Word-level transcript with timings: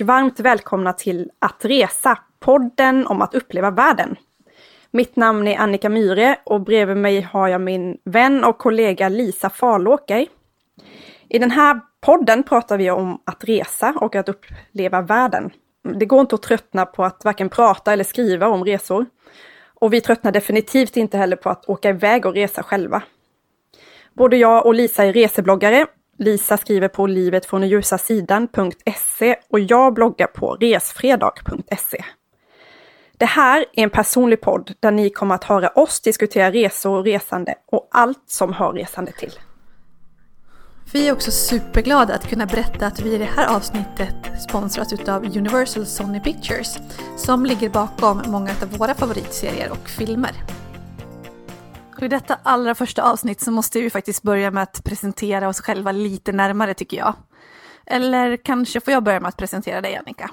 Och 0.00 0.06
varmt 0.06 0.40
välkomna 0.40 0.92
till 0.92 1.30
Att 1.38 1.64
resa, 1.64 2.18
podden 2.38 3.06
om 3.06 3.22
att 3.22 3.34
uppleva 3.34 3.70
världen. 3.70 4.16
Mitt 4.90 5.16
namn 5.16 5.48
är 5.48 5.58
Annika 5.58 5.88
Myre 5.88 6.36
och 6.44 6.60
bredvid 6.60 6.96
mig 6.96 7.20
har 7.20 7.48
jag 7.48 7.60
min 7.60 7.98
vän 8.04 8.44
och 8.44 8.58
kollega 8.58 9.08
Lisa 9.08 9.50
Farlåker. 9.50 10.26
I 11.28 11.38
den 11.38 11.50
här 11.50 11.80
podden 12.00 12.42
pratar 12.42 12.78
vi 12.78 12.90
om 12.90 13.22
att 13.24 13.44
resa 13.44 13.94
och 14.00 14.16
att 14.16 14.28
uppleva 14.28 15.00
världen. 15.00 15.50
Det 15.94 16.06
går 16.06 16.20
inte 16.20 16.34
att 16.34 16.42
tröttna 16.42 16.86
på 16.86 17.04
att 17.04 17.24
varken 17.24 17.48
prata 17.48 17.92
eller 17.92 18.04
skriva 18.04 18.48
om 18.48 18.64
resor. 18.64 19.06
Och 19.74 19.92
vi 19.92 20.00
tröttnar 20.00 20.32
definitivt 20.32 20.96
inte 20.96 21.18
heller 21.18 21.36
på 21.36 21.50
att 21.50 21.68
åka 21.68 21.88
iväg 21.88 22.26
och 22.26 22.34
resa 22.34 22.62
själva. 22.62 23.02
Både 24.14 24.36
jag 24.36 24.66
och 24.66 24.74
Lisa 24.74 25.04
är 25.04 25.12
resebloggare. 25.12 25.86
Lisa 26.20 26.56
skriver 26.56 26.88
på 26.88 27.06
livetfråndenljusasidan.se 27.06 29.36
och 29.50 29.60
jag 29.60 29.94
bloggar 29.94 30.26
på 30.26 30.54
resfredag.se. 30.54 32.04
Det 33.12 33.26
här 33.26 33.60
är 33.60 33.82
en 33.82 33.90
personlig 33.90 34.40
podd 34.40 34.72
där 34.80 34.90
ni 34.90 35.10
kommer 35.10 35.34
att 35.34 35.44
höra 35.44 35.68
oss 35.68 36.00
diskutera 36.00 36.50
resor 36.50 36.98
och 36.98 37.04
resande 37.04 37.54
och 37.72 37.88
allt 37.90 38.24
som 38.26 38.52
hör 38.52 38.72
resande 38.72 39.12
till. 39.12 39.32
Vi 40.92 41.08
är 41.08 41.12
också 41.12 41.30
superglada 41.30 42.14
att 42.14 42.28
kunna 42.28 42.46
berätta 42.46 42.86
att 42.86 43.00
vi 43.00 43.14
i 43.14 43.18
det 43.18 43.28
här 43.36 43.56
avsnittet 43.56 44.42
sponsras 44.48 44.92
utav 44.92 45.24
Universal 45.24 45.86
Sony 45.86 46.20
Pictures 46.20 46.78
som 47.16 47.46
ligger 47.46 47.68
bakom 47.68 48.22
många 48.26 48.50
av 48.62 48.78
våra 48.78 48.94
favoritserier 48.94 49.70
och 49.70 49.88
filmer. 49.88 50.59
I 52.04 52.08
detta 52.08 52.38
allra 52.42 52.74
första 52.74 53.02
avsnitt 53.02 53.40
så 53.40 53.50
måste 53.50 53.80
vi 53.80 53.90
faktiskt 53.90 54.22
börja 54.22 54.50
med 54.50 54.62
att 54.62 54.84
presentera 54.84 55.48
oss 55.48 55.60
själva 55.60 55.92
lite 55.92 56.32
närmare 56.32 56.74
tycker 56.74 56.96
jag. 56.96 57.14
Eller 57.86 58.36
kanske 58.36 58.80
får 58.80 58.92
jag 58.92 59.02
börja 59.02 59.20
med 59.20 59.28
att 59.28 59.36
presentera 59.36 59.80
dig 59.80 59.96
Annika. 59.96 60.30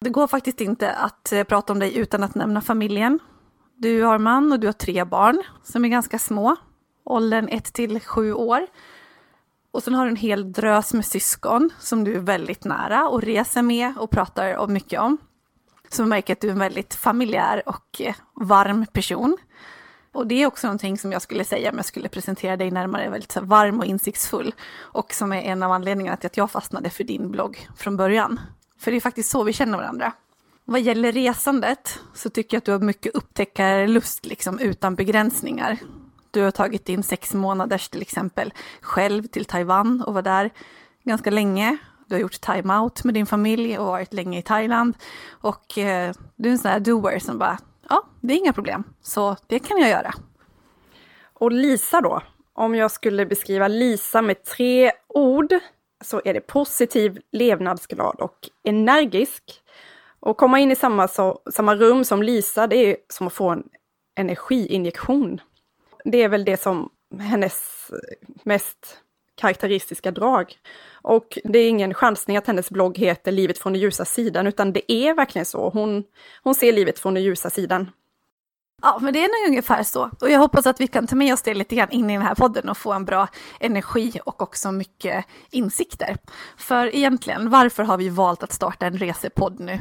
Det 0.00 0.10
går 0.10 0.26
faktiskt 0.26 0.60
inte 0.60 0.92
att 0.92 1.32
eh, 1.32 1.44
prata 1.44 1.72
om 1.72 1.78
dig 1.78 1.96
utan 1.96 2.22
att 2.22 2.34
nämna 2.34 2.60
familjen. 2.60 3.18
Du 3.76 4.02
har 4.02 4.18
man 4.18 4.52
och 4.52 4.60
du 4.60 4.66
har 4.66 4.72
tre 4.72 5.04
barn 5.04 5.42
som 5.62 5.84
är 5.84 5.88
ganska 5.88 6.18
små, 6.18 6.56
åldern 7.04 7.48
1 7.48 7.72
till 7.72 8.00
7 8.00 8.32
år. 8.32 8.66
Och 9.72 9.82
sen 9.82 9.94
har 9.94 10.04
du 10.04 10.10
en 10.10 10.16
hel 10.16 10.52
drös 10.52 10.94
med 10.94 11.04
syskon 11.04 11.70
som 11.78 12.04
du 12.04 12.14
är 12.14 12.20
väldigt 12.20 12.64
nära 12.64 13.08
och 13.08 13.22
reser 13.22 13.62
med 13.62 13.98
och 13.98 14.10
pratar 14.10 14.66
mycket 14.66 15.00
om. 15.00 15.18
Så 15.88 16.02
man 16.02 16.08
märker 16.08 16.32
att 16.32 16.40
du 16.40 16.48
är 16.48 16.52
en 16.52 16.58
väldigt 16.58 16.94
familjär 16.94 17.62
och 17.66 18.00
eh, 18.00 18.14
varm 18.34 18.86
person. 18.92 19.36
Och 20.12 20.26
det 20.26 20.42
är 20.42 20.46
också 20.46 20.66
någonting 20.66 20.98
som 20.98 21.12
jag 21.12 21.22
skulle 21.22 21.44
säga 21.44 21.70
om 21.70 21.76
jag 21.76 21.84
skulle 21.86 22.08
presentera 22.08 22.56
dig 22.56 22.70
närmare, 22.70 23.10
väldigt 23.10 23.36
varm 23.36 23.78
och 23.78 23.84
insiktsfull. 23.84 24.54
Och 24.76 25.14
som 25.14 25.32
är 25.32 25.42
en 25.42 25.62
av 25.62 25.72
anledningarna 25.72 26.16
till 26.16 26.26
att 26.26 26.36
jag 26.36 26.50
fastnade 26.50 26.90
för 26.90 27.04
din 27.04 27.30
blogg 27.30 27.68
från 27.76 27.96
början. 27.96 28.40
För 28.78 28.90
det 28.90 28.96
är 28.96 29.00
faktiskt 29.00 29.30
så 29.30 29.44
vi 29.44 29.52
känner 29.52 29.78
varandra. 29.78 30.12
Vad 30.64 30.80
gäller 30.80 31.12
resandet 31.12 31.98
så 32.14 32.30
tycker 32.30 32.56
jag 32.56 32.58
att 32.60 32.64
du 32.64 32.72
har 32.72 32.78
mycket 32.78 33.14
upptäckarlust 33.14 34.26
liksom 34.26 34.58
utan 34.58 34.94
begränsningar. 34.94 35.78
Du 36.30 36.42
har 36.42 36.50
tagit 36.50 36.88
in 36.88 37.02
sex 37.02 37.34
månaders 37.34 37.88
till 37.88 38.02
exempel 38.02 38.52
själv 38.80 39.26
till 39.26 39.44
Taiwan 39.44 40.02
och 40.02 40.14
var 40.14 40.22
där 40.22 40.50
ganska 41.04 41.30
länge. 41.30 41.76
Du 42.06 42.14
har 42.14 42.20
gjort 42.20 42.40
time-out 42.40 43.04
med 43.04 43.14
din 43.14 43.26
familj 43.26 43.78
och 43.78 43.86
varit 43.86 44.12
länge 44.12 44.38
i 44.38 44.42
Thailand. 44.42 44.94
Och 45.30 45.78
eh, 45.78 46.14
du 46.36 46.48
är 46.48 46.52
en 46.52 46.58
sån 46.58 46.70
här 46.70 46.80
doer 46.80 47.18
som 47.18 47.38
bara, 47.38 47.58
ja, 47.90 48.02
det 48.20 48.34
är 48.34 48.38
inga 48.38 48.52
problem, 48.52 48.84
så 49.02 49.36
det 49.46 49.58
kan 49.58 49.78
jag 49.78 49.90
göra. 49.90 50.14
Och 51.34 51.52
Lisa 51.52 52.00
då? 52.00 52.22
Om 52.52 52.74
jag 52.74 52.90
skulle 52.90 53.26
beskriva 53.26 53.68
Lisa 53.68 54.22
med 54.22 54.44
tre 54.44 54.92
ord 55.08 55.54
så 56.04 56.22
är 56.24 56.34
det 56.34 56.40
positiv, 56.40 57.18
levnadsglad 57.32 58.16
och 58.20 58.48
energisk. 58.64 59.62
Och 60.20 60.36
komma 60.36 60.58
in 60.58 60.70
i 60.70 60.76
samma, 60.76 61.08
så, 61.08 61.42
samma 61.52 61.74
rum 61.74 62.04
som 62.04 62.22
Lisa, 62.22 62.66
det 62.66 62.76
är 62.76 62.96
som 63.08 63.26
att 63.26 63.32
få 63.32 63.48
en 63.48 63.62
energiinjektion. 64.16 65.40
Det 66.04 66.22
är 66.22 66.28
väl 66.28 66.44
det 66.44 66.60
som 66.60 66.90
hennes 67.18 67.90
eh, 67.90 68.28
mest 68.44 68.98
karaktäristiska 69.40 70.10
drag. 70.10 70.54
Och 71.02 71.38
det 71.44 71.58
är 71.58 71.68
ingen 71.68 71.94
chansning 71.94 72.36
att 72.36 72.46
hennes 72.46 72.70
blogg 72.70 72.98
heter 72.98 73.32
Livet 73.32 73.58
från 73.58 73.72
den 73.72 73.82
ljusa 73.82 74.04
sidan, 74.04 74.46
utan 74.46 74.72
det 74.72 74.92
är 74.92 75.14
verkligen 75.14 75.46
så. 75.46 75.70
Hon, 75.70 76.04
hon 76.42 76.54
ser 76.54 76.72
livet 76.72 76.98
från 76.98 77.14
den 77.14 77.22
ljusa 77.22 77.50
sidan. 77.50 77.90
Ja, 78.82 78.98
men 79.00 79.12
det 79.12 79.24
är 79.24 79.42
nog 79.42 79.50
ungefär 79.50 79.82
så. 79.82 80.10
Och 80.20 80.30
jag 80.30 80.38
hoppas 80.38 80.66
att 80.66 80.80
vi 80.80 80.86
kan 80.86 81.06
ta 81.06 81.16
med 81.16 81.32
oss 81.32 81.42
det 81.42 81.54
lite 81.54 81.76
grann 81.76 81.90
in 81.90 82.10
i 82.10 82.12
den 82.12 82.22
här 82.22 82.34
podden 82.34 82.68
och 82.68 82.76
få 82.76 82.92
en 82.92 83.04
bra 83.04 83.28
energi 83.60 84.20
och 84.24 84.42
också 84.42 84.72
mycket 84.72 85.24
insikter. 85.50 86.16
För 86.56 86.94
egentligen, 86.94 87.50
varför 87.50 87.82
har 87.82 87.96
vi 87.96 88.08
valt 88.08 88.42
att 88.42 88.52
starta 88.52 88.86
en 88.86 88.98
resepodd 88.98 89.60
nu? 89.60 89.80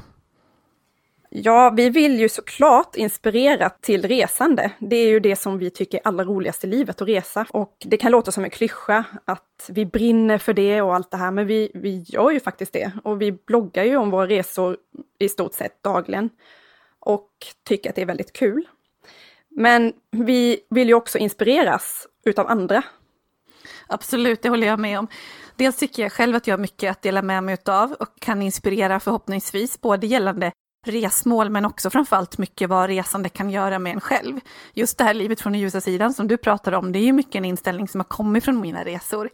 Ja, 1.32 1.70
vi 1.70 1.90
vill 1.90 2.20
ju 2.20 2.30
såklart 2.30 2.96
inspirera 2.96 3.70
till 3.70 4.08
resande. 4.08 4.72
Det 4.80 4.96
är 4.96 5.08
ju 5.08 5.20
det 5.20 5.36
som 5.36 5.58
vi 5.58 5.70
tycker 5.70 5.98
är 5.98 6.08
allra 6.08 6.24
roligast 6.24 6.64
i 6.64 6.68
livet, 6.68 7.02
att 7.02 7.08
resa. 7.08 7.46
Och 7.50 7.78
det 7.86 7.98
kan 7.98 8.12
låta 8.12 8.32
som 8.32 8.44
en 8.44 8.50
klyscha 8.50 9.04
att 9.26 9.70
vi 9.70 9.86
brinner 9.86 10.38
för 10.38 10.54
det 10.54 10.82
och 10.82 10.96
allt 10.96 11.12
det 11.12 11.18
här, 11.18 11.32
men 11.32 11.48
vi, 11.48 11.72
vi 11.74 12.06
gör 12.08 12.32
ju 12.32 12.40
faktiskt 12.40 12.74
det. 12.74 12.92
Och 13.04 13.22
vi 13.22 13.32
bloggar 13.32 13.84
ju 13.84 13.98
om 13.98 14.12
våra 14.12 14.28
resor 14.28 14.78
i 15.20 15.30
stort 15.30 15.54
sett 15.54 15.84
dagligen. 15.84 16.30
Och 17.00 17.30
tycker 17.68 17.90
att 17.90 17.96
det 17.96 18.02
är 18.02 18.06
väldigt 18.06 18.34
kul. 18.34 18.68
Men 19.50 19.94
vi 20.12 20.60
vill 20.70 20.88
ju 20.88 20.94
också 20.94 21.18
inspireras 21.18 22.08
utav 22.26 22.48
andra. 22.48 22.84
Absolut, 23.88 24.42
det 24.42 24.50
håller 24.50 24.68
jag 24.68 24.80
med 24.80 25.00
om. 25.00 25.08
Dels 25.56 25.78
tycker 25.78 26.04
jag 26.04 26.12
själv 26.12 26.36
att 26.36 26.48
jag 26.48 26.54
har 26.54 26.62
mycket 26.62 26.92
att 26.92 27.02
dela 27.02 27.22
med 27.22 27.44
mig 27.44 27.54
utav 27.54 27.92
och 27.92 28.20
kan 28.20 28.42
inspirera 28.42 29.00
förhoppningsvis, 29.00 29.82
både 29.82 30.08
gällande 30.08 30.52
resmål 30.86 31.50
men 31.50 31.66
också 31.66 31.90
framförallt 31.90 32.38
mycket 32.38 32.70
vad 32.70 32.90
resande 32.90 33.30
kan 33.30 33.50
göra 33.50 33.80
med 33.80 33.94
en 33.94 34.02
själv. 34.02 34.40
Just 34.74 34.98
det 34.98 35.04
här 35.04 35.14
livet 35.14 35.42
från 35.42 35.54
den 35.54 35.62
ljusa 35.62 35.82
sidan 35.82 36.14
som 36.14 36.28
du 36.28 36.38
pratar 36.38 36.72
om, 36.72 36.92
det 36.92 37.00
är 37.00 37.04
ju 37.04 37.14
mycket 37.14 37.36
en 37.36 37.46
inställning 37.46 37.88
som 37.88 38.00
har 38.00 38.06
kommit 38.06 38.44
från 38.44 38.62
mina 38.62 38.86
resor. 38.86 39.30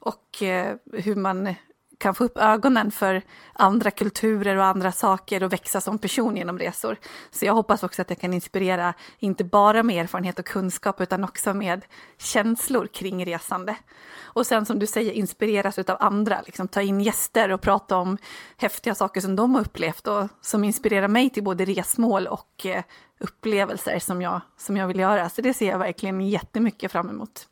Och 0.00 0.42
eh, 0.42 0.76
hur 0.92 1.16
man 1.16 1.54
kan 2.00 2.14
få 2.14 2.24
upp 2.24 2.38
ögonen 2.38 2.90
för 2.90 3.22
andra 3.52 3.90
kulturer 3.90 4.56
och 4.56 4.64
andra 4.64 4.92
saker 4.92 5.42
och 5.42 5.52
växa 5.52 5.80
som 5.80 5.98
person 5.98 6.36
genom 6.36 6.58
resor. 6.58 6.96
Så 7.30 7.44
jag 7.44 7.54
hoppas 7.54 7.82
också 7.82 8.02
att 8.02 8.10
jag 8.10 8.20
kan 8.20 8.34
inspirera, 8.34 8.94
inte 9.18 9.44
bara 9.44 9.82
med 9.82 10.04
erfarenhet 10.04 10.38
och 10.38 10.46
kunskap, 10.46 11.00
utan 11.00 11.24
också 11.24 11.54
med 11.54 11.84
känslor 12.18 12.86
kring 12.86 13.26
resande. 13.26 13.76
Och 14.22 14.46
sen 14.46 14.66
som 14.66 14.78
du 14.78 14.86
säger, 14.86 15.12
inspireras 15.12 15.78
av 15.78 15.96
andra, 16.00 16.42
liksom 16.46 16.68
ta 16.68 16.82
in 16.82 17.00
gäster 17.00 17.52
och 17.52 17.60
prata 17.60 17.96
om 17.96 18.18
häftiga 18.56 18.94
saker 18.94 19.20
som 19.20 19.36
de 19.36 19.54
har 19.54 19.60
upplevt 19.60 20.06
och 20.06 20.28
som 20.40 20.64
inspirerar 20.64 21.08
mig 21.08 21.30
till 21.30 21.44
både 21.44 21.64
resmål 21.64 22.26
och 22.26 22.66
eh, 22.66 22.82
upplevelser 23.18 23.98
som 23.98 24.22
jag, 24.22 24.40
som 24.56 24.76
jag 24.76 24.86
vill 24.86 24.98
göra. 24.98 25.28
Så 25.28 25.42
det 25.42 25.54
ser 25.54 25.70
jag 25.70 25.78
verkligen 25.78 26.20
jättemycket 26.20 26.92
fram 26.92 27.08
emot. 27.08 27.48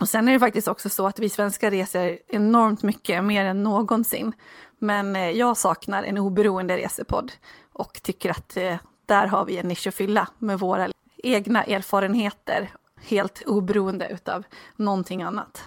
Och 0.00 0.08
sen 0.08 0.28
är 0.28 0.32
det 0.32 0.38
faktiskt 0.38 0.68
också 0.68 0.88
så 0.88 1.06
att 1.06 1.18
vi 1.18 1.28
svenskar 1.28 1.70
reser 1.70 2.18
enormt 2.28 2.82
mycket, 2.82 3.24
mer 3.24 3.44
än 3.44 3.62
någonsin. 3.62 4.32
Men 4.78 5.16
eh, 5.16 5.30
jag 5.30 5.56
saknar 5.56 6.02
en 6.02 6.18
oberoende 6.18 6.76
resepodd 6.76 7.32
och 7.72 8.02
tycker 8.02 8.30
att 8.30 8.56
eh, 8.56 8.76
där 9.06 9.26
har 9.26 9.44
vi 9.44 9.58
en 9.58 9.68
nisch 9.68 9.86
att 9.86 9.94
fylla 9.94 10.28
med 10.38 10.58
våra 10.58 10.88
egna 11.22 11.64
erfarenheter, 11.64 12.70
helt 13.02 13.42
oberoende 13.46 14.08
utav 14.08 14.44
någonting 14.76 15.22
annat. 15.22 15.64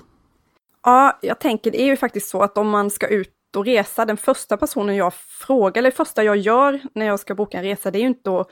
Ja, 0.84 1.20
jag 1.22 1.40
tänker 1.40 1.72
det 1.72 1.82
är 1.82 1.86
ju 1.86 1.98
faktiskt 1.98 2.30
så 2.30 2.42
att 2.42 2.58
om 2.58 2.70
man 2.70 2.90
ska 2.90 3.08
ut 3.08 3.32
och 3.56 3.66
resa, 3.66 4.06
den 4.06 4.18
första 4.18 4.58
personen 4.58 4.96
jag 4.96 5.14
frågar, 5.14 5.78
eller 5.78 5.92
det 5.92 5.98
första 5.98 6.24
jag 6.24 6.38
gör 6.38 6.82
när 6.94 7.06
jag 7.06 7.20
ska 7.20 7.36
boka 7.36 7.58
en 7.58 7.64
resa, 7.64 7.92
det 7.92 7.98
är 7.98 8.02
ju 8.02 8.08
inte 8.08 8.40
att 8.40 8.50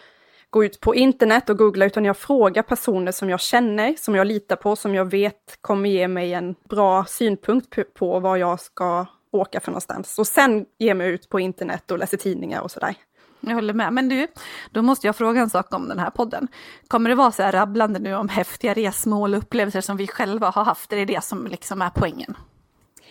gå 0.53 0.65
ut 0.65 0.79
på 0.79 0.95
internet 0.95 1.49
och 1.49 1.57
googla, 1.57 1.85
utan 1.85 2.05
jag 2.05 2.17
frågar 2.17 2.63
personer 2.63 3.11
som 3.11 3.29
jag 3.29 3.39
känner, 3.39 3.95
som 3.99 4.15
jag 4.15 4.27
litar 4.27 4.55
på, 4.55 4.75
som 4.75 4.95
jag 4.95 5.05
vet 5.05 5.57
kommer 5.61 5.89
ge 5.89 6.07
mig 6.07 6.33
en 6.33 6.55
bra 6.69 7.05
synpunkt 7.05 7.93
på 7.93 8.19
var 8.19 8.37
jag 8.37 8.59
ska 8.59 9.05
åka 9.31 9.59
för 9.59 9.71
någonstans. 9.71 10.19
Och 10.19 10.27
sen 10.27 10.65
ge 10.77 10.93
mig 10.93 11.11
ut 11.11 11.29
på 11.29 11.39
internet 11.39 11.91
och 11.91 11.97
läsa 11.97 12.17
tidningar 12.17 12.61
och 12.61 12.71
sådär. 12.71 12.95
Jag 13.39 13.55
håller 13.55 13.73
med. 13.73 13.93
Men 13.93 14.09
du, 14.09 14.27
då 14.71 14.81
måste 14.81 15.07
jag 15.07 15.15
fråga 15.15 15.41
en 15.41 15.49
sak 15.49 15.73
om 15.73 15.87
den 15.87 15.99
här 15.99 16.09
podden. 16.09 16.47
Kommer 16.87 17.09
det 17.09 17.15
vara 17.15 17.31
så 17.31 17.43
här 17.43 17.51
rabblande 17.51 17.99
nu 17.99 18.15
om 18.15 18.29
häftiga 18.29 18.73
resmål 18.73 19.33
och 19.33 19.39
upplevelser 19.39 19.81
som 19.81 19.97
vi 19.97 20.07
själva 20.07 20.49
har 20.49 20.63
haft? 20.63 20.93
Är 20.93 20.97
det 20.97 21.05
det 21.05 21.23
som 21.23 21.47
liksom 21.47 21.81
är 21.81 21.89
poängen? 21.89 22.37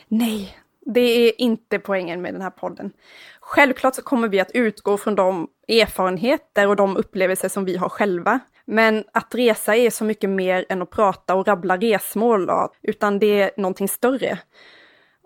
Nej, 0.08 0.58
det 0.80 1.00
är 1.00 1.40
inte 1.40 1.78
poängen 1.78 2.22
med 2.22 2.34
den 2.34 2.42
här 2.42 2.50
podden. 2.50 2.92
Självklart 3.44 3.94
så 3.94 4.02
kommer 4.02 4.28
vi 4.28 4.40
att 4.40 4.50
utgå 4.54 4.98
från 4.98 5.14
de 5.14 5.48
erfarenheter 5.68 6.68
och 6.68 6.76
de 6.76 6.96
upplevelser 6.96 7.48
som 7.48 7.64
vi 7.64 7.76
har 7.76 7.88
själva. 7.88 8.40
Men 8.64 9.04
att 9.12 9.34
resa 9.34 9.76
är 9.76 9.90
så 9.90 10.04
mycket 10.04 10.30
mer 10.30 10.64
än 10.68 10.82
att 10.82 10.90
prata 10.90 11.34
och 11.34 11.46
rabbla 11.46 11.76
resmål, 11.76 12.50
utan 12.82 13.18
det 13.18 13.40
är 13.40 13.50
någonting 13.56 13.88
större. 13.88 14.38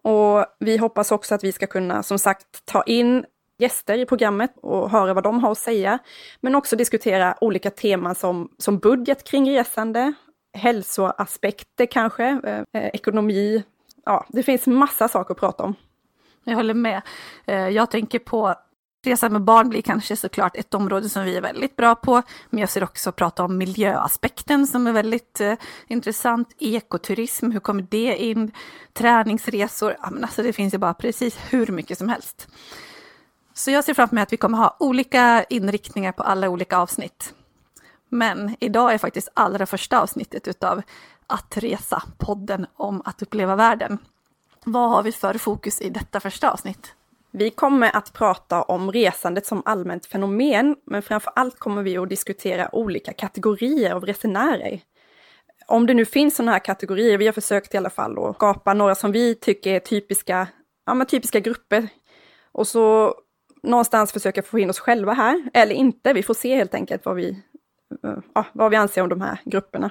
Och 0.03 0.47
vi 0.59 0.77
hoppas 0.77 1.13
också 1.13 1.35
att 1.35 1.45
vi 1.45 1.53
ska 1.53 1.67
kunna, 1.67 2.03
som 2.03 2.19
sagt, 2.19 2.47
ta 2.65 2.83
in 2.83 3.25
gäster 3.59 3.99
i 3.99 4.07
programmet 4.07 4.51
och 4.63 4.91
höra 4.91 5.15
vad 5.15 5.25
de 5.25 5.39
har 5.45 5.53
att 5.53 5.59
säga. 5.59 5.99
Men 6.41 6.55
också 6.55 6.77
diskutera 6.77 7.35
olika 7.41 7.71
teman 7.71 8.15
som, 8.15 8.49
som 8.59 8.79
budget 8.79 9.25
kring 9.25 9.51
resande, 9.51 10.13
hälsoaspekter 10.55 11.87
kanske, 11.87 12.25
eh, 12.45 12.83
eh 12.83 12.91
ekonomi. 12.93 13.63
Ja, 14.05 14.27
det 14.29 14.43
finns 14.43 14.67
massa 14.67 15.09
saker 15.09 15.35
att 15.35 15.41
prata 15.41 15.63
om 15.63 15.75
jag 16.51 16.57
håller 16.57 16.75
med. 16.75 17.03
Eh, 17.47 17.69
jag 17.69 17.91
tänker 17.91 18.19
på 18.19 18.55
Resa 19.07 19.29
med 19.29 19.43
barn 19.43 19.69
blir 19.69 19.83
kanske 19.83 20.17
såklart 20.17 20.57
ett 20.57 20.75
område 20.75 21.09
som 21.09 21.25
vi 21.25 21.37
är 21.37 21.41
väldigt 21.41 21.77
bra 21.77 21.95
på, 21.95 22.23
men 22.51 22.61
jag 22.61 22.69
ser 22.69 22.85
också 22.85 23.13
prata 23.13 23.45
om 23.45 23.59
miljöaspekten 23.59 24.67
som 24.67 24.87
är 24.87 24.93
väldigt 24.93 25.41
eh, 25.41 25.55
intressant. 25.87 26.49
Ekoturism, 26.59 27.51
hur 27.51 27.61
kommer 27.61 27.87
det 27.91 28.17
in? 28.17 28.53
Träningsresor, 28.93 29.97
ja, 30.03 30.11
men 30.11 30.25
alltså 30.25 30.43
det 30.43 30.53
finns 30.53 30.75
ju 30.75 30.79
bara 30.79 30.95
precis 30.95 31.39
hur 31.51 31.67
mycket 31.67 31.99
som 31.99 32.09
helst. 32.09 32.49
Så 33.55 33.71
jag 33.71 33.85
ser 33.85 33.95
framför 33.95 34.15
mig 34.15 34.23
att 34.23 34.33
vi 34.33 34.37
kommer 34.37 34.59
ha 34.59 34.77
olika 34.81 35.45
inriktningar 35.45 36.13
på 36.13 36.23
alla 36.23 36.49
olika 36.49 36.79
avsnitt. 36.79 37.35
Men 38.09 38.57
idag 38.61 38.95
är 38.95 38.99
faktiskt 38.99 39.29
allra 39.35 39.67
första 39.67 40.01
avsnittet 40.01 40.49
utav 40.49 40.83
Att 41.27 41.57
resa, 41.57 42.03
podden 42.19 42.67
om 42.77 43.03
att 43.05 43.23
uppleva 43.23 43.57
världen. 43.57 43.99
Vad 44.69 44.91
har 44.91 45.03
vi 45.03 45.13
för 45.13 45.35
fokus 45.35 45.81
i 45.81 45.91
detta 45.91 46.21
första 46.21 46.51
avsnitt? 46.51 46.95
Vi 47.31 47.51
kommer 47.51 47.97
att 47.97 48.13
prata 48.13 48.63
om 48.63 48.93
resandet 48.93 49.47
som 49.47 49.63
allmänt 49.65 50.07
fenomen, 50.07 50.77
men 50.87 51.03
framför 51.03 51.33
allt 51.37 51.59
kommer 51.59 51.83
vi 51.83 51.99
att 51.99 52.09
diskutera 52.09 52.75
olika 52.75 53.13
kategorier 53.13 53.95
av 53.95 54.05
resenärer. 54.05 54.81
Om 55.67 55.87
det 55.87 55.95
nu 55.95 56.05
finns 56.05 56.37
sådana 56.37 56.53
här 56.53 56.59
kategorier, 56.59 57.19
vi 57.19 57.27
har 57.27 57.33
försökt 57.33 57.75
i 57.75 57.77
alla 57.77 57.91
fall 57.91 58.19
att 58.19 58.35
skapa 58.35 58.75
några 58.75 58.95
som 58.95 59.13
vi 59.13 59.35
tycker 59.35 59.75
är 59.75 59.81
typiska, 59.81 60.49
ja, 60.87 60.95
men 60.95 61.07
typiska 61.07 61.41
grupper. 61.41 61.89
Och 62.53 62.69
så 62.69 63.15
någonstans 63.63 64.13
försöka 64.13 64.43
få 64.43 64.59
in 64.59 64.71
oss 64.71 64.79
själva 64.79 65.13
här, 65.13 65.51
eller 65.55 65.75
inte. 65.75 66.13
Vi 66.13 66.23
får 66.23 66.35
se 66.35 66.57
helt 66.57 66.75
enkelt 66.75 67.05
vad 67.05 67.17
vi, 67.17 67.43
ja, 68.35 68.45
vad 68.53 68.71
vi 68.71 68.77
anser 68.77 69.03
om 69.03 69.09
de 69.09 69.21
här 69.21 69.41
grupperna. 69.45 69.91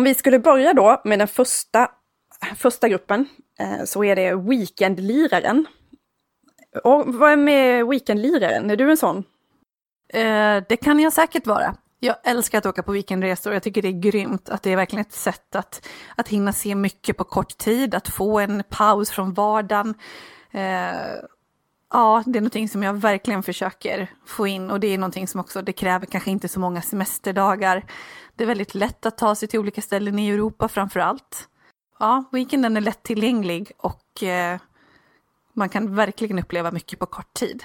Om 0.00 0.04
vi 0.04 0.14
skulle 0.14 0.38
börja 0.38 0.74
då 0.74 1.00
med 1.04 1.18
den 1.18 1.28
första, 1.28 1.90
första 2.56 2.88
gruppen 2.88 3.28
eh, 3.58 3.84
så 3.84 4.04
är 4.04 4.16
det 4.16 4.34
Weekendliraren. 4.34 5.66
Och 6.84 7.14
vad 7.14 7.32
är 7.32 7.36
med 7.36 7.86
Weekendliraren? 7.86 8.70
Är 8.70 8.76
du 8.76 8.90
en 8.90 8.96
sån? 8.96 9.24
Eh, 10.08 10.62
det 10.68 10.76
kan 10.82 11.00
jag 11.00 11.12
säkert 11.12 11.46
vara. 11.46 11.74
Jag 11.98 12.16
älskar 12.24 12.58
att 12.58 12.66
åka 12.66 12.82
på 12.82 12.92
weekendresor. 12.92 13.52
Jag 13.52 13.62
tycker 13.62 13.82
det 13.82 13.88
är 13.88 14.00
grymt 14.00 14.48
att 14.48 14.62
det 14.62 14.72
är 14.72 14.76
verkligen 14.76 15.00
ett 15.00 15.12
sätt 15.12 15.54
att, 15.56 15.86
att 16.16 16.28
hinna 16.28 16.52
se 16.52 16.74
mycket 16.74 17.16
på 17.16 17.24
kort 17.24 17.58
tid, 17.58 17.94
att 17.94 18.08
få 18.08 18.38
en 18.38 18.62
paus 18.68 19.10
från 19.10 19.34
vardagen. 19.34 19.94
Eh, 20.50 21.16
ja, 21.92 22.22
det 22.26 22.38
är 22.38 22.40
någonting 22.40 22.68
som 22.68 22.82
jag 22.82 22.94
verkligen 22.94 23.42
försöker 23.42 24.10
få 24.26 24.46
in 24.46 24.70
och 24.70 24.80
det 24.80 24.94
är 24.94 24.98
någonting 24.98 25.28
som 25.28 25.40
också, 25.40 25.62
det 25.62 25.72
kräver 25.72 26.06
kanske 26.06 26.30
inte 26.30 26.48
så 26.48 26.60
många 26.60 26.82
semesterdagar. 26.82 27.84
Det 28.40 28.44
är 28.44 28.46
väldigt 28.46 28.74
lätt 28.74 29.06
att 29.06 29.18
ta 29.18 29.34
sig 29.34 29.48
till 29.48 29.60
olika 29.60 29.80
ställen 29.82 30.18
i 30.18 30.30
Europa 30.30 30.68
framför 30.68 31.00
allt. 31.00 31.48
Ja, 31.98 32.24
weekenden 32.32 32.76
är 32.76 32.80
lättillgänglig 32.80 33.72
och 33.76 34.22
eh, 34.22 34.60
man 35.52 35.68
kan 35.68 35.94
verkligen 35.94 36.38
uppleva 36.38 36.70
mycket 36.70 36.98
på 36.98 37.06
kort 37.06 37.34
tid. 37.34 37.64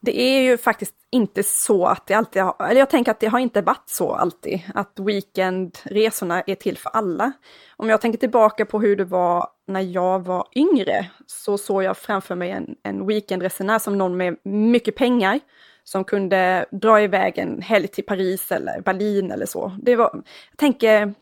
Det 0.00 0.20
är 0.20 0.42
ju 0.42 0.58
faktiskt 0.58 0.94
inte 1.10 1.42
så 1.42 1.86
att 1.86 2.06
det 2.06 2.14
alltid 2.14 2.42
har, 2.42 2.66
eller 2.66 2.80
jag 2.80 2.90
tänker 2.90 3.10
att 3.10 3.20
det 3.20 3.26
har 3.26 3.38
inte 3.38 3.62
varit 3.62 3.88
så 3.88 4.12
alltid, 4.12 4.60
att 4.74 4.98
weekendresorna 4.98 6.42
är 6.42 6.54
till 6.54 6.78
för 6.78 6.90
alla. 6.90 7.32
Om 7.76 7.88
jag 7.88 8.00
tänker 8.00 8.18
tillbaka 8.18 8.66
på 8.66 8.80
hur 8.80 8.96
det 8.96 9.04
var 9.04 9.48
när 9.66 9.80
jag 9.80 10.24
var 10.24 10.48
yngre, 10.56 11.10
så 11.26 11.58
såg 11.58 11.82
jag 11.82 11.96
framför 11.96 12.34
mig 12.34 12.50
en, 12.50 12.76
en 12.82 13.06
weekendresenär 13.06 13.78
som 13.78 13.98
någon 13.98 14.16
med 14.16 14.36
mycket 14.44 14.96
pengar, 14.96 15.40
som 15.84 16.04
kunde 16.04 16.66
dra 16.70 17.00
iväg 17.00 17.38
en 17.38 17.62
helg 17.62 17.88
till 17.88 18.04
Paris 18.04 18.52
eller 18.52 18.80
Berlin 18.80 19.30
eller 19.30 19.46
så. 19.46 19.76
Det 19.82 19.96
var, 19.96 20.10
jag 20.50 20.58
tänker 20.58 21.14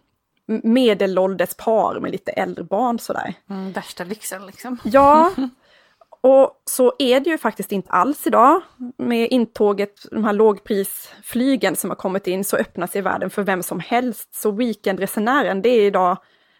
medelålders 0.63 1.55
par 1.55 2.01
med 2.01 2.13
lite 2.13 2.33
äldre 2.33 2.65
barn 2.65 2.99
sådär. 2.99 3.35
Mm, 3.51 3.73
värsta 3.73 4.05
lyxen 4.05 4.47
liksom. 4.47 4.79
Ja, 4.85 5.31
och 6.21 6.63
så 6.65 6.93
är 6.99 7.21
det 7.21 7.31
ju 7.31 7.39
faktiskt 7.39 7.73
inte 7.73 7.91
alls 7.91 8.27
idag. 8.27 8.61
Med 8.97 9.29
intåget, 9.31 10.07
de 10.11 10.25
här 10.25 10.33
lågprisflygen 10.33 11.77
som 11.77 11.91
har 11.91 11.97
kommit 11.97 12.27
in, 12.27 12.45
så 12.45 12.57
öppnas 12.57 12.91
sig 12.91 13.03
världen 13.03 13.31
för 13.31 13.43
vem 13.43 13.63
som 13.63 13.81
helst. 13.81 14.35
Så 14.35 14.51
weekendresenären, 14.51 15.63
det 15.63 15.69
är 15.69 15.87
idag, 15.87 16.17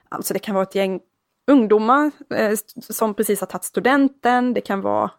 alltså 0.09 0.35
det 0.35 0.41
kan 0.41 0.55
vara 0.55 0.63
ett 0.63 0.75
gäng 0.75 1.01
ungdomar 1.47 2.11
eh, 2.35 2.57
som 2.81 3.15
precis 3.15 3.41
har 3.41 3.47
tagit 3.47 3.65
studenten, 3.65 4.55
det 4.55 4.61
kan 4.61 4.81
vara 4.81 5.11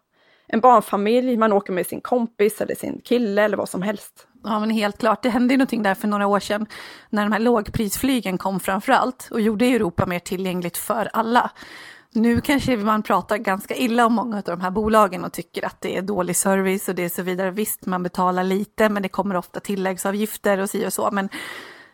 en 0.52 0.60
barnfamilj, 0.60 1.36
man 1.36 1.52
åker 1.52 1.72
med 1.72 1.86
sin 1.86 2.00
kompis 2.00 2.60
eller 2.60 2.74
sin 2.74 3.00
kille 3.04 3.42
eller 3.42 3.56
vad 3.56 3.68
som 3.68 3.82
helst. 3.82 4.26
Ja 4.44 4.60
men 4.60 4.70
helt 4.70 4.98
klart, 4.98 5.22
det 5.22 5.30
hände 5.30 5.54
ju 5.54 5.58
någonting 5.58 5.82
där 5.82 5.94
för 5.94 6.08
några 6.08 6.26
år 6.26 6.40
sedan 6.40 6.66
när 7.10 7.22
de 7.22 7.32
här 7.32 7.40
lågprisflygen 7.40 8.38
kom 8.38 8.60
framförallt 8.60 9.28
och 9.30 9.40
gjorde 9.40 9.66
Europa 9.66 10.06
mer 10.06 10.18
tillgängligt 10.18 10.76
för 10.76 11.10
alla. 11.12 11.50
Nu 12.10 12.40
kanske 12.40 12.76
man 12.76 13.02
pratar 13.02 13.36
ganska 13.36 13.74
illa 13.74 14.06
om 14.06 14.14
många 14.14 14.36
av 14.36 14.42
de 14.42 14.60
här 14.60 14.70
bolagen 14.70 15.24
och 15.24 15.32
tycker 15.32 15.64
att 15.64 15.80
det 15.80 15.96
är 15.96 16.02
dålig 16.02 16.36
service 16.36 16.88
och 16.88 16.94
det 16.94 17.04
är 17.04 17.08
så 17.08 17.22
vidare. 17.22 17.50
Visst, 17.50 17.86
man 17.86 18.02
betalar 18.02 18.44
lite 18.44 18.88
men 18.88 19.02
det 19.02 19.08
kommer 19.08 19.36
ofta 19.36 19.60
tilläggsavgifter 19.60 20.58
och 20.58 20.70
si 20.70 20.86
och 20.86 20.92
så. 20.92 21.10
Men 21.12 21.28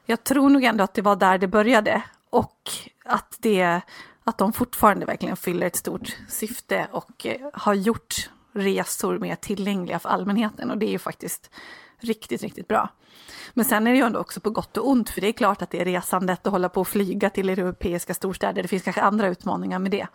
jag 0.06 0.25
tror 0.25 0.49
nog 0.49 0.64
ändå 0.64 0.84
att 0.84 0.94
det 0.94 1.02
var 1.02 1.16
där 1.16 1.38
det 1.38 1.49
började 1.49 2.02
och 2.31 2.70
att, 3.04 3.37
det, 3.38 3.81
att 4.25 4.38
de 4.38 4.52
fortfarande 4.52 5.06
verkligen 5.06 5.37
fyller 5.37 5.66
ett 5.66 5.76
stort 5.76 6.16
syfte 6.28 6.88
och 6.93 7.26
eh, 7.26 7.49
har 7.52 7.75
gjort 7.75 8.31
resor 8.60 9.19
mer 9.19 9.34
tillgängliga 9.34 9.99
för 9.99 10.08
allmänheten 10.08 10.70
och 10.70 10.78
det 10.78 10.87
är 10.87 10.90
ju 10.90 10.99
faktiskt 10.99 11.50
riktigt, 12.00 12.43
riktigt 12.43 12.69
bra. 12.69 12.88
Men 13.55 13.64
sen 13.64 13.87
är 13.87 13.90
det 13.90 13.96
ju 13.96 14.05
ändå 14.05 14.20
också 14.20 14.40
på 14.40 14.50
gott 14.50 14.76
och 14.76 14.88
ont, 14.88 15.10
för 15.10 15.20
det 15.20 15.28
är 15.28 15.32
klart 15.32 15.62
att 15.62 15.70
det 15.70 15.81
är 15.81 15.84
resandet 15.84 16.46
att 16.46 16.52
hålla 16.52 16.69
på 16.69 16.81
och 16.81 16.88
flyga 16.88 17.31
till 17.31 17.49
europeiska 17.49 18.14
storstäder. 18.14 18.62
Det 18.62 18.69
finns 18.69 18.82
kanske 18.82 19.02
andra 19.02 19.28
utmaningar 19.28 19.78
med 19.78 19.90
det. 19.90 20.06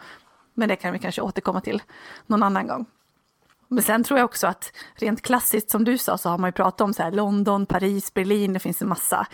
Men 0.53 0.69
det 0.69 0.75
kan 0.75 0.93
vi 0.93 0.99
kanske 0.99 1.21
återkomma 1.21 1.61
till 1.61 1.81
någon 2.27 2.43
annan 2.43 2.67
gång. 2.67 2.85
Men 3.67 3.83
sen 3.83 4.03
tror 4.03 4.19
jag 4.19 4.25
också 4.25 4.47
att 4.47 4.71
rent 4.95 5.21
klassiskt 5.21 5.69
som 5.69 5.83
du 5.83 5.97
sa 5.97 6.17
så 6.17 6.29
har 6.29 6.37
man 6.37 6.47
ju 6.47 6.51
pratat 6.51 6.81
om 6.81 6.93
så 6.93 7.03
här 7.03 7.11
London, 7.11 7.65
Paris, 7.65 8.13
Berlin, 8.13 8.53
det 8.53 8.59
finns 8.59 8.81
en 8.81 8.89
massa 8.89 9.27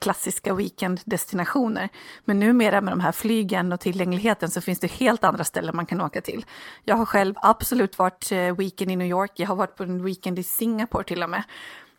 klassiska 0.00 0.54
weekenddestinationer. 0.54 1.88
Men 2.24 2.40
numera 2.40 2.80
med 2.80 2.92
de 2.92 3.00
här 3.00 3.12
flygen 3.12 3.72
och 3.72 3.80
tillgängligheten 3.80 4.50
så 4.50 4.60
finns 4.60 4.80
det 4.80 4.90
helt 4.90 5.24
andra 5.24 5.44
ställen 5.44 5.76
man 5.76 5.86
kan 5.86 6.00
åka 6.00 6.20
till. 6.20 6.44
Jag 6.84 6.96
har 6.96 7.06
själv 7.06 7.34
absolut 7.36 7.98
varit 7.98 8.32
eh, 8.32 8.56
weekend 8.56 8.90
i 8.90 8.96
New 8.96 9.08
York, 9.08 9.32
jag 9.34 9.48
har 9.48 9.56
varit 9.56 9.76
på 9.76 9.82
en 9.82 10.04
weekend 10.04 10.38
i 10.38 10.42
Singapore 10.42 11.04
till 11.04 11.22
och 11.22 11.30
med. 11.30 11.42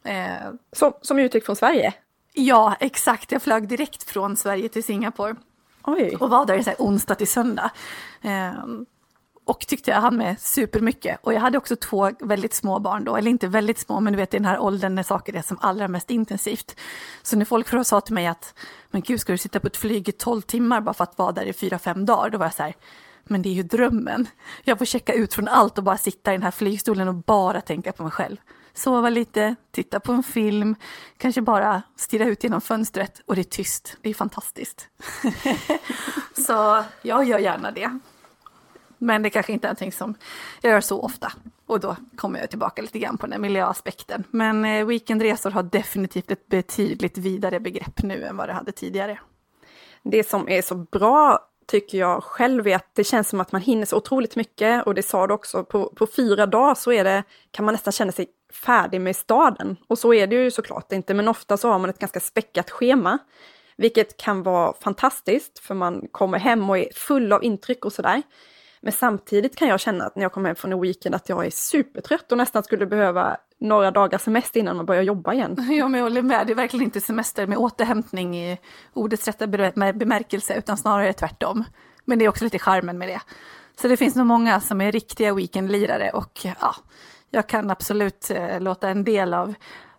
Eh, 0.04 0.52
som, 0.72 0.94
som 1.02 1.20
utgick 1.20 1.46
från 1.46 1.56
Sverige? 1.56 1.94
Ja, 2.34 2.76
exakt. 2.80 3.32
Jag 3.32 3.42
flög 3.42 3.68
direkt 3.68 4.04
från 4.04 4.38
Sverige 4.38 4.70
till 4.70 4.84
Singapore. 4.84 5.36
Oj. 5.84 6.16
Och 6.20 6.30
var 6.30 6.46
där 6.46 6.62
så 6.62 6.72
onsdag 6.78 7.16
till 7.16 7.28
söndag. 7.28 7.72
Och 9.46 9.60
tyckte 9.68 9.92
jag 9.92 10.02
hann 10.02 10.18
med 10.18 10.40
supermycket. 10.40 11.20
Och 11.24 11.34
jag 11.34 11.40
hade 11.40 11.58
också 11.58 11.76
två 11.76 12.12
väldigt 12.20 12.54
små 12.54 12.80
barn 12.80 13.04
då, 13.04 13.16
eller 13.16 13.32
inte 13.32 13.48
väldigt 13.48 13.80
små, 13.80 14.00
men 14.00 14.14
du 14.14 14.18
vet 14.18 14.34
i 14.34 14.38
den 14.38 14.46
här 14.46 14.60
åldern 14.60 14.96
när 14.96 15.04
saker 15.04 15.36
är 15.36 15.42
som 15.42 15.58
allra 15.62 15.88
mest 15.88 16.10
intensivt. 16.10 16.76
Så 17.24 17.38
när 17.38 17.46
folk 17.46 17.88
sa 17.88 18.02
till 18.02 18.14
mig 18.14 18.28
att, 18.28 18.54
men 18.92 19.02
gud, 19.02 19.22
ska 19.22 19.32
du 19.32 19.38
sitta 19.38 19.60
på 19.60 19.68
ett 19.68 19.78
flyg 19.78 20.10
i 20.10 20.12
tolv 20.12 20.42
timmar 20.42 20.82
bara 20.82 20.94
för 20.94 21.04
att 21.04 21.18
vara 21.18 21.32
där 21.32 21.46
i 21.46 21.54
fyra, 21.54 21.80
fem 21.80 22.06
dagar? 22.06 22.30
Då 22.30 22.38
var 22.38 22.46
jag 22.46 22.54
så 22.54 22.64
här, 22.64 22.76
men 23.24 23.42
det 23.42 23.50
är 23.50 23.54
ju 23.54 23.64
drömmen. 23.64 24.28
Jag 24.64 24.78
får 24.78 24.86
checka 24.86 25.14
ut 25.14 25.34
från 25.34 25.48
allt 25.48 25.78
och 25.78 25.84
bara 25.84 25.98
sitta 25.98 26.32
i 26.32 26.36
den 26.36 26.44
här 26.44 26.52
flygstolen 26.52 27.08
och 27.08 27.16
bara 27.16 27.62
tänka 27.62 27.92
på 27.92 28.04
mig 28.04 28.12
själv 28.12 28.38
sova 28.74 29.10
lite, 29.10 29.56
titta 29.72 30.00
på 30.00 30.12
en 30.12 30.24
film, 30.24 30.76
kanske 31.18 31.42
bara 31.42 31.82
stirra 31.96 32.26
ut 32.26 32.44
genom 32.44 32.62
fönstret 32.62 33.22
och 33.26 33.36
det 33.36 33.42
är 33.42 33.44
tyst. 33.44 33.98
Det 34.02 34.10
är 34.10 34.14
fantastiskt. 34.14 34.88
så 36.46 36.84
jag 37.02 37.24
gör 37.24 37.40
gärna 37.40 37.72
det. 37.72 38.00
Men 39.04 39.24
det 39.24 39.30
kanske 39.30 39.54
inte 39.54 39.68
är 39.68 39.70
någonting 39.70 39.92
som 39.92 40.16
jag 40.62 40.72
gör 40.72 40.82
så 40.82 41.02
ofta. 41.02 41.32
Och 41.66 41.80
då 41.80 41.96
kommer 42.16 42.40
jag 42.40 42.50
tillbaka 42.50 42.82
lite 42.82 43.00
grann 43.00 43.18
på 43.18 43.28
den 43.28 43.42
miljöaspekten. 43.42 44.24
Men 44.32 44.66
eh, 44.66 44.86
weekendresor 44.86 45.52
har 45.52 45.64
definitivt 45.64 46.32
ett 46.32 46.48
betydligt 46.48 47.18
vidare 47.18 47.60
begrepp 47.60 48.04
nu 48.04 48.24
än 48.24 48.38
vad 48.38 48.50
det 48.50 48.54
hade 48.54 48.72
tidigare. 48.72 49.20
Det 50.04 50.30
som 50.30 50.50
är 50.50 50.62
så 50.62 50.76
bra 50.76 51.40
tycker 51.68 51.98
jag 51.98 52.24
själv 52.24 52.68
är 52.68 52.76
att 52.76 52.90
det 52.96 53.04
känns 53.04 53.30
som 53.30 53.40
att 53.42 53.52
man 53.52 53.62
hinner 53.62 53.86
så 53.86 53.98
otroligt 53.98 54.36
mycket 54.36 54.86
och 54.86 54.96
det 54.96 55.04
sa 55.04 55.28
du 55.28 55.34
också, 55.34 55.64
på, 55.64 55.94
på 55.96 56.08
fyra 56.08 56.46
dagar 56.46 56.76
så 56.76 56.92
är 56.92 57.04
det, 57.04 57.24
kan 57.52 57.66
man 57.66 57.74
nästan 57.74 57.92
känna 57.92 58.12
sig 58.12 58.28
färdig 58.66 59.02
med 59.02 59.16
staden. 59.16 59.78
Och 59.88 60.00
så 60.00 60.14
är 60.14 60.28
det 60.28 60.36
ju 60.36 60.52
såklart 60.52 60.92
inte, 60.92 61.14
men 61.14 61.28
ofta 61.28 61.58
så 61.58 61.70
har 61.70 61.80
man 61.80 61.90
ett 61.90 62.00
ganska 62.00 62.20
späckat 62.20 62.72
schema. 62.72 63.18
Vilket 63.76 64.18
kan 64.18 64.44
vara 64.44 64.74
fantastiskt, 64.82 65.60
för 65.60 65.74
man 65.74 66.08
kommer 66.12 66.40
hem 66.40 66.70
och 66.70 66.78
är 66.78 66.90
full 66.96 67.34
av 67.34 67.44
intryck 67.44 67.86
och 67.86 67.94
sådär. 67.94 68.22
Men 68.82 68.94
samtidigt 68.94 69.56
kan 69.56 69.68
jag 69.68 69.80
känna 69.80 70.06
att 70.06 70.16
när 70.16 70.24
jag 70.24 70.32
kommer 70.32 70.50
hem 70.50 70.56
från 70.56 70.72
en 70.74 70.82
weekend 70.82 71.16
att 71.16 71.30
jag 71.30 71.46
är 71.46 71.50
supertrött 71.50 72.32
och 72.32 72.38
nästan 72.38 72.64
skulle 72.64 72.86
behöva 72.86 73.38
några 73.60 73.92
dagars 73.92 74.22
semester 74.22 74.60
innan 74.60 74.78
man 74.78 74.86
börjar 74.86 75.02
jobba 75.02 75.34
igen. 75.34 75.56
Ja, 75.70 75.88
men 75.88 76.00
jag 76.00 76.06
håller 76.06 76.22
med. 76.22 76.48
Det 76.48 76.54
är 76.54 76.56
verkligen 76.56 76.84
inte 76.84 77.02
semester 77.02 77.48
med 77.48 77.58
återhämtning 77.58 78.38
i 78.38 78.58
ordets 78.94 79.28
rätta 79.28 79.48
bemärkelse, 79.94 80.56
utan 80.56 80.78
snarare 80.78 81.14
tvärtom. 81.14 81.64
Men 82.06 82.20
det 82.20 82.26
är 82.26 82.30
också 82.30 82.44
lite 82.44 82.60
charmen 82.60 82.98
med 82.98 83.08
det. 83.08 83.22
Så 83.82 83.88
det 83.88 83.98
finns 83.98 84.16
nog 84.16 84.26
många 84.26 84.60
som 84.60 84.82
är 84.82 84.92
riktiga 84.92 85.34
weekendlirare 85.34 86.10
och 86.12 86.40
ja, 86.44 86.76
jag 87.30 87.48
kan 87.48 87.72
absolut 87.72 88.32
eh, 88.32 88.60
låta 88.60 88.90
en 88.90 89.04
del 89.04 89.34
av 89.34 89.54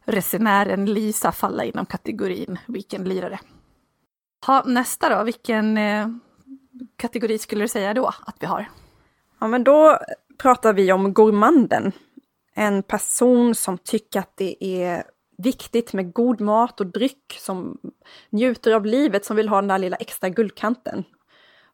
resenären 0.05 0.87
Lisa 0.87 1.33
falla 1.33 1.65
inom 1.65 1.87
kategorin 1.87 2.59
weekendlirare. 2.67 3.39
Ha, 4.47 4.63
nästa 4.67 5.17
då, 5.17 5.25
vilken 5.25 5.79
eh, 5.79 6.09
kategori 6.97 7.39
skulle 7.39 7.65
du 7.65 7.69
säga 7.69 7.95
då 7.95 8.07
att 8.07 8.37
vi 8.41 8.47
har? 8.47 8.71
Ja, 9.41 9.49
men 9.49 9.65
då 9.65 9.99
pratar 10.39 10.73
vi 10.73 10.93
om 10.93 11.15
gourmanden. 11.15 11.93
En 12.55 12.83
person 12.83 13.55
som 13.55 13.79
tycker 13.79 14.21
att 14.21 14.37
det 14.37 14.65
är 14.65 15.05
viktigt 15.39 15.93
med 15.93 16.13
god 16.13 16.41
mat 16.41 16.81
och 16.81 16.87
dryck, 16.87 17.39
som 17.39 17.79
njuter 18.31 18.73
av 18.73 18.87
livet, 18.87 19.25
som 19.25 19.37
vill 19.37 19.49
ha 19.49 19.57
den 19.57 19.69
där 19.69 19.79
lilla 19.79 19.97
extra 19.97 20.29
guldkanten. 20.29 21.05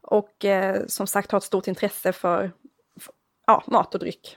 Och 0.00 0.44
eh, 0.44 0.86
som 0.86 1.06
sagt 1.06 1.30
har 1.30 1.38
ett 1.38 1.44
stort 1.44 1.66
intresse 1.66 2.12
för, 2.12 2.52
för 3.00 3.14
ja, 3.46 3.64
mat 3.66 3.94
och 3.94 4.00
dryck. 4.00 4.36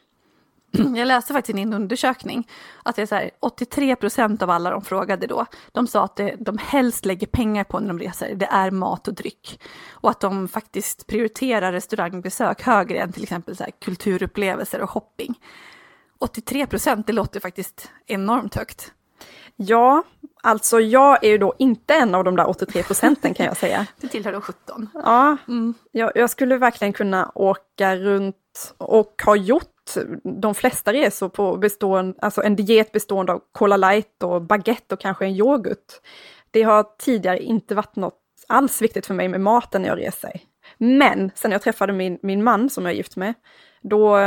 Jag 0.96 1.08
läste 1.08 1.34
faktiskt 1.34 1.58
i 1.58 1.62
en 1.62 1.74
undersökning 1.74 2.48
att 2.84 2.96
det 2.96 3.02
är 3.02 3.06
så 3.06 3.16
här, 3.16 3.32
83 3.40 3.96
procent 3.96 4.42
av 4.42 4.50
alla 4.50 4.70
de 4.70 4.82
frågade 4.82 5.28
då, 5.28 5.46
de 5.72 5.88
sa 5.88 6.04
att 6.04 6.16
det, 6.16 6.36
de 6.40 6.58
helst 6.58 7.06
lägger 7.06 7.28
pengar 7.28 7.64
på 7.64 7.80
när 7.80 7.88
de 7.88 8.00
reser, 8.00 8.36
det 8.36 8.46
är 8.46 8.72
mat 8.72 9.08
och 9.08 9.14
dryck. 9.14 9.62
Och 9.92 10.10
att 10.10 10.20
de 10.20 10.48
faktiskt 10.48 11.08
prioriterar 11.08 11.72
restaurangbesök 11.72 12.62
högre 12.62 13.00
än 13.00 13.12
till 13.12 13.24
exempel 13.24 13.56
så 13.56 13.64
här, 13.64 13.72
kulturupplevelser 13.80 14.82
och 14.82 14.90
shopping. 14.90 15.40
83 16.20 16.66
procent, 16.68 17.08
det 17.08 17.14
låter 17.14 17.40
faktiskt 17.40 17.92
enormt 18.08 18.56
högt. 18.56 18.94
Ja, 19.56 20.04
alltså 20.44 20.80
jag 20.80 21.24
är 21.24 21.30
ju 21.30 21.38
då 21.38 21.54
inte 21.60 21.94
en 21.94 22.16
av 22.16 22.24
de 22.24 22.36
där 22.36 22.50
83 22.50 22.84
procenten 22.84 23.34
kan 23.34 23.46
jag 23.46 23.58
säga. 23.58 23.88
Du 24.02 24.08
tillhör 24.08 24.32
de 24.32 24.42
17. 24.42 24.90
Ja, 24.94 25.38
mm. 25.48 25.74
jag, 25.92 26.12
jag, 26.16 26.30
skulle 26.30 26.58
verkligen 26.58 26.94
kunna 26.94 27.32
åka 27.36 27.96
runt 27.96 28.74
och 28.78 29.22
ha 29.26 29.36
gjort 29.36 29.81
de 30.42 30.56
flesta 30.56 30.94
resor 30.94 31.30
på 31.30 31.58
bestående, 31.58 32.18
alltså 32.22 32.44
en 32.44 32.56
diet 32.56 32.92
bestående 32.92 33.34
av 33.34 33.42
Cola 33.52 33.78
light 33.78 34.24
och 34.24 34.42
baguette 34.42 34.96
och 34.96 35.02
kanske 35.02 35.26
en 35.26 35.36
yoghurt. 35.36 36.00
Det 36.52 36.64
har 36.64 36.86
tidigare 36.98 37.40
inte 37.40 37.76
varit 37.76 37.96
något 37.96 38.20
alls 38.48 38.82
viktigt 38.82 39.06
för 39.06 39.14
mig 39.14 39.28
med 39.28 39.42
maten 39.42 39.82
när 39.82 39.90
jag 39.90 40.00
reser. 40.00 40.42
Men 40.78 41.32
sen 41.36 41.52
jag 41.52 41.62
träffade 41.62 41.94
min, 41.94 42.20
min 42.22 42.44
man 42.44 42.70
som 42.70 42.86
jag 42.86 42.92
är 42.92 42.98
gift 42.98 43.16
med, 43.16 43.34
då 43.82 44.18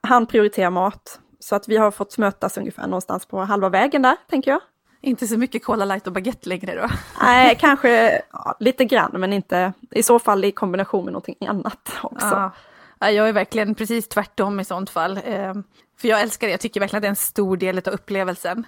han 0.00 0.26
prioriterar 0.26 0.70
mat. 0.70 1.20
Så 1.40 1.56
att 1.56 1.68
vi 1.68 1.76
har 1.76 1.90
fått 1.90 2.18
mötas 2.18 2.58
ungefär 2.58 2.82
någonstans 2.82 3.26
på 3.26 3.40
halva 3.40 3.68
vägen 3.68 4.02
där, 4.02 4.16
tänker 4.30 4.50
jag. 4.50 4.60
Inte 5.00 5.26
så 5.26 5.38
mycket 5.38 5.64
Cola 5.64 5.84
light 5.84 6.06
och 6.06 6.12
baguette 6.12 6.48
längre 6.48 6.74
då? 6.74 6.88
Nej, 7.22 7.56
kanske 7.60 8.22
ja, 8.32 8.56
lite 8.60 8.84
grann, 8.84 9.10
men 9.14 9.32
inte 9.32 9.72
i 9.90 10.02
så 10.02 10.18
fall 10.18 10.44
i 10.44 10.52
kombination 10.52 11.04
med 11.04 11.12
någonting 11.12 11.48
annat 11.48 11.90
också. 12.02 12.26
Ja. 12.26 12.52
Jag 13.00 13.28
är 13.28 13.32
verkligen 13.32 13.74
precis 13.74 14.08
tvärtom 14.08 14.60
i 14.60 14.64
sånt 14.64 14.90
fall. 14.90 15.20
Eh, 15.24 15.54
för 15.96 16.08
jag 16.08 16.20
älskar 16.20 16.46
det, 16.46 16.50
jag 16.50 16.60
tycker 16.60 16.80
verkligen 16.80 16.98
att 16.98 17.02
det 17.02 17.06
är 17.06 17.10
en 17.10 17.16
stor 17.16 17.56
del 17.56 17.78
av 17.78 17.88
upplevelsen. 17.88 18.66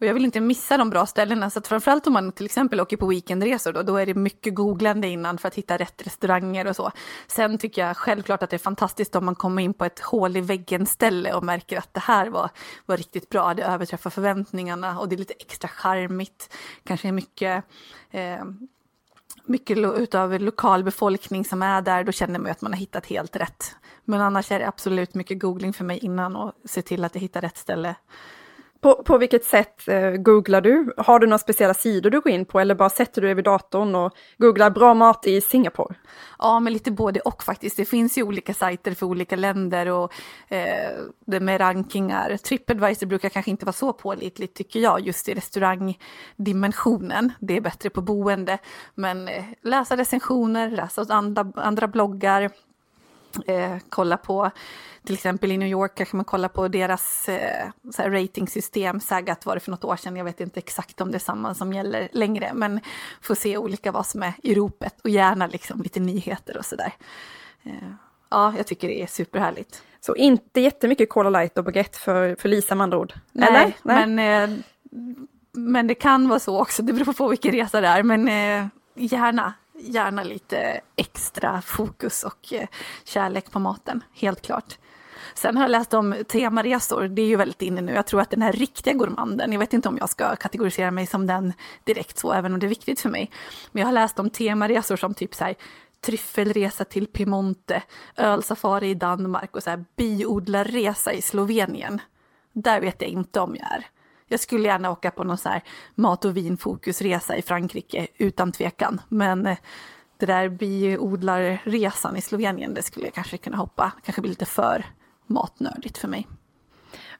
Och 0.00 0.06
jag 0.06 0.14
vill 0.14 0.24
inte 0.24 0.40
missa 0.40 0.76
de 0.76 0.90
bra 0.90 1.06
ställena, 1.06 1.50
så 1.50 1.58
att 1.58 1.68
framförallt 1.68 2.06
om 2.06 2.12
man 2.12 2.32
till 2.32 2.46
exempel 2.46 2.80
åker 2.80 2.96
på 2.96 3.06
weekendresor 3.06 3.72
då, 3.72 3.82
då 3.82 3.96
är 3.96 4.06
det 4.06 4.14
mycket 4.14 4.54
googlande 4.54 5.08
innan 5.08 5.38
för 5.38 5.48
att 5.48 5.54
hitta 5.54 5.76
rätt 5.76 6.06
restauranger 6.06 6.66
och 6.66 6.76
så. 6.76 6.90
Sen 7.26 7.58
tycker 7.58 7.86
jag 7.86 7.96
självklart 7.96 8.42
att 8.42 8.50
det 8.50 8.56
är 8.56 8.58
fantastiskt 8.58 9.16
om 9.16 9.24
man 9.24 9.34
kommer 9.34 9.62
in 9.62 9.74
på 9.74 9.84
ett 9.84 10.00
hål 10.00 10.36
i 10.36 10.40
väggen-ställe 10.40 11.34
och 11.34 11.44
märker 11.44 11.78
att 11.78 11.94
det 11.94 12.00
här 12.00 12.28
var, 12.28 12.50
var 12.86 12.96
riktigt 12.96 13.28
bra, 13.28 13.54
det 13.54 13.62
överträffar 13.62 14.10
förväntningarna 14.10 15.00
och 15.00 15.08
det 15.08 15.14
är 15.14 15.18
lite 15.18 15.34
extra 15.38 15.68
charmigt. 15.68 16.54
Kanske 16.84 17.08
är 17.08 17.12
mycket 17.12 17.64
eh, 18.10 18.44
mycket 19.50 19.78
utav 19.78 20.40
lokalbefolkning 20.40 21.44
som 21.44 21.62
är 21.62 21.82
där, 21.82 22.04
då 22.04 22.12
känner 22.12 22.38
man 22.38 22.50
att 22.50 22.60
man 22.60 22.72
har 22.72 22.80
hittat 22.80 23.06
helt 23.06 23.36
rätt. 23.36 23.76
Men 24.04 24.20
annars 24.20 24.52
är 24.52 24.58
det 24.58 24.68
absolut 24.68 25.14
mycket 25.14 25.40
googling 25.40 25.72
för 25.72 25.84
mig 25.84 25.98
innan 25.98 26.36
och 26.36 26.52
se 26.64 26.82
till 26.82 27.04
att 27.04 27.14
jag 27.14 27.22
hittar 27.22 27.40
rätt 27.40 27.56
ställe. 27.56 27.94
På, 28.80 29.02
på 29.02 29.18
vilket 29.18 29.44
sätt 29.44 29.88
eh, 29.88 30.10
googlar 30.10 30.60
du? 30.60 30.92
Har 30.96 31.18
du 31.18 31.26
några 31.26 31.38
speciella 31.38 31.74
sidor 31.74 32.10
du 32.10 32.20
går 32.20 32.32
in 32.32 32.44
på 32.44 32.60
eller 32.60 32.74
bara 32.74 32.90
sätter 32.90 33.20
du 33.20 33.28
dig 33.28 33.34
vid 33.34 33.44
datorn 33.44 33.94
och 33.94 34.12
googlar 34.38 34.70
bra 34.70 34.94
mat 34.94 35.26
i 35.26 35.40
Singapore? 35.40 35.94
Ja, 36.38 36.60
men 36.60 36.72
lite 36.72 36.90
både 36.90 37.20
och 37.20 37.42
faktiskt. 37.42 37.76
Det 37.76 37.84
finns 37.84 38.18
ju 38.18 38.22
olika 38.22 38.54
sajter 38.54 38.94
för 38.94 39.06
olika 39.06 39.36
länder 39.36 39.86
och 39.86 40.12
eh, 40.48 40.90
det 41.26 41.40
med 41.40 41.60
rankingar. 41.60 42.36
Tripadvisor 42.36 43.06
brukar 43.06 43.28
kanske 43.28 43.50
inte 43.50 43.64
vara 43.64 43.72
så 43.72 43.92
pålitligt 43.92 44.54
tycker 44.56 44.80
jag, 44.80 45.00
just 45.00 45.28
i 45.28 45.34
restaurangdimensionen. 45.34 47.32
Det 47.40 47.56
är 47.56 47.60
bättre 47.60 47.90
på 47.90 48.00
boende, 48.02 48.58
men 48.94 49.28
eh, 49.28 49.44
läsa 49.62 49.96
recensioner, 49.96 50.70
läsa 50.70 51.06
andra, 51.08 51.52
andra 51.54 51.88
bloggar, 51.88 52.50
eh, 53.46 53.76
kolla 53.88 54.16
på 54.16 54.50
till 55.04 55.14
exempel 55.14 55.52
i 55.52 55.58
New 55.58 55.68
York 55.68 55.94
kanske 55.94 56.16
man 56.16 56.24
kollar 56.24 56.48
på 56.48 56.68
deras 56.68 57.28
eh, 57.28 57.70
ratingsystem. 57.98 59.00
Sagat 59.00 59.46
var 59.46 59.54
det 59.54 59.60
för 59.60 59.70
något 59.70 59.84
år 59.84 59.96
sedan, 59.96 60.16
jag 60.16 60.24
vet 60.24 60.40
inte 60.40 60.60
exakt 60.60 61.00
om 61.00 61.10
det 61.10 61.16
är 61.16 61.18
samma 61.18 61.54
som 61.54 61.72
gäller 61.72 62.08
längre, 62.12 62.50
men 62.54 62.80
får 63.22 63.34
se 63.34 63.56
olika 63.56 63.92
vad 63.92 64.06
som 64.06 64.22
är 64.22 64.32
i 64.42 64.54
ropet 64.54 65.00
och 65.00 65.10
gärna 65.10 65.46
liksom 65.46 65.82
lite 65.82 66.00
nyheter 66.00 66.56
och 66.56 66.64
sådär. 66.64 66.92
Eh, 67.62 67.72
ja, 68.30 68.54
jag 68.56 68.66
tycker 68.66 68.88
det 68.88 69.02
är 69.02 69.06
superhärligt. 69.06 69.82
Så 70.00 70.16
inte 70.16 70.60
jättemycket 70.60 71.08
Cola 71.08 71.30
Light 71.30 71.58
och 71.58 71.64
baguette 71.64 71.98
för, 71.98 72.36
för 72.38 72.48
Lisa 72.48 72.74
med 72.74 72.84
andra 72.84 72.98
ord? 72.98 73.12
Nej, 73.32 73.48
Eller? 73.48 73.72
Nej. 73.82 74.06
men, 74.06 74.18
eh, 74.18 74.58
men 75.52 75.86
det 75.86 75.94
kan 75.94 76.28
vara 76.28 76.38
så 76.38 76.60
också, 76.60 76.82
det 76.82 76.92
beror 76.92 77.12
på 77.12 77.28
vilken 77.28 77.52
resa 77.52 77.80
det 77.80 77.88
är, 77.88 78.02
men 78.02 78.28
eh, 78.28 78.66
gärna 78.94 79.54
gärna 79.80 80.22
lite 80.22 80.80
extra 80.96 81.62
fokus 81.62 82.24
och 82.24 82.52
eh, 82.52 82.68
kärlek 83.04 83.50
på 83.50 83.58
maten, 83.58 84.04
helt 84.12 84.42
klart. 84.42 84.78
Sen 85.34 85.56
har 85.56 85.64
jag 85.64 85.70
läst 85.70 85.94
om 85.94 86.14
temaresor, 86.28 87.08
det 87.08 87.22
är 87.22 87.26
ju 87.26 87.36
väldigt 87.36 87.62
inne 87.62 87.80
nu. 87.80 87.92
Jag 87.92 88.06
tror 88.06 88.20
att 88.20 88.30
den 88.30 88.42
här 88.42 88.52
riktiga 88.52 88.94
gourmanden, 88.94 89.52
jag 89.52 89.58
vet 89.58 89.72
inte 89.72 89.88
om 89.88 89.98
jag 89.98 90.10
ska 90.10 90.36
kategorisera 90.36 90.90
mig 90.90 91.06
som 91.06 91.26
den 91.26 91.52
direkt 91.84 92.18
så, 92.18 92.32
även 92.32 92.52
om 92.52 92.58
det 92.60 92.66
är 92.66 92.68
viktigt 92.68 93.00
för 93.00 93.08
mig. 93.08 93.30
Men 93.72 93.80
jag 93.80 93.86
har 93.86 93.92
läst 93.92 94.18
om 94.18 94.30
temaresor 94.30 94.96
som 94.96 95.14
typ 95.14 95.34
så 95.34 95.44
här 95.44 95.54
tryffelresa 96.00 96.84
till 96.84 97.06
Piemonte, 97.06 97.82
ölsafari 98.16 98.90
i 98.90 98.94
Danmark 98.94 99.56
och 99.56 99.62
så 99.62 99.70
här 99.70 99.84
biodlarresa 99.96 101.12
i 101.12 101.22
Slovenien. 101.22 102.00
Där 102.52 102.80
vet 102.80 103.02
jag 103.02 103.10
inte 103.10 103.40
om 103.40 103.56
jag 103.56 103.72
är. 103.72 103.86
Jag 104.30 104.40
skulle 104.40 104.68
gärna 104.68 104.90
åka 104.90 105.10
på 105.10 105.24
någon 105.24 105.38
så 105.38 105.48
här 105.48 105.62
mat 105.94 106.24
och 106.24 106.36
vinfokusresa 106.36 107.36
i 107.36 107.42
Frankrike, 107.42 108.06
utan 108.18 108.52
tvekan. 108.52 109.00
Men 109.08 109.46
eh, 109.46 109.58
det 110.18 110.26
där 110.26 110.48
biodlarresan 110.48 112.16
i 112.16 112.20
Slovenien, 112.22 112.74
det 112.74 112.82
skulle 112.82 113.06
jag 113.06 113.14
kanske 113.14 113.36
kunna 113.36 113.56
hoppa. 113.56 113.92
Kanske 114.04 114.22
blir 114.22 114.30
lite 114.30 114.46
för 114.46 114.84
matnördigt 115.26 115.98
för 115.98 116.08
mig. 116.08 116.28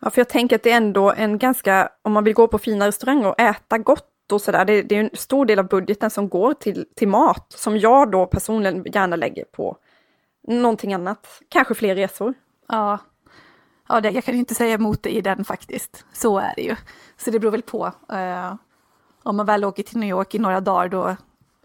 Ja, 0.01 0.11
för 0.11 0.21
jag 0.21 0.29
tänker 0.29 0.57
att 0.57 0.63
det 0.63 0.71
är 0.71 0.77
ändå 0.77 1.13
en 1.13 1.39
ganska, 1.39 1.89
om 2.03 2.13
man 2.13 2.25
vill 2.25 2.35
gå 2.35 2.49
på 2.49 2.59
fina 2.59 2.87
restauranger 2.87 3.29
och 3.29 3.41
äta 3.41 3.79
gott 3.79 4.33
och 4.33 4.41
sådär, 4.41 4.65
det, 4.65 4.83
det 4.83 4.97
är 4.97 5.01
en 5.01 5.11
stor 5.13 5.47
del 5.47 5.59
av 5.59 5.69
budgeten 5.69 6.11
som 6.11 6.29
går 6.29 6.55
till, 6.55 6.87
till 6.97 7.09
mat, 7.09 7.53
som 7.53 7.79
jag 7.79 8.11
då 8.11 8.27
personligen 8.27 8.85
gärna 8.93 9.17
lägger 9.17 9.45
på 9.45 9.77
någonting 10.49 10.95
annat. 10.95 11.43
Kanske 11.49 11.75
fler 11.75 11.95
resor. 11.95 12.35
Ja, 12.69 12.99
ja 13.91 14.01
det, 14.01 14.11
jag 14.11 14.25
kan 14.25 14.35
inte 14.35 14.55
säga 14.55 14.75
emot 14.75 15.03
dig 15.03 15.17
i 15.17 15.21
den 15.21 15.45
faktiskt. 15.45 16.05
Så 16.13 16.39
är 16.39 16.53
det 16.57 16.63
ju. 16.63 16.77
Så 17.17 17.31
det 17.31 17.39
beror 17.39 17.51
väl 17.51 17.63
på. 17.63 17.93
Uh, 18.13 18.55
om 19.23 19.37
man 19.37 19.47
väl 19.47 19.65
åker 19.65 19.83
till 19.83 19.99
New 19.99 20.09
York 20.09 20.35
i 20.35 20.39
några 20.39 20.61
dagar, 20.61 20.89
då 20.89 21.17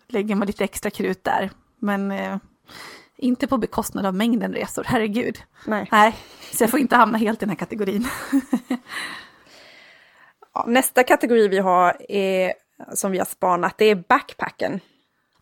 lägger 0.08 0.36
man 0.36 0.48
lite 0.48 0.64
extra 0.64 0.90
krut 0.90 1.24
där. 1.24 1.52
Men 1.80 2.12
uh, 2.12 2.38
inte 3.18 3.48
på 3.48 3.58
bekostnad 3.58 4.06
av 4.06 4.14
mängden 4.14 4.54
resor, 4.54 4.84
herregud. 4.88 5.38
Nej. 5.66 5.88
Nej, 5.92 6.16
så 6.54 6.64
jag 6.64 6.72
får 6.72 6.80
inte 6.80 6.96
hamna 6.96 7.18
helt 7.18 7.40
i 7.40 7.46
den 7.46 7.50
här 7.50 7.56
kategorin. 7.56 8.08
nästa 10.68 11.04
kategori 11.04 11.48
vi 11.48 11.60
har 11.60 11.98
är, 12.10 12.54
som 12.94 13.12
vi 13.12 13.18
har 13.18 13.26
spanat, 13.26 13.78
det 13.78 13.86
är 13.86 13.96
backpacken. 13.96 14.80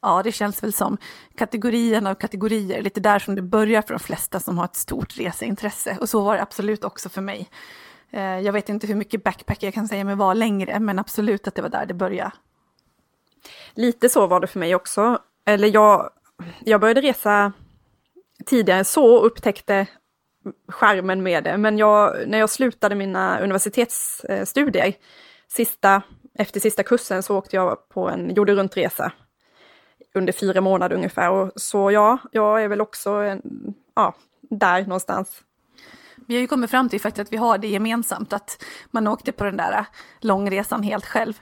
Ja, 0.04 0.22
det 0.24 0.32
känns 0.32 0.64
väl 0.64 0.74
som 0.74 0.98
kategorierna 1.36 2.10
av 2.10 2.16
kategorier, 2.16 2.82
lite 2.82 3.00
där 3.00 3.20
som 3.20 3.36
det 3.36 3.42
börjar 3.42 3.82
för 3.82 3.94
de 3.94 4.00
flesta 4.00 4.40
som 4.40 4.58
har 4.58 4.66
ett 4.66 4.76
stort 4.76 5.18
reseintresse. 5.18 5.98
Och 6.02 6.10
så 6.10 6.24
var 6.24 6.36
det 6.36 6.42
absolut 6.42 6.84
också 6.84 7.10
för 7.10 7.22
mig. 7.22 7.50
Eh, 8.12 8.40
jag 8.40 8.54
vet 8.54 8.70
inte 8.70 8.88
hur 8.88 8.96
mycket 8.96 9.24
backpack 9.24 9.64
jag 9.64 9.74
kan 9.74 9.88
säga 9.88 10.04
mig 10.04 10.16
var 10.16 10.36
längre, 10.36 10.80
men 10.80 11.00
absolut 11.00 11.48
att 11.48 11.56
det 11.56 11.62
var 11.62 11.70
där 11.70 11.86
det 11.86 11.94
började. 11.94 12.32
Lite 13.74 14.10
så 14.10 14.28
var 14.28 14.40
det 14.40 14.48
för 14.48 14.60
mig 14.60 14.76
också. 14.76 15.20
Eller 15.46 15.68
jag, 15.68 16.10
jag 16.66 16.82
började 16.82 17.02
resa 17.02 17.54
tidigare 18.46 18.80
än 18.80 18.86
så 18.86 19.06
och 19.06 19.26
upptäckte 19.26 19.88
skärmen 20.68 21.24
med 21.24 21.44
det. 21.44 21.58
Men 21.58 21.78
jag, 21.78 22.28
när 22.28 22.38
jag 22.40 22.50
slutade 22.50 22.96
mina 22.96 23.40
universitetsstudier, 23.40 24.94
sista, 25.48 26.02
efter 26.40 26.60
sista 26.60 26.84
kursen 26.84 27.24
så 27.24 27.38
åkte 27.38 27.56
jag 27.56 27.90
på 27.90 28.10
en 28.10 28.36
jorden 28.36 28.56
runt-resa 28.56 29.12
under 30.14 30.34
fyra 30.34 30.62
månader 30.62 30.96
ungefär. 30.96 31.32
Och 31.32 31.52
så 31.56 31.92
ja, 31.92 32.18
jag 32.32 32.64
är 32.64 32.68
väl 32.68 32.82
också 32.82 33.10
en, 33.10 33.42
ja, 33.96 34.16
där 34.42 34.82
någonstans. 34.82 35.42
Vi 36.28 36.36
har 36.36 36.42
ju 36.42 36.48
kommit 36.48 36.72
fram 36.72 36.90
till 36.90 37.02
faktiskt 37.02 37.28
att 37.28 37.34
vi 37.34 37.38
har 37.38 37.58
det 37.58 37.68
gemensamt, 37.68 38.34
att 38.34 38.64
man 38.92 39.08
åkte 39.08 39.32
på 39.32 39.44
den 39.44 39.58
där 39.58 39.86
långresan 40.20 40.84
helt 40.84 41.06
själv. 41.06 41.34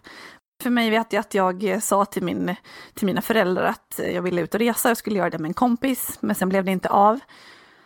För 0.63 0.69
mig 0.69 0.89
vet 0.89 1.13
jag 1.13 1.19
att 1.19 1.33
jag 1.33 1.83
sa 1.83 2.05
till, 2.05 2.23
min, 2.23 2.55
till 2.93 3.05
mina 3.05 3.21
föräldrar 3.21 3.63
att 3.63 3.99
jag 4.13 4.21
ville 4.21 4.41
ut 4.41 4.53
och 4.53 4.59
resa, 4.59 4.89
jag 4.89 4.97
skulle 4.97 5.17
göra 5.17 5.29
det 5.29 5.37
med 5.37 5.49
en 5.49 5.53
kompis, 5.53 6.17
men 6.21 6.35
sen 6.35 6.49
blev 6.49 6.65
det 6.65 6.71
inte 6.71 6.89
av. 6.89 7.19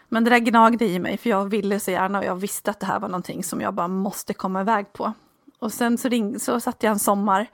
Men 0.09 0.23
det 0.23 0.29
där 0.29 0.39
gnagde 0.39 0.85
i 0.85 0.99
mig, 0.99 1.17
för 1.17 1.29
jag 1.29 1.45
ville 1.45 1.79
så 1.79 1.91
gärna 1.91 2.19
och 2.19 2.25
jag 2.25 2.35
visste 2.35 2.71
att 2.71 2.79
det 2.79 2.85
här 2.85 2.99
var 2.99 3.07
någonting 3.07 3.43
som 3.43 3.61
jag 3.61 3.73
bara 3.73 3.87
måste 3.87 4.33
komma 4.33 4.61
iväg 4.61 4.93
på. 4.93 5.13
Och 5.59 5.73
sen 5.73 5.97
så, 5.97 6.09
ring, 6.09 6.39
så 6.39 6.59
satt 6.59 6.83
jag 6.83 6.91
en 6.91 6.99
sommar 6.99 7.47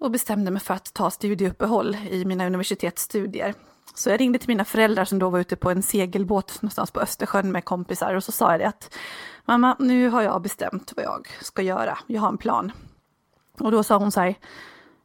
och 0.00 0.10
bestämde 0.10 0.50
mig 0.50 0.60
för 0.60 0.74
att 0.74 0.94
ta 0.94 1.10
studieuppehåll 1.10 1.96
i 2.10 2.24
mina 2.24 2.46
universitetsstudier. 2.46 3.54
Så 3.94 4.10
jag 4.10 4.20
ringde 4.20 4.38
till 4.38 4.48
mina 4.48 4.64
föräldrar 4.64 5.04
som 5.04 5.18
då 5.18 5.30
var 5.30 5.38
ute 5.38 5.56
på 5.56 5.70
en 5.70 5.82
segelbåt 5.82 6.62
någonstans 6.62 6.90
på 6.90 7.00
Östersjön 7.00 7.52
med 7.52 7.64
kompisar 7.64 8.14
och 8.14 8.24
så 8.24 8.32
sa 8.32 8.50
jag 8.50 8.60
det 8.60 8.68
att 8.68 8.94
mamma, 9.44 9.76
nu 9.78 10.08
har 10.08 10.22
jag 10.22 10.42
bestämt 10.42 10.92
vad 10.96 11.04
jag 11.04 11.28
ska 11.40 11.62
göra. 11.62 11.98
Jag 12.06 12.20
har 12.20 12.28
en 12.28 12.38
plan. 12.38 12.72
Och 13.58 13.72
då 13.72 13.82
sa 13.82 13.96
hon 13.96 14.12
så 14.12 14.20
här, 14.20 14.34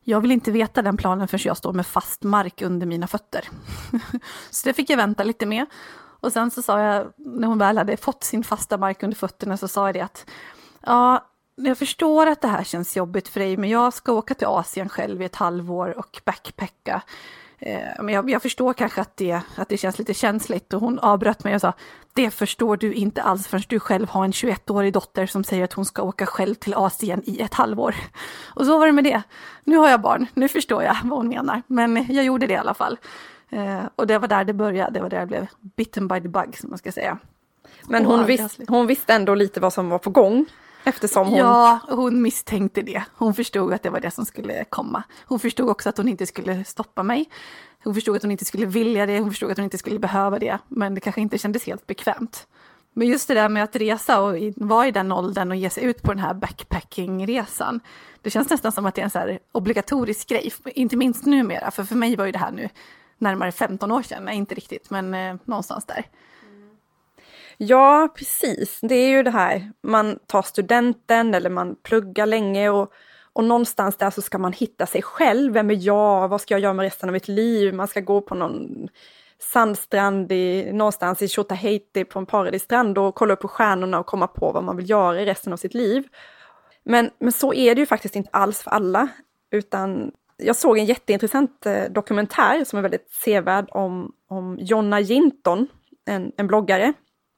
jag 0.04 0.22
vill 0.22 0.32
inte 0.32 0.52
veta 0.52 0.82
den 0.82 0.98
planen 0.98 1.28
förrän 1.28 1.42
jag 1.46 1.58
står 1.58 1.74
med 1.74 1.88
fast 1.88 2.24
mark 2.24 2.62
under 2.62 2.88
mina 2.88 3.08
fötter. 3.08 3.50
så 4.50 4.70
det 4.70 4.74
fick 4.74 4.90
jag 4.90 4.98
vänta 4.98 5.24
lite 5.24 5.46
med. 5.46 5.66
Och 6.20 6.34
sen 6.34 6.52
så 6.52 6.62
sa 6.62 6.82
jag, 6.82 7.14
när 7.18 7.48
hon 7.48 7.58
väl 7.58 7.78
hade 7.78 7.98
fått 7.98 8.24
sin 8.24 8.44
fasta 8.44 8.78
mark 8.78 9.04
under 9.04 9.18
fötterna, 9.18 9.58
så 9.58 9.68
sa 9.68 9.86
jag 9.88 9.96
det 9.96 10.02
att 10.02 10.26
ja, 10.82 11.26
jag 11.56 11.78
förstår 11.78 12.28
att 12.28 12.42
det 12.42 12.48
här 12.48 12.64
känns 12.64 12.98
jobbigt 12.98 13.28
för 13.28 13.40
dig, 13.40 13.58
men 13.58 13.70
jag 13.70 13.94
ska 13.94 14.14
åka 14.14 14.34
till 14.34 14.48
Asien 14.48 14.90
själv 14.90 15.22
i 15.22 15.26
ett 15.26 15.36
halvår 15.36 15.98
och 15.98 16.22
backpacka. 16.26 17.02
Eh, 17.60 17.90
men 18.00 18.14
jag, 18.14 18.30
jag, 18.30 18.42
förstår 18.42 18.74
kanske 18.74 19.02
att 19.02 19.18
det, 19.18 19.42
att 19.56 19.70
det 19.70 19.78
känns 19.78 20.00
lite 20.00 20.14
känsligt 20.14 20.74
och 20.74 20.82
hon 20.82 21.00
avbröt 21.00 21.44
mig 21.44 21.56
och 21.56 21.62
sa 21.62 21.74
det 22.14 22.32
förstår 22.32 22.78
du 22.78 22.94
inte 22.94 23.22
alls 23.22 23.48
förrän 23.48 23.64
du 23.68 23.80
själv 23.80 24.10
har 24.10 24.26
en 24.26 24.32
21-årig 24.32 24.94
dotter 24.94 25.26
som 25.26 25.44
säger 25.44 25.64
att 25.64 25.74
hon 25.74 25.86
ska 25.86 26.02
åka 26.02 26.26
själv 26.26 26.56
till 26.56 26.74
Asien 26.74 27.22
i 27.26 27.42
ett 27.42 27.54
halvår. 27.54 27.96
Och 28.46 28.66
så 28.66 28.80
var 28.80 28.86
det 28.86 28.92
med 28.92 29.04
det. 29.04 29.22
Nu 29.64 29.78
har 29.78 29.90
jag 29.90 30.02
barn, 30.02 30.28
nu 30.34 30.48
förstår 30.48 30.84
jag 30.84 30.98
vad 31.04 31.18
hon 31.20 31.28
menar, 31.28 31.62
men 31.68 32.06
jag 32.10 32.26
gjorde 32.26 32.48
det 32.48 32.54
i 32.54 32.58
alla 32.58 32.74
fall. 32.74 32.98
Eh, 33.50 33.84
och 33.96 34.08
det 34.08 34.18
var 34.18 34.28
där 34.28 34.44
det 34.44 34.54
började, 34.54 34.92
det 34.92 35.02
var 35.02 35.10
där 35.10 35.20
jag 35.20 35.28
blev 35.28 35.48
bitten 35.62 36.08
by 36.08 36.22
the 36.22 36.28
bug 36.28 36.58
som 36.58 36.70
man 36.70 36.78
ska 36.78 36.92
säga. 36.92 37.18
Men 37.84 38.06
hon, 38.06 38.26
vis 38.26 38.60
hon 38.68 38.88
visste 38.88 39.14
ändå 39.14 39.36
lite 39.36 39.60
vad 39.60 39.74
som 39.74 39.90
var 39.90 40.00
på 40.00 40.10
gång? 40.10 40.46
Eftersom 40.86 41.28
hon... 41.28 41.38
Ja, 41.38 41.80
hon 41.90 42.22
misstänkte 42.22 42.82
det. 42.82 43.04
Hon 43.16 43.34
förstod 43.34 43.74
att 43.74 43.84
det 43.84 43.90
var 43.90 44.00
det 44.00 44.12
som 44.12 44.26
skulle 44.26 44.64
komma. 44.64 45.04
Hon 45.26 45.40
förstod 45.40 45.70
också 45.70 45.90
att 45.90 45.98
hon 45.98 46.08
inte 46.08 46.26
skulle 46.26 46.64
stoppa 46.64 47.04
mig. 47.04 47.30
Hon 47.84 47.94
förstod 47.94 48.16
att 48.16 48.22
hon 48.22 48.32
inte 48.32 48.46
skulle 48.46 48.66
vilja 48.66 49.06
det, 49.06 49.20
hon 49.20 49.30
förstod 49.30 49.52
att 49.52 49.58
hon 49.58 49.64
inte 49.64 49.78
skulle 49.78 50.00
behöva 50.00 50.40
det. 50.40 50.58
Men 50.68 50.96
det 50.96 51.02
kanske 51.02 51.22
inte 51.22 51.38
kändes 51.38 51.66
helt 51.66 51.88
bekvämt. 51.88 52.48
Men 52.94 53.08
just 53.08 53.28
det 53.28 53.34
där 53.34 53.50
med 53.50 53.64
att 53.64 53.76
resa 53.76 54.22
och 54.22 54.36
vara 54.56 54.88
i 54.88 54.92
den 54.92 55.12
åldern 55.12 55.52
och 55.52 55.58
ge 55.58 55.70
sig 55.70 55.84
ut 55.84 56.02
på 56.02 56.14
den 56.14 56.24
här 56.24 56.34
backpackingresan. 56.34 57.80
Det 58.22 58.30
känns 58.30 58.50
nästan 58.50 58.72
som 58.72 58.86
att 58.86 58.96
det 58.96 59.02
är 59.02 59.04
en 59.04 59.10
så 59.10 59.20
här 59.20 59.40
obligatorisk 59.52 60.30
grej, 60.30 60.54
inte 60.66 60.98
minst 60.98 61.26
numera. 61.26 61.72
För 61.72 61.84
för 61.84 61.96
mig 61.96 62.16
var 62.16 62.26
ju 62.26 62.32
det 62.32 62.40
här 62.40 62.52
nu 62.52 62.70
närmare 63.18 63.52
15 63.52 63.92
år 63.92 64.02
sedan, 64.02 64.26
nej 64.26 64.38
inte 64.38 64.56
riktigt, 64.56 64.90
men 64.90 65.14
eh, 65.14 65.36
någonstans 65.46 65.86
där. 65.86 66.06
Ja, 67.58 68.10
precis. 68.16 68.80
Det 68.82 68.96
är 68.96 69.10
ju 69.10 69.24
det 69.24 69.32
här, 69.32 69.72
man 69.84 70.20
tar 70.28 70.42
studenten 70.42 71.34
eller 71.34 71.50
man 71.50 71.76
pluggar 71.84 72.26
länge 72.26 72.70
och, 72.70 72.92
och 73.34 73.44
någonstans 73.44 73.98
där 73.98 74.10
så 74.10 74.22
ska 74.22 74.38
man 74.38 74.54
hitta 74.54 74.86
sig 74.86 75.02
själv. 75.02 75.54
Vem 75.54 75.70
är 75.70 75.78
jag? 75.80 76.28
Vad 76.28 76.42
ska 76.42 76.54
jag 76.54 76.62
göra 76.62 76.74
med 76.74 76.84
resten 76.84 77.10
av 77.10 77.14
mitt 77.14 77.28
liv? 77.28 77.74
Man 77.74 77.88
ska 77.88 78.00
gå 78.00 78.22
på 78.22 78.36
någon 78.36 78.88
sandstrand 79.40 80.32
i, 80.32 80.70
någonstans 80.74 81.22
i 81.22 81.28
Tjotahejti 81.28 82.06
på 82.06 82.20
en 82.20 82.26
paradisstrand 82.26 82.98
och 82.98 83.16
kolla 83.16 83.34
upp 83.34 83.40
på 83.40 83.48
stjärnorna 83.48 84.00
och 84.00 84.06
komma 84.06 84.28
på 84.28 84.52
vad 84.52 84.64
man 84.64 84.78
vill 84.78 84.90
göra 84.90 85.22
i 85.22 85.26
resten 85.26 85.54
av 85.54 85.58
sitt 85.58 85.74
liv. 85.74 86.08
Men, 86.84 87.10
men 87.20 87.32
så 87.32 87.54
är 87.54 87.76
det 87.76 87.80
ju 87.80 87.86
faktiskt 87.86 88.16
inte 88.16 88.30
alls 88.34 88.64
för 88.64 88.72
alla, 88.72 89.08
utan 89.52 90.12
jag 90.38 90.56
såg 90.56 90.78
en 90.78 90.86
jätteintressant 90.86 91.66
eh, 91.66 91.84
dokumentär 91.84 92.64
som 92.64 92.80
är 92.80 92.84
väldigt 92.84 93.12
sevärd 93.12 93.66
om, 93.72 94.12
om 94.28 94.58
Jonna 94.60 95.00
Jinton, 95.00 95.68
en, 96.06 96.32
en 96.38 96.48
bloggare, 96.48 96.94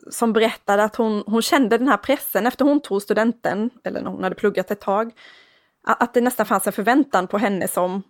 som 0.09 0.33
berättade 0.33 0.83
att 0.83 0.95
hon, 0.95 1.23
hon 1.25 1.41
kände 1.41 1.77
den 1.77 1.87
här 1.87 1.97
pressen 1.97 2.47
efter 2.47 2.65
hon 2.65 2.79
tog 2.79 3.01
studenten, 3.01 3.69
eller 3.83 4.01
när 4.01 4.09
hon 4.09 4.23
hade 4.23 4.35
pluggat 4.35 4.71
ett 4.71 4.81
tag, 4.81 5.11
att 5.83 6.13
det 6.13 6.21
nästan 6.21 6.45
fanns 6.45 6.67
en 6.67 6.73
förväntan 6.73 7.27
på 7.27 7.37
henne 7.37 7.67
som, 7.67 8.03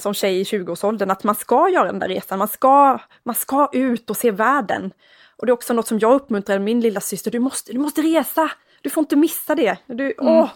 som 0.00 0.14
tjej 0.14 0.40
i 0.40 0.44
20-årsåldern, 0.44 1.10
att 1.10 1.24
man 1.24 1.34
ska 1.34 1.68
göra 1.68 1.84
den 1.84 1.98
där 1.98 2.08
resan, 2.08 2.38
man 2.38 2.48
ska, 2.48 2.98
man 3.24 3.34
ska 3.34 3.68
ut 3.72 4.10
och 4.10 4.16
se 4.16 4.30
världen. 4.30 4.92
Och 5.36 5.46
det 5.46 5.50
är 5.50 5.54
också 5.54 5.74
något 5.74 5.86
som 5.86 5.98
jag 5.98 6.12
uppmuntrar 6.12 6.58
min 6.58 6.80
lilla 6.80 7.00
syster, 7.00 7.30
du 7.30 7.38
måste, 7.38 7.72
du 7.72 7.78
måste 7.78 8.02
resa, 8.02 8.50
du 8.80 8.90
får 8.90 9.00
inte 9.00 9.16
missa 9.16 9.54
det. 9.54 9.76
Du, 9.86 10.04
mm. 10.04 10.14
åh. 10.18 10.48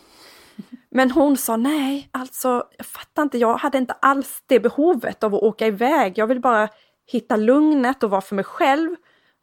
Men 0.90 1.10
hon 1.10 1.36
sa 1.36 1.56
nej, 1.56 2.08
alltså 2.10 2.64
jag 2.76 2.86
fattar 2.86 3.22
inte, 3.22 3.38
jag 3.38 3.56
hade 3.56 3.78
inte 3.78 3.92
alls 3.92 4.42
det 4.46 4.60
behovet 4.60 5.24
av 5.24 5.34
att 5.34 5.42
åka 5.42 5.66
iväg, 5.66 6.18
jag 6.18 6.26
vill 6.26 6.40
bara 6.40 6.68
hitta 7.06 7.36
lugnet 7.36 8.02
och 8.02 8.10
vara 8.10 8.20
för 8.20 8.34
mig 8.34 8.44
själv 8.44 8.96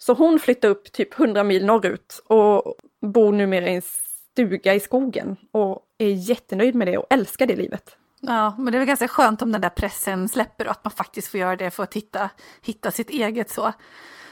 så 0.04 0.14
hon 0.14 0.40
flyttade 0.40 0.74
upp 0.74 0.92
typ 0.92 1.20
100 1.20 1.44
mil 1.44 1.66
norrut 1.66 2.22
och 2.26 2.76
bor 3.02 3.32
numera 3.32 3.70
i 3.70 3.76
en 3.76 3.82
stuga 4.32 4.74
i 4.74 4.80
skogen 4.80 5.36
och 5.52 5.80
är 5.98 6.08
jättenöjd 6.08 6.76
med 6.76 6.88
det 6.88 6.98
och 6.98 7.06
älskar 7.10 7.48
det 7.48 7.56
livet. 7.56 7.98
Ja, 8.22 8.56
men 8.58 8.72
det 8.72 8.78
är 8.78 8.80
väl 8.80 8.88
ganska 8.88 9.08
skönt 9.08 9.42
om 9.42 9.52
den 9.52 9.62
där 9.62 9.70
pressen 9.70 10.30
släpper 10.30 10.66
och 10.66 10.72
att 10.72 10.84
man 10.84 10.92
faktiskt 10.92 11.28
får 11.28 11.40
göra 11.40 11.56
det 11.56 11.72
för 11.72 11.84
att 11.84 11.94
hitta, 11.94 12.30
hitta 12.62 12.92
sitt 12.92 13.10
eget 13.10 13.50
så. 13.50 13.74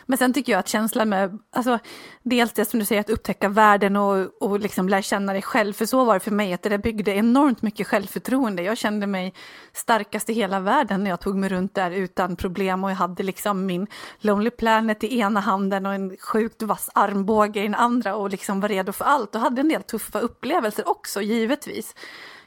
Men 0.10 0.18
sen 0.18 0.34
tycker 0.34 0.52
jag 0.52 0.60
att 0.60 0.68
känslan 0.68 1.10
med, 1.10 1.40
alltså 1.52 1.80
dels 2.24 2.54
det 2.54 2.66
som 2.66 2.80
du 2.80 2.86
säger 2.86 3.02
att 3.02 3.10
upptäcka 3.10 3.50
världen 3.50 3.96
och, 3.96 4.42
och 4.42 4.60
liksom 4.60 4.90
lära 4.90 5.02
känna 5.02 5.34
dig 5.34 5.42
själv, 5.42 5.74
för 5.74 5.86
så 5.86 6.04
var 6.04 6.14
det 6.14 6.20
för 6.20 6.32
mig, 6.32 6.54
att 6.54 6.62
det 6.62 6.70
där 6.70 6.78
byggde 6.78 7.12
enormt 7.12 7.62
mycket 7.62 7.88
självförtroende. 7.88 8.64
Jag 8.64 8.78
kände 8.78 9.08
mig 9.08 9.34
starkast 9.74 10.30
i 10.30 10.34
hela 10.34 10.60
världen 10.60 11.04
när 11.04 11.10
jag 11.10 11.20
tog 11.20 11.36
mig 11.36 11.50
runt 11.50 11.76
där 11.76 11.92
utan 11.92 12.36
problem 12.36 12.84
och 12.84 12.92
jag 12.92 12.96
hade 12.96 13.24
liksom 13.24 13.66
min 13.66 13.88
Lonely 14.20 14.50
Planet 14.50 15.04
i 15.04 15.20
ena 15.20 15.40
handen 15.40 15.86
och 15.86 15.94
en 15.94 16.18
sjukt 16.18 16.62
vass 16.62 16.90
armbåge 16.94 17.60
i 17.60 17.64
den 17.64 17.76
andra 17.76 18.16
och 18.16 18.30
liksom 18.30 18.60
var 18.60 18.70
redo 18.70 18.92
för 18.92 19.06
allt 19.06 19.36
och 19.36 19.42
hade 19.42 19.62
en 19.62 19.70
del 19.70 19.84
tuffa 19.84 20.20
upplevelser 20.20 20.90
också, 20.90 21.22
givetvis. 21.22 21.96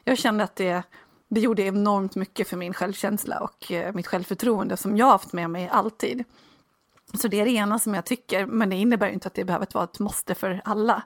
Jag 0.03 0.17
kände 0.17 0.43
att 0.43 0.55
det 0.55 0.83
det 1.29 1.39
gjorde 1.41 1.61
enormt 1.61 2.15
mycket 2.15 2.47
för 2.47 2.57
min 2.57 2.73
självkänsla 2.73 3.39
och 3.39 3.71
eh, 3.71 3.93
mitt 3.93 4.07
självförtroende 4.07 4.77
som 4.77 4.97
jag 4.97 5.05
haft 5.05 5.33
med 5.33 5.49
mig 5.49 5.69
alltid. 5.71 6.23
Så 7.13 7.27
det 7.27 7.41
är 7.41 7.45
det 7.45 7.51
ena 7.51 7.79
som 7.79 7.93
jag 7.93 8.05
tycker, 8.05 8.45
men 8.45 8.69
det 8.69 8.75
innebär 8.75 9.09
inte 9.09 9.27
att 9.27 9.33
det 9.33 9.45
behöver 9.45 9.67
vara 9.73 9.83
ett 9.83 9.99
måste 9.99 10.35
för 10.35 10.61
alla. 10.65 11.03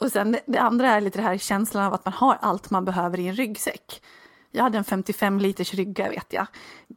Och 0.00 0.12
sen 0.12 0.36
det, 0.46 0.58
andra 0.58 0.90
är 0.90 1.00
lite 1.00 1.18
det 1.18 1.22
här 1.22 1.38
känslan 1.38 1.84
av 1.84 1.94
att 1.94 2.04
man 2.04 2.14
har 2.14 2.38
allt 2.40 2.70
man 2.70 2.84
behöver 2.84 3.20
i 3.20 3.26
en 3.26 3.34
ryggsäck. 3.34 4.02
Jag 4.50 4.62
hade 4.62 4.78
en 4.78 4.84
55 4.84 5.38
liters 5.38 5.74
rygga 5.74 6.08
vet 6.08 6.32
jag. 6.32 6.46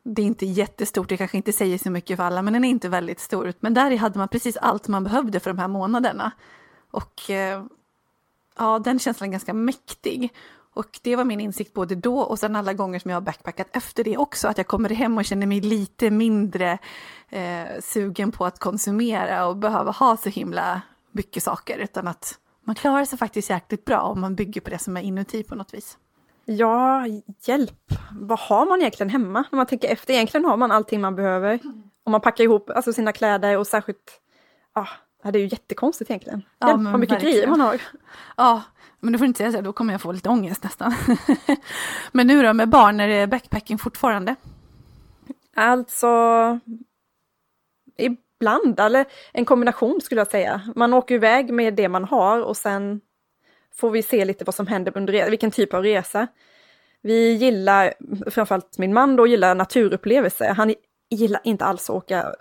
Det 0.04 0.22
är 0.22 0.26
inte 0.26 0.46
jättestort, 0.46 1.10
det 1.10 1.18
kanske 1.18 1.38
inte 1.38 1.54
säger 1.54 1.78
så 1.78 1.92
mycket 1.92 2.18
för 2.18 2.24
alla, 2.24 2.42
men 2.42 2.54
den 2.54 2.66
är 2.66 2.70
inte 2.70 2.90
väldigt 2.90 3.20
stor. 3.20 3.54
Men 3.60 3.74
där 3.74 3.98
hade 3.98 4.20
man 4.20 4.28
precis 4.28 4.58
allt 4.58 4.88
man 4.88 5.04
behövde 5.04 5.40
för 5.40 5.50
de 5.50 5.60
här 5.60 5.68
månaderna. 5.68 6.32
Och 6.92 7.30
eh, 7.30 7.64
ja, 8.58 8.80
den 8.80 9.00
känslan 9.00 9.30
är 9.30 9.32
ganska 9.32 9.54
mäktig. 9.54 10.34
Och 10.76 11.00
det 11.04 11.16
var 11.16 11.24
min 11.24 11.40
insikt 11.40 11.74
både 11.74 11.96
då 11.96 12.20
och 12.20 12.40
sen 12.40 12.56
alla 12.56 12.74
gånger 12.74 13.00
som 13.00 13.12
jag 13.12 13.16
har 13.16 13.22
backpackat 13.22 13.68
efter 13.72 14.04
det 14.04 14.18
också, 14.18 14.48
att 14.48 14.58
jag 14.58 14.68
kommer 14.68 14.90
hem 14.90 15.18
och 15.18 15.26
känner 15.26 15.48
mig 15.48 15.62
lite 15.62 16.10
mindre 16.10 16.78
eh, 17.30 17.66
sugen 17.82 18.32
på 18.32 18.46
att 18.46 18.60
konsumera 18.60 19.46
och 19.48 19.58
behöva 19.58 19.92
ha 19.92 20.18
så 20.18 20.30
himla 20.30 20.82
mycket 21.12 21.44
saker, 21.44 21.78
utan 21.78 22.08
att 22.08 22.40
man 22.64 22.76
klarar 22.76 23.06
sig 23.06 23.18
faktiskt 23.20 23.50
jäkligt 23.50 23.86
bra 23.86 24.00
om 24.02 24.22
man 24.22 24.36
bygger 24.36 24.62
på 24.62 24.70
det 24.70 24.80
som 24.80 24.98
är 24.98 25.02
inuti 25.02 25.44
på 25.44 25.56
något 25.56 25.74
vis. 25.74 25.98
Ja, 26.46 27.06
hjälp! 27.46 27.92
Vad 28.12 28.40
har 28.40 28.66
man 28.66 28.80
egentligen 28.80 29.10
hemma? 29.10 29.46
När 29.52 29.58
man 29.58 29.66
tänker 29.66 29.88
efter, 29.88 30.14
egentligen 30.14 30.46
har 30.46 30.58
man 30.58 30.72
allting 30.72 31.02
man 31.02 31.16
behöver. 31.16 31.60
Om 32.04 32.12
man 32.12 32.22
packar 32.22 32.44
ihop 32.44 32.70
alltså, 32.70 32.94
sina 32.94 33.12
kläder 33.12 33.58
och 33.58 33.68
särskilt, 33.68 34.22
ah, 34.74 34.88
det 35.24 35.40
är 35.40 35.42
ju 35.42 35.48
jättekonstigt 35.48 36.10
egentligen. 36.10 36.42
Ja, 36.60 36.68
Hjälp, 36.68 36.82
vad 36.84 37.00
mycket 37.00 37.14
verkligen. 37.14 37.34
grejer 37.34 37.48
man 37.48 37.62
har. 37.62 37.82
Ja, 38.38 38.62
men 39.06 39.12
du 39.12 39.18
får 39.18 39.28
inte 39.28 39.38
säga 39.38 39.52
så, 39.52 39.62
då 39.62 39.74
kommer 39.74 39.94
jag 39.94 40.02
få 40.02 40.12
lite 40.12 40.30
ångest 40.30 40.64
nästan. 40.64 40.94
men 42.12 42.28
nu 42.28 42.44
då 42.44 42.54
med 42.54 42.70
barn, 42.70 43.00
är 43.00 43.08
det 43.08 43.28
backpacking 43.28 43.78
fortfarande? 43.78 44.36
Alltså, 45.56 46.08
ibland, 47.98 48.80
eller 48.80 49.06
en 49.34 49.46
kombination 49.46 50.02
skulle 50.02 50.22
jag 50.22 50.28
säga. 50.28 50.62
Man 50.76 50.94
åker 50.94 51.16
iväg 51.16 51.54
med 51.54 51.74
det 51.74 51.90
man 51.90 52.04
har 52.04 52.42
och 52.42 52.58
sen 52.58 53.02
får 53.76 53.92
vi 53.92 54.04
se 54.04 54.26
lite 54.26 54.46
vad 54.46 54.56
som 54.56 54.68
händer 54.68 54.98
under 54.98 55.30
vilken 55.30 55.52
typ 55.52 55.74
av 55.74 55.84
resa. 55.84 56.28
Vi 57.02 57.34
gillar, 57.34 57.94
framförallt 58.32 58.78
min 58.78 58.94
man 58.94 59.16
då, 59.16 59.28
gillar 59.28 59.56
naturupplevelser. 59.56 60.54
Han 60.54 60.76
gillar 61.10 61.42
inte 61.44 61.66
alls 61.66 61.90
att 61.90 61.96
åka 61.96 62.36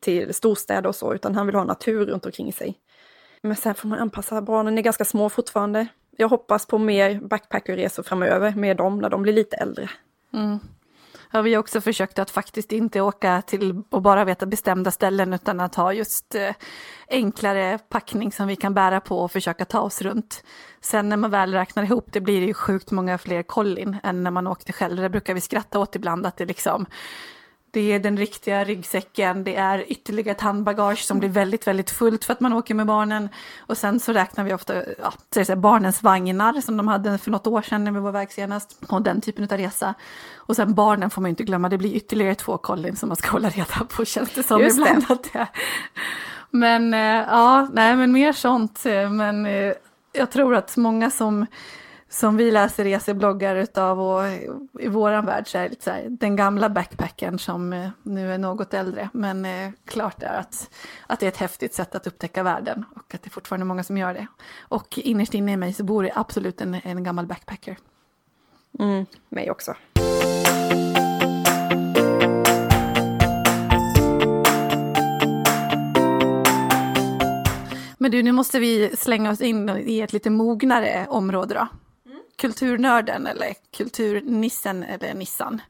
till 0.00 0.34
storstäder 0.34 0.88
och 0.88 0.94
så, 0.94 1.14
utan 1.14 1.34
han 1.34 1.46
vill 1.46 1.54
ha 1.54 1.64
natur 1.64 2.06
runt 2.06 2.26
omkring 2.26 2.52
sig. 2.52 2.78
Men 3.42 3.56
sen 3.56 3.74
får 3.74 3.88
man 3.88 3.98
anpassa, 3.98 4.42
barnen 4.42 4.78
är 4.78 4.82
ganska 4.82 5.04
små 5.04 5.28
fortfarande. 5.28 5.86
Jag 6.16 6.28
hoppas 6.28 6.66
på 6.66 6.78
mer 6.78 7.20
backpackerresor 7.20 8.02
framöver 8.02 8.54
med 8.54 8.76
dem 8.76 8.98
när 8.98 9.10
de 9.10 9.22
blir 9.22 9.32
lite 9.32 9.56
äldre. 9.56 9.90
Mm. 10.32 10.58
Ja, 11.30 11.42
vi 11.42 11.54
har 11.54 11.60
också 11.60 11.80
försökt 11.80 12.18
att 12.18 12.30
faktiskt 12.30 12.72
inte 12.72 13.00
åka 13.00 13.42
till 13.42 13.82
och 13.90 14.02
bara 14.02 14.24
veta 14.24 14.46
bestämda 14.46 14.90
ställen 14.90 15.32
utan 15.32 15.60
att 15.60 15.74
ha 15.74 15.92
just 15.92 16.34
eh, 16.34 16.50
enklare 17.08 17.78
packning 17.88 18.32
som 18.32 18.48
vi 18.48 18.56
kan 18.56 18.74
bära 18.74 19.00
på 19.00 19.18
och 19.18 19.32
försöka 19.32 19.64
ta 19.64 19.80
oss 19.80 20.02
runt. 20.02 20.44
Sen 20.80 21.08
när 21.08 21.16
man 21.16 21.30
väl 21.30 21.54
räknar 21.54 21.82
ihop 21.82 22.06
det 22.12 22.20
blir 22.20 22.40
det 22.40 22.46
ju 22.46 22.54
sjukt 22.54 22.90
många 22.90 23.18
fler 23.18 23.42
kollin 23.42 23.96
än 24.02 24.22
när 24.22 24.30
man 24.30 24.46
åkte 24.46 24.72
själv. 24.72 24.96
Det 24.96 25.10
brukar 25.10 25.34
vi 25.34 25.40
skratta 25.40 25.78
åt 25.78 25.96
ibland 25.96 26.26
att 26.26 26.36
det 26.36 26.46
liksom 26.46 26.86
det 27.76 27.92
är 27.92 27.98
den 27.98 28.16
riktiga 28.16 28.64
ryggsäcken, 28.64 29.44
det 29.44 29.56
är 29.56 29.84
ytterligare 29.92 30.30
ett 30.30 30.40
handbagage 30.40 30.98
som 31.04 31.18
blir 31.18 31.28
väldigt, 31.28 31.66
väldigt 31.66 31.90
fullt 31.90 32.24
för 32.24 32.32
att 32.32 32.40
man 32.40 32.52
åker 32.52 32.74
med 32.74 32.86
barnen. 32.86 33.28
Och 33.58 33.76
sen 33.78 34.00
så 34.00 34.12
räknar 34.12 34.44
vi 34.44 34.54
ofta 34.54 34.74
ja, 34.74 35.12
så 35.34 35.44
säga, 35.44 35.56
barnens 35.56 36.02
vagnar 36.02 36.60
som 36.60 36.76
de 36.76 36.88
hade 36.88 37.18
för 37.18 37.30
något 37.30 37.46
år 37.46 37.62
sedan 37.62 37.84
när 37.84 37.92
vi 37.92 38.00
var 38.00 38.08
iväg 38.08 38.32
senast. 38.32 38.78
Och 38.88 39.02
den 39.02 39.20
typen 39.20 39.44
av 39.44 39.50
resa. 39.58 39.94
Och 40.36 40.56
sen 40.56 40.74
barnen 40.74 41.10
får 41.10 41.22
man 41.22 41.28
inte 41.28 41.44
glömma, 41.44 41.68
det 41.68 41.78
blir 41.78 41.94
ytterligare 41.94 42.34
två 42.34 42.58
kollin 42.58 42.96
som 42.96 43.08
man 43.08 43.16
ska 43.16 43.30
hålla 43.30 43.48
reda 43.48 43.84
på 43.96 44.04
känns 44.04 44.30
det 44.34 44.42
som 44.42 44.60
Just 44.60 44.78
ibland. 44.78 45.04
det. 45.08 45.28
Det. 45.32 45.46
Men 46.50 46.94
eh, 46.94 47.24
ja, 47.28 47.68
nej 47.72 47.96
men 47.96 48.12
mer 48.12 48.32
sånt. 48.32 48.86
eh, 48.86 49.10
Men 49.10 49.46
eh, 49.46 49.72
jag 50.12 50.30
tror 50.30 50.54
att 50.54 50.76
många 50.76 51.10
som 51.10 51.46
som 52.16 52.36
vi 52.36 52.50
läser 52.50 52.84
resebloggar 52.84 53.56
utav 53.56 54.00
och 54.00 54.22
i 54.80 54.88
våran 54.88 55.26
värld 55.26 55.48
så 55.48 55.58
är 55.58 55.62
det 55.62 55.68
lite 55.68 55.84
så 55.84 55.90
här, 55.90 56.06
den 56.10 56.36
gamla 56.36 56.68
backpacken 56.70 57.38
som 57.38 57.72
eh, 57.72 57.88
nu 58.02 58.32
är 58.32 58.38
något 58.38 58.74
äldre. 58.74 59.08
Men 59.12 59.44
eh, 59.44 59.70
klart 59.84 60.22
är 60.22 60.38
att, 60.38 60.70
att 61.06 61.20
det 61.20 61.26
är 61.26 61.28
ett 61.28 61.36
häftigt 61.36 61.74
sätt 61.74 61.94
att 61.94 62.06
upptäcka 62.06 62.42
världen 62.42 62.84
och 62.94 63.14
att 63.14 63.22
det 63.22 63.28
är 63.28 63.30
fortfarande 63.30 63.66
många 63.66 63.84
som 63.84 63.98
gör 63.98 64.14
det. 64.14 64.26
Och 64.58 64.98
innerst 64.98 65.34
inne 65.34 65.52
i 65.52 65.56
mig 65.56 65.72
så 65.72 65.84
bor 65.84 66.02
det 66.02 66.12
absolut 66.14 66.60
en, 66.60 66.74
en 66.74 67.04
gammal 67.04 67.26
backpacker. 67.26 67.76
Mm, 68.78 69.06
mig 69.28 69.50
också. 69.50 69.74
Men 77.98 78.10
du, 78.10 78.22
nu 78.22 78.32
måste 78.32 78.58
vi 78.58 78.96
slänga 78.96 79.30
oss 79.30 79.40
in 79.40 79.68
i 79.68 80.00
ett 80.00 80.12
lite 80.12 80.30
mognare 80.30 81.06
område 81.08 81.54
då. 81.54 81.68
Kulturnörden 82.40 83.26
eller 83.26 83.54
kulturnissen 83.76 84.82
eller 84.82 85.14
nissan. 85.14 85.60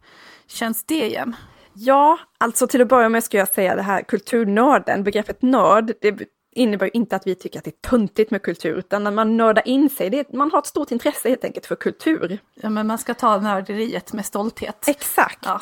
Känns 0.47 0.85
det 0.85 1.05
igen? 1.07 1.37
Ja, 1.73 2.19
alltså 2.39 2.67
till 2.67 2.83
att 2.83 2.89
börja 2.89 3.09
med 3.09 3.25
ska 3.25 3.39
jag 3.39 3.49
säga 3.49 3.77
det 3.77 3.83
här 3.83 4.03
kulturnörden, 4.03 5.05
begreppet 5.05 5.43
nörd, 5.43 5.93
det 6.01 6.29
innebär 6.53 6.87
ju 6.87 6.91
inte 6.95 7.17
att 7.17 7.27
vi 7.27 7.35
tycker 7.35 7.59
att 7.59 7.65
det 7.65 7.71
är 7.71 7.91
töntigt 7.91 8.31
med 8.31 8.43
kultur, 8.43 8.79
utan 8.79 9.05
när 9.05 9.11
man 9.11 9.37
nördar 9.37 9.69
in 9.69 9.91
sig, 9.91 10.11
det 10.11 10.19
är, 10.19 10.37
man 10.37 10.51
har 10.51 10.59
ett 10.59 10.67
stort 10.67 10.91
intresse 10.91 11.29
helt 11.29 11.45
enkelt 11.45 11.67
för 11.67 11.77
kultur. 11.77 12.39
Ja, 12.55 12.71
men 12.71 12.87
man 12.87 12.99
ska 12.99 13.15
ta 13.15 13.41
nörderiet 13.41 14.13
med 14.13 14.27
stolthet. 14.27 14.89
Exakt. 14.89 15.39
Ja. 15.43 15.61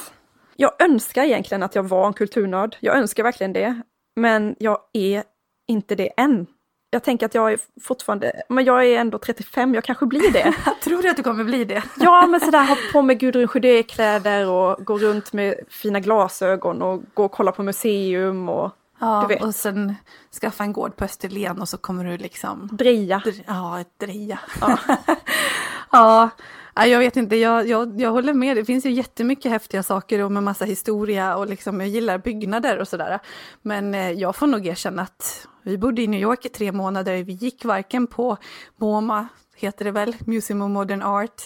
Jag 0.56 0.82
önskar 0.82 1.24
egentligen 1.24 1.62
att 1.62 1.74
jag 1.74 1.82
var 1.82 2.06
en 2.06 2.12
kulturnörd, 2.12 2.76
jag 2.80 2.96
önskar 2.96 3.22
verkligen 3.22 3.52
det, 3.52 3.82
men 4.16 4.56
jag 4.58 4.78
är 4.92 5.24
inte 5.68 5.94
det 5.94 6.08
än. 6.16 6.46
Jag 6.94 7.02
tänker 7.02 7.26
att 7.26 7.34
jag 7.34 7.52
är 7.52 7.58
fortfarande, 7.82 8.32
men 8.48 8.64
jag 8.64 8.84
är 8.86 8.98
ändå 9.00 9.18
35, 9.18 9.74
jag 9.74 9.84
kanske 9.84 10.06
blir 10.06 10.30
det. 10.32 10.54
Tror 10.84 11.02
du 11.02 11.08
att 11.10 11.16
du 11.16 11.22
kommer 11.22 11.44
bli 11.44 11.64
det? 11.64 11.82
Ja, 12.00 12.26
men 12.26 12.40
sådär 12.40 12.64
ha 12.64 12.76
på 12.92 13.02
mig 13.02 13.16
Gudrun 13.16 13.48
Sjödé-kläder 13.48 14.48
och 14.50 14.84
gå 14.84 14.98
runt 14.98 15.32
med 15.32 15.54
fina 15.68 16.00
glasögon 16.00 16.82
och 16.82 17.02
gå 17.14 17.24
och 17.24 17.32
kolla 17.32 17.52
på 17.52 17.62
museum 17.62 18.48
och 18.48 18.70
Ja, 18.98 19.24
Du 19.28 19.34
vet. 19.34 19.42
och 19.44 19.54
sen 19.54 19.94
skaffa 20.40 20.64
en 20.64 20.72
gård 20.72 20.96
på 20.96 21.04
Österlen 21.04 21.60
och 21.60 21.68
så 21.68 21.76
kommer 21.78 22.04
du 22.04 22.16
liksom... 22.18 22.68
dreja. 22.72 23.18
dr- 23.24 23.42
Ja, 23.46 23.84
dreja. 24.00 24.38
Ja. 24.60 24.78
ja, 25.92 26.30
nej, 26.76 26.90
jag 26.90 26.98
vet 26.98 27.16
inte, 27.16 27.36
jag, 27.36 27.68
jag, 27.68 28.00
jag 28.00 28.10
håller 28.10 28.34
med. 28.34 28.56
Det 28.56 28.64
finns 28.64 28.86
ju 28.86 28.90
jättemycket 28.90 29.50
häftiga 29.50 29.82
saker 29.82 30.22
och 30.22 30.32
med 30.32 30.42
massa 30.42 30.64
historia 30.64 31.36
och 31.36 31.48
liksom, 31.48 31.80
jag 31.80 31.88
gillar 31.88 32.18
byggnader 32.18 32.78
och 32.78 32.88
sådär. 32.88 33.18
Men 33.62 33.94
eh, 33.94 34.10
jag 34.10 34.36
får 34.36 34.46
nog 34.46 34.66
erkänna 34.66 35.02
att 35.02 35.48
vi 35.62 35.78
bodde 35.78 36.02
i 36.02 36.06
New 36.06 36.20
York 36.20 36.44
i 36.44 36.48
tre 36.48 36.72
månader. 36.72 37.24
Vi 37.24 37.32
gick 37.32 37.64
varken 37.64 38.06
på 38.06 38.36
MoMA, 38.76 39.28
heter 39.56 39.84
det 39.84 39.90
väl, 39.90 40.16
Museum 40.26 40.62
of 40.62 40.70
Modern 40.70 41.02
Art, 41.02 41.42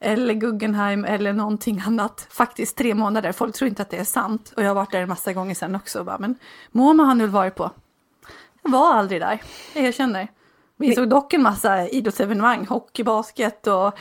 eller 0.00 0.34
Guggenheim 0.34 1.04
eller 1.04 1.32
någonting 1.32 1.82
annat. 1.86 2.26
Faktiskt 2.30 2.76
tre 2.76 2.94
månader. 2.94 3.32
Folk 3.32 3.54
tror 3.54 3.68
inte 3.68 3.82
att 3.82 3.90
det 3.90 3.96
är 3.96 4.04
sant. 4.04 4.52
Och 4.56 4.62
jag 4.62 4.68
har 4.68 4.74
varit 4.74 4.92
där 4.92 5.02
en 5.02 5.08
massa 5.08 5.32
gånger 5.32 5.54
sen 5.54 5.74
också. 5.74 5.98
och 5.98 6.04
Bara, 6.04 6.18
men 6.18 6.34
MoMA 6.72 7.04
har 7.04 7.16
väl 7.16 7.28
varit 7.28 7.54
på? 7.54 7.70
Jag 8.62 8.70
var 8.70 8.94
aldrig 8.94 9.20
där, 9.20 9.42
jag 9.74 9.84
erkänner. 9.84 10.28
Vi 10.76 10.94
såg 10.94 11.08
dock 11.08 11.32
en 11.32 11.42
massa 11.42 11.88
idrottsevenemang, 11.88 12.66
hockey, 12.66 13.04
basket 13.04 13.66
och 13.66 13.98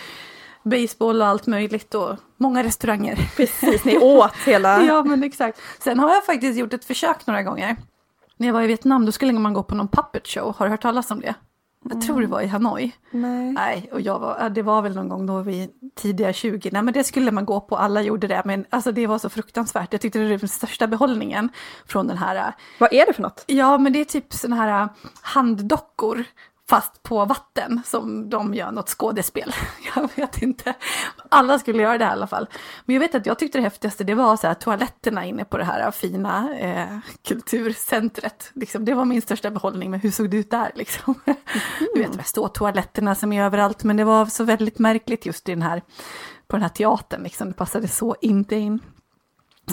baseball 0.69 1.21
och 1.21 1.27
allt 1.27 1.47
möjligt 1.47 1.95
och 1.95 2.15
många 2.37 2.63
restauranger. 2.63 3.15
Precis, 3.35 3.85
ni 3.85 3.97
åt 3.97 4.35
hela... 4.45 4.83
Ja 4.89 5.03
men 5.03 5.23
exakt. 5.23 5.59
Sen 5.79 5.99
har 5.99 6.09
jag 6.13 6.25
faktiskt 6.25 6.59
gjort 6.59 6.73
ett 6.73 6.85
försök 6.85 7.27
några 7.27 7.43
gånger. 7.43 7.75
När 8.37 8.47
jag 8.47 8.53
var 8.53 8.61
i 8.61 8.67
Vietnam 8.67 9.05
då 9.05 9.11
skulle 9.11 9.33
man 9.33 9.53
gå 9.53 9.63
på 9.63 9.75
någon 9.75 9.87
puppet 9.87 10.27
show, 10.27 10.55
har 10.57 10.65
du 10.65 10.71
hört 10.71 10.81
talas 10.81 11.11
om 11.11 11.19
det? 11.19 11.35
Jag 11.83 12.01
tror 12.01 12.21
det 12.21 12.27
var 12.27 12.41
i 12.41 12.47
Hanoi. 12.47 12.91
Nej. 13.11 13.51
Nej, 13.51 13.89
och 13.91 14.01
jag 14.01 14.19
var, 14.19 14.49
det 14.49 14.61
var 14.61 14.81
väl 14.81 14.95
någon 14.95 15.09
gång 15.09 15.25
då 15.25 15.41
vi 15.41 15.69
tidiga 15.95 16.33
20. 16.33 16.69
Nej 16.71 16.81
men 16.81 16.93
det 16.93 17.03
skulle 17.03 17.31
man 17.31 17.45
gå 17.45 17.61
på, 17.61 17.77
alla 17.77 18.01
gjorde 18.01 18.27
det. 18.27 18.41
Men 18.45 18.65
alltså 18.69 18.91
det 18.91 19.07
var 19.07 19.17
så 19.17 19.29
fruktansvärt. 19.29 19.93
Jag 19.93 20.01
tyckte 20.01 20.19
det 20.19 20.29
var 20.29 20.37
den 20.37 20.49
största 20.49 20.87
behållningen 20.87 21.49
från 21.87 22.07
den 22.07 22.17
här 22.17 22.53
Vad 22.77 22.93
är 22.93 23.05
det 23.05 23.13
för 23.13 23.21
något? 23.21 23.43
Ja, 23.47 23.77
men 23.77 23.93
det 23.93 23.99
är 23.99 24.05
typ 24.05 24.33
såna 24.33 24.55
här 24.55 24.81
äh, 24.81 24.89
handdockor 25.21 26.23
fast 26.69 27.03
på 27.03 27.25
vatten 27.25 27.81
som 27.85 28.29
de 28.29 28.53
gör 28.53 28.71
något 28.71 28.89
skådespel. 28.89 29.53
Jag 29.95 30.09
vet 30.15 30.41
inte. 30.41 30.73
Alla 31.29 31.59
skulle 31.59 31.83
göra 31.83 31.97
det 31.97 32.05
här 32.05 32.11
i 32.11 32.13
alla 32.13 32.27
fall. 32.27 32.47
Men 32.85 32.93
jag 32.93 32.99
vet 32.99 33.15
att 33.15 33.25
jag 33.25 33.39
tyckte 33.39 33.57
det 33.57 33.61
häftigaste 33.61 34.03
det 34.03 34.15
var 34.15 34.37
så 34.37 34.47
här, 34.47 34.53
toaletterna 34.53 35.25
inne 35.25 35.45
på 35.45 35.57
det 35.57 35.63
här 35.63 35.91
fina 35.91 36.57
eh, 36.59 36.97
kulturcentret. 37.27 38.51
Liksom, 38.53 38.85
det 38.85 38.93
var 38.93 39.05
min 39.05 39.21
största 39.21 39.51
behållning, 39.51 39.91
men 39.91 39.99
hur 39.99 40.11
såg 40.11 40.29
det 40.29 40.37
ut 40.37 40.51
där 40.51 40.71
liksom? 40.75 41.15
Du 41.93 42.01
vet, 42.01 42.11
de 42.11 42.17
här 42.17 42.23
ståtoaletterna 42.23 43.15
som 43.15 43.33
är 43.33 43.43
överallt, 43.43 43.83
men 43.83 43.97
det 43.97 44.03
var 44.03 44.25
så 44.25 44.43
väldigt 44.43 44.79
märkligt 44.79 45.25
just 45.25 45.49
i 45.49 45.51
den 45.51 45.61
här, 45.61 45.81
på 46.47 46.55
den 46.55 46.61
här 46.61 46.69
teatern, 46.69 47.23
liksom. 47.23 47.47
det 47.47 47.53
passade 47.53 47.87
så 47.87 48.15
inte 48.21 48.55
in. 48.55 48.79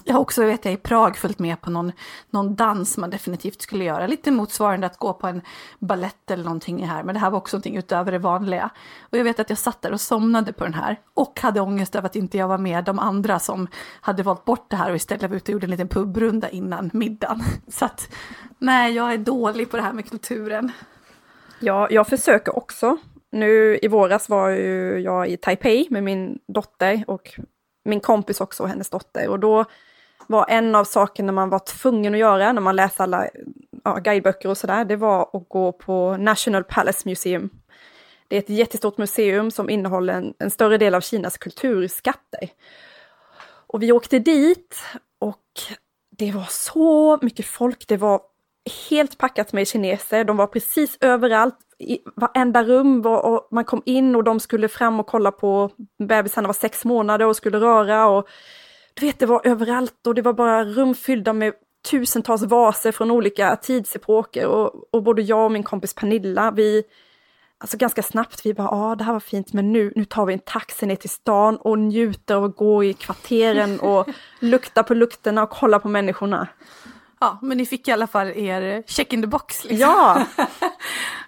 Jag 0.04 0.14
har 0.14 0.20
också, 0.20 0.44
vet 0.44 0.64
jag, 0.64 0.74
i 0.74 0.76
Prag 0.76 1.16
följt 1.16 1.38
med 1.38 1.60
på 1.60 1.70
någon, 1.70 1.92
någon 2.30 2.54
dans 2.54 2.96
man 2.96 3.10
definitivt 3.10 3.62
skulle 3.62 3.84
göra. 3.84 4.06
Lite 4.06 4.30
motsvarande 4.30 4.86
att 4.86 4.98
gå 4.98 5.12
på 5.12 5.26
en 5.26 5.42
ballett 5.78 6.30
eller 6.30 6.44
någonting 6.44 6.86
här. 6.86 7.02
Men 7.02 7.14
det 7.14 7.20
här 7.20 7.30
var 7.30 7.38
också 7.38 7.56
någonting 7.56 7.76
utöver 7.76 8.12
det 8.12 8.18
vanliga. 8.18 8.70
Och 9.00 9.18
jag 9.18 9.24
vet 9.24 9.40
att 9.40 9.50
jag 9.50 9.58
satt 9.58 9.82
där 9.82 9.92
och 9.92 10.00
somnade 10.00 10.52
på 10.52 10.64
den 10.64 10.74
här. 10.74 11.00
Och 11.14 11.40
hade 11.40 11.60
ångest 11.60 11.94
över 11.94 12.06
att 12.06 12.16
inte 12.16 12.38
jag 12.38 12.48
var 12.48 12.58
med 12.58 12.84
de 12.84 12.98
andra 12.98 13.38
som 13.38 13.68
hade 14.00 14.22
valt 14.22 14.44
bort 14.44 14.70
det 14.70 14.76
här 14.76 14.90
och 14.90 14.96
istället 14.96 15.30
var 15.30 15.36
ute 15.36 15.52
och 15.52 15.52
gjorde 15.52 15.66
en 15.66 15.70
liten 15.70 15.88
pubrunda 15.88 16.48
innan 16.48 16.90
middagen. 16.92 17.40
Så 17.68 17.84
att, 17.84 18.08
nej, 18.58 18.92
jag 18.92 19.12
är 19.12 19.18
dålig 19.18 19.70
på 19.70 19.76
det 19.76 19.82
här 19.82 19.92
med 19.92 20.10
kulturen. 20.10 20.72
Ja, 21.60 21.88
jag 21.90 22.06
försöker 22.06 22.56
också. 22.56 22.96
Nu 23.32 23.78
i 23.82 23.88
våras 23.88 24.28
var 24.28 24.48
ju 24.48 24.98
jag 24.98 25.28
i 25.28 25.36
Taipei 25.36 25.86
med 25.90 26.04
min 26.04 26.38
dotter 26.48 27.04
och 27.06 27.38
min 27.86 28.00
kompis 28.00 28.40
också 28.40 28.62
och 28.62 28.68
hennes 28.68 28.90
dotter. 28.90 29.28
Och 29.28 29.40
då 29.40 29.64
var 30.26 30.46
en 30.48 30.74
av 30.74 30.84
sakerna 30.84 31.32
man 31.32 31.50
var 31.50 31.58
tvungen 31.58 32.14
att 32.14 32.20
göra 32.20 32.52
när 32.52 32.60
man 32.60 32.76
läste 32.76 33.02
alla 33.02 33.28
ja, 33.84 33.94
guideböcker 33.94 34.48
och 34.48 34.58
sådär, 34.58 34.84
det 34.84 34.96
var 34.96 35.30
att 35.32 35.48
gå 35.48 35.72
på 35.72 36.16
National 36.16 36.64
Palace 36.64 37.08
Museum. 37.08 37.50
Det 38.28 38.36
är 38.36 38.38
ett 38.38 38.50
jättestort 38.50 38.98
museum 38.98 39.50
som 39.50 39.70
innehåller 39.70 40.12
en, 40.12 40.34
en 40.38 40.50
större 40.50 40.78
del 40.78 40.94
av 40.94 41.00
Kinas 41.00 41.38
kulturskatter. 41.38 42.48
Och 43.66 43.82
vi 43.82 43.92
åkte 43.92 44.18
dit 44.18 44.82
och 45.18 45.44
det 46.10 46.32
var 46.32 46.46
så 46.50 47.18
mycket 47.22 47.46
folk, 47.46 47.88
det 47.88 47.96
var 47.96 48.20
helt 48.90 49.18
packat 49.18 49.52
med 49.52 49.68
kineser, 49.68 50.24
de 50.24 50.36
var 50.36 50.46
precis 50.46 50.98
överallt, 51.00 51.58
i 51.78 51.98
varenda 52.16 52.64
rum 52.64 53.02
var, 53.02 53.24
och 53.24 53.48
man 53.50 53.64
kom 53.64 53.82
in 53.84 54.16
och 54.16 54.24
de 54.24 54.40
skulle 54.40 54.68
fram 54.68 55.00
och 55.00 55.06
kolla 55.06 55.30
på 55.30 55.70
bebisarna 55.98 56.48
var 56.48 56.52
sex 56.52 56.84
månader 56.84 57.26
och 57.26 57.36
skulle 57.36 57.60
röra 57.60 58.06
och 58.06 58.28
du 58.94 59.06
vet 59.06 59.18
det 59.18 59.26
var 59.26 59.40
överallt 59.44 60.06
och 60.06 60.14
det 60.14 60.22
var 60.22 60.32
bara 60.32 60.64
rum 60.64 60.94
fyllda 60.94 61.32
med 61.32 61.52
tusentals 61.90 62.42
vaser 62.42 62.92
från 62.92 63.10
olika 63.10 63.56
tidsepoker 63.56 64.46
och, 64.46 64.94
och 64.94 65.02
både 65.02 65.22
jag 65.22 65.44
och 65.44 65.52
min 65.52 65.62
kompis 65.62 65.94
Pernilla, 65.94 66.50
vi 66.50 66.84
Alltså 67.58 67.76
ganska 67.76 68.02
snabbt, 68.02 68.46
vi 68.46 68.54
bara, 68.54 68.68
ja 68.70 68.94
det 68.94 69.04
här 69.04 69.12
var 69.12 69.20
fint, 69.20 69.52
men 69.52 69.72
nu, 69.72 69.92
nu 69.96 70.04
tar 70.04 70.26
vi 70.26 70.32
en 70.32 70.38
taxi 70.38 70.86
ner 70.86 70.96
till 70.96 71.10
stan 71.10 71.56
och 71.56 71.78
njuter 71.78 72.34
av 72.34 72.44
att 72.44 72.56
gå 72.56 72.84
i 72.84 72.92
kvarteren 72.92 73.80
och 73.80 74.08
lukta 74.40 74.82
på 74.82 74.94
lukterna 74.94 75.42
och 75.42 75.50
kolla 75.50 75.78
på 75.78 75.88
människorna. 75.88 76.48
Ja, 77.20 77.38
men 77.42 77.58
ni 77.58 77.66
fick 77.66 77.88
i 77.88 77.92
alla 77.92 78.06
fall 78.06 78.28
er 78.28 78.82
check 78.86 79.12
in 79.12 79.22
the 79.22 79.26
box. 79.26 79.64
Liksom. 79.64 79.78
Ja, 79.78 80.26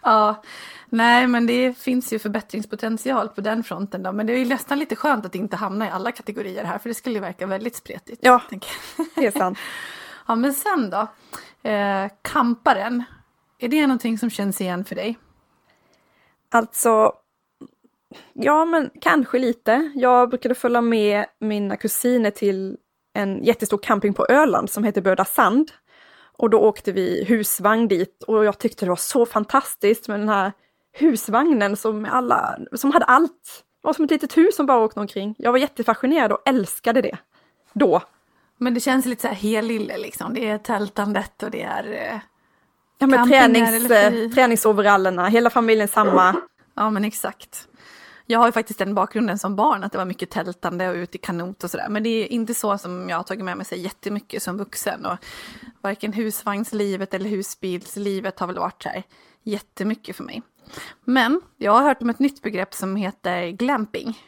Ja, 0.03 0.43
nej 0.89 1.27
men 1.27 1.47
det 1.47 1.79
finns 1.79 2.13
ju 2.13 2.19
förbättringspotential 2.19 3.29
på 3.29 3.41
den 3.41 3.65
fronten 3.65 4.03
då. 4.03 4.13
Men 4.13 4.27
det 4.27 4.33
är 4.33 4.39
ju 4.39 4.45
nästan 4.45 4.79
lite 4.79 4.97
skönt 4.97 5.27
att 5.27 5.35
inte 5.35 5.57
hamna 5.57 5.87
i 5.87 5.91
alla 5.91 6.13
kategorier 6.13 6.65
här, 6.65 6.79
för 6.79 6.89
det 6.89 6.95
skulle 6.95 7.21
verka 7.21 7.47
väldigt 7.47 7.77
spretigt. 7.77 8.21
Ja. 8.23 8.43
det 9.15 9.27
är 9.27 9.31
sant. 9.31 9.59
ja, 10.27 10.35
men 10.35 10.55
sen 10.55 10.91
då? 10.91 11.07
Eh, 11.71 12.11
kamparen, 12.23 13.05
är 13.59 13.69
det 13.69 13.87
någonting 13.87 14.19
som 14.19 14.31
känns 14.31 14.61
igen 14.61 14.85
för 14.85 14.95
dig? 14.95 15.19
Alltså, 16.51 17.13
ja 18.33 18.65
men 18.65 18.91
kanske 19.01 19.39
lite. 19.39 19.93
Jag 19.95 20.29
brukade 20.29 20.55
följa 20.55 20.81
med 20.81 21.27
mina 21.41 21.77
kusiner 21.77 22.31
till 22.31 22.77
en 23.19 23.45
jättestor 23.45 23.79
camping 23.79 24.15
på 24.15 24.27
Öland 24.29 24.71
som 24.71 24.85
heter 24.85 25.01
Böda 25.01 25.25
Sand. 25.25 25.71
Och 26.37 26.51
då 26.51 26.59
åkte 26.61 26.93
vi 26.93 27.25
husvagn 27.25 27.89
dit 27.89 28.23
och 28.23 28.45
jag 28.45 28.59
tyckte 28.59 28.85
det 28.85 28.89
var 28.89 28.97
så 28.97 29.27
fantastiskt 29.27 30.09
med 30.09 30.21
den 30.21 30.29
här 30.29 30.53
husvagnen 30.99 31.77
som, 31.77 32.05
alla, 32.11 32.59
som 32.73 32.91
hade 32.93 33.05
allt. 33.05 33.65
Det 33.83 33.87
var 33.87 33.93
som 33.93 34.05
ett 34.05 34.11
litet 34.11 34.37
hus 34.37 34.57
som 34.57 34.67
bara 34.67 34.79
åkte 34.85 35.01
omkring. 35.01 35.35
Jag 35.39 35.53
var 35.53 35.59
jättefascinerad 35.59 36.33
och 36.33 36.43
älskade 36.49 37.03
det. 37.03 37.19
Då. 37.73 38.03
Men 38.59 38.75
det 38.75 38.81
känns 38.81 39.07
lite 39.07 39.23
så 39.23 39.29
här 39.29 39.35
helylle 39.35 39.99
liksom. 39.99 40.35
Det 40.35 40.49
är 40.49 40.59
tältandet 40.59 41.43
och 41.43 41.51
det 41.51 41.63
är... 41.63 41.93
Eh, 41.93 42.19
Ja, 43.01 43.07
tränings, 43.29 43.89
fri- 43.89 44.25
eh, 44.25 44.31
träningsoverallerna, 44.31 45.29
hela 45.29 45.51
familjen 45.51 45.89
samma. 45.89 46.35
Ja 46.75 46.91
men 46.91 47.05
exakt. 47.05 47.69
Jag 48.31 48.39
har 48.39 48.47
ju 48.47 48.53
faktiskt 48.53 48.79
den 48.79 48.95
bakgrunden 48.95 49.39
som 49.39 49.57
barn 49.57 49.85
att 49.85 49.93
det 49.93 49.99
var 49.99 50.05
mycket 50.05 50.31
tältande 50.31 50.89
och 50.89 50.95
ute 50.95 51.17
i 51.17 51.21
kanot 51.21 51.65
och 51.65 51.71
sådär. 51.71 51.89
Men 51.89 52.03
det 52.03 52.09
är 52.09 52.33
inte 52.33 52.55
så 52.55 52.79
som 52.79 53.09
jag 53.09 53.17
har 53.17 53.23
tagit 53.23 53.45
med 53.45 53.57
mig 53.57 53.67
så 53.67 53.75
jättemycket 53.75 54.43
som 54.43 54.57
vuxen. 54.59 55.07
Och 55.07 55.19
varken 55.81 56.13
husvagnslivet 56.13 57.15
eller 57.15 57.31
husbilslivet 57.31 58.39
har 58.41 58.47
väl 58.47 58.59
varit 58.59 58.83
så 58.83 58.89
här 58.89 59.03
jättemycket 59.43 60.17
för 60.17 60.25
mig. 60.25 60.43
Men 61.05 61.41
jag 61.57 61.73
har 61.73 61.83
hört 61.83 62.03
om 62.03 62.11
ett 62.11 62.19
nytt 62.19 62.43
begrepp 62.43 62.75
som 62.75 62.97
heter 62.97 63.49
glamping. 63.49 64.19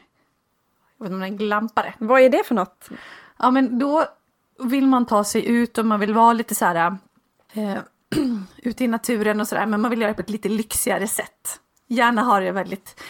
Jag 0.99 1.05
vet 1.05 1.13
inte 1.13 1.15
om 1.15 1.21
det 1.21 1.27
är 1.27 1.31
en 1.31 1.39
glampare. 1.39 1.95
Vad 1.99 2.21
är 2.21 2.29
det 2.29 2.47
för 2.47 2.55
något? 2.55 2.89
Ja, 3.39 3.51
men 3.51 3.79
då 3.79 4.05
vill 4.59 4.87
man 4.87 5.07
ta 5.07 5.25
sig 5.25 5.47
ut 5.47 5.79
och 5.79 5.87
man 5.87 6.01
vill 6.01 6.15
vara 6.15 6.33
lite 6.33 6.55
så 6.55 6.65
här 6.65 6.97
eh, 7.53 7.79
ute 8.57 8.85
i 8.85 8.89
naturen 8.89 9.41
och 9.41 9.49
sådär, 9.49 9.67
men 9.67 9.81
man 9.81 9.91
vill 9.91 10.01
göra 10.01 10.11
det 10.11 10.15
på 10.15 10.23
ett 10.23 10.31
lite 10.31 10.49
lyxigare 10.49 11.07
sätt. 11.07 11.61
Gärna 11.87 12.23
ha 12.23 12.41
det 12.41 12.53
väldigt 12.53 13.01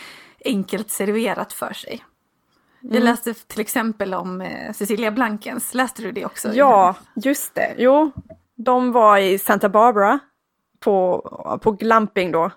enkelt 0.45 0.91
serverat 0.91 1.53
för 1.53 1.73
sig. 1.73 2.05
Jag 2.81 3.03
läste 3.03 3.35
till 3.35 3.61
exempel 3.61 4.15
om 4.15 4.41
eh, 4.41 4.73
Cecilia 4.73 5.11
Blankens, 5.11 5.75
läste 5.75 6.03
du 6.03 6.13
det 6.13 6.25
också? 6.25 6.53
Ja, 6.55 6.95
just 7.15 7.55
det. 7.55 7.75
Jo, 7.79 8.11
de 8.57 8.93
var 8.93 9.19
i 9.19 9.39
Santa 9.39 9.69
Barbara 9.69 10.19
på, 10.81 11.21
på 11.63 11.73
glamping 11.73 12.33
då. 12.33 12.51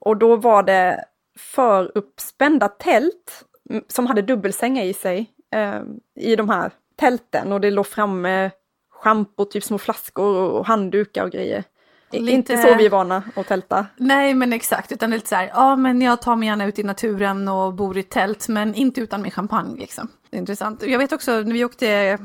Och 0.00 0.16
då 0.16 0.36
var 0.36 0.62
det 0.62 1.04
för 1.38 1.92
uppspända 1.94 2.68
tält 2.68 3.44
mm, 3.70 3.84
som 3.88 4.06
hade 4.06 4.22
dubbelsängar 4.22 4.84
i 4.84 4.94
sig 4.94 5.30
eh, 5.54 5.80
i 6.14 6.36
de 6.36 6.48
här 6.48 6.72
tälten 6.96 7.52
och 7.52 7.60
det 7.60 7.70
låg 7.70 7.86
framme 7.86 8.50
schampo, 8.90 9.44
typ 9.44 9.64
små 9.64 9.78
flaskor 9.78 10.50
och 10.50 10.66
handdukar 10.66 11.24
och 11.24 11.30
grejer. 11.30 11.64
Lite- 12.10 12.32
Inte 12.32 12.56
så 12.56 12.74
vi 12.74 12.86
är 12.86 12.90
vana 12.90 13.22
att 13.36 13.46
tälta. 13.46 13.86
Nej 13.96 14.34
men 14.34 14.52
exakt, 14.52 14.92
utan 14.92 15.10
lite 15.10 15.28
så 15.28 15.34
här, 15.34 15.50
ja 15.54 15.76
men 15.76 16.00
jag 16.02 16.22
tar 16.22 16.36
mig 16.36 16.48
gärna 16.48 16.64
ut 16.66 16.78
i 16.78 16.82
naturen 16.82 17.48
och 17.48 17.74
bor 17.74 17.98
i 17.98 18.02
tält, 18.02 18.48
men 18.48 18.74
inte 18.74 19.00
utan 19.00 19.22
min 19.22 19.30
champagne 19.30 19.76
liksom. 19.80 20.08
Det 20.30 20.36
är 20.36 20.38
intressant. 20.40 20.82
Jag 20.82 20.98
vet 20.98 21.12
också, 21.12 21.30
när 21.32 21.52
vi 21.52 21.64
åkte 21.64 22.18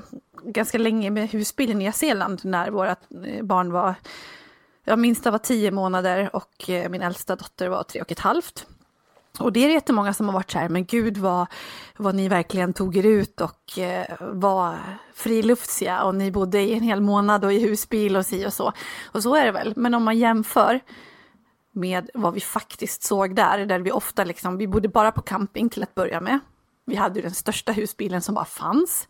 ganska 0.44 0.78
länge 0.78 1.10
med 1.10 1.30
husbil 1.30 1.70
i 1.72 1.74
Nya 1.74 1.92
Zeeland 1.92 2.40
när 2.44 2.70
våra 2.72 2.96
eh, 3.26 3.44
barn 3.44 3.72
var, 3.72 3.96
jag 4.86 5.00
minsta 5.00 5.32
var 5.32 5.38
tio 5.40 5.72
månader 5.72 6.30
och 6.36 6.70
eh, 6.70 6.90
min 6.90 7.02
äldsta 7.02 7.36
dotter 7.36 7.68
var 7.70 7.84
tre 7.84 8.02
och 8.02 8.12
ett 8.12 8.20
halvt. 8.20 8.66
Och 9.40 9.54
det 9.54 9.66
är 9.66 9.70
jättemånga 9.70 10.14
som 10.14 10.26
har 10.26 10.34
varit 10.34 10.52
så 10.52 10.60
här, 10.60 10.70
men 10.70 10.86
gud 10.86 11.18
vad, 11.18 11.48
vad 11.98 12.16
ni 12.16 12.28
verkligen 12.28 12.74
tog 12.74 12.98
er 12.98 13.06
ut 13.06 13.42
och 13.42 13.80
eh, 13.80 14.06
var 14.20 14.78
friluftsiga 15.14 16.04
och 16.04 16.16
ni 16.16 16.32
bodde 16.32 16.62
i 16.62 16.74
en 16.74 16.84
hel 16.84 17.02
månad 17.02 17.46
och 17.46 17.54
i 17.54 17.60
husbil 17.60 18.16
och 18.16 18.26
si 18.26 18.48
och 18.48 18.54
så. 18.54 18.74
Och 19.12 19.24
så 19.24 19.36
är 19.36 19.46
det 19.46 19.52
väl, 19.52 19.74
men 19.76 19.94
om 19.94 20.04
man 20.04 20.18
jämför 20.18 20.80
med 21.72 22.10
vad 22.14 22.34
vi 22.34 22.40
faktiskt 22.40 23.04
såg 23.04 23.36
där, 23.36 23.66
där 23.66 23.80
vi 23.80 23.92
ofta 23.92 24.24
liksom, 24.24 24.58
vi 24.58 24.68
bodde 24.68 24.88
bara 24.88 25.12
på 25.12 25.22
camping 25.22 25.70
till 25.70 25.84
att 25.84 25.96
börja 25.96 26.22
med. 26.22 26.40
Vi 26.86 26.96
hade 26.96 27.20
ju 27.20 27.22
den 27.22 27.34
största 27.34 27.72
husbilen 27.72 28.22
som 28.22 28.36
bara 28.36 28.46
fanns. 28.46 29.08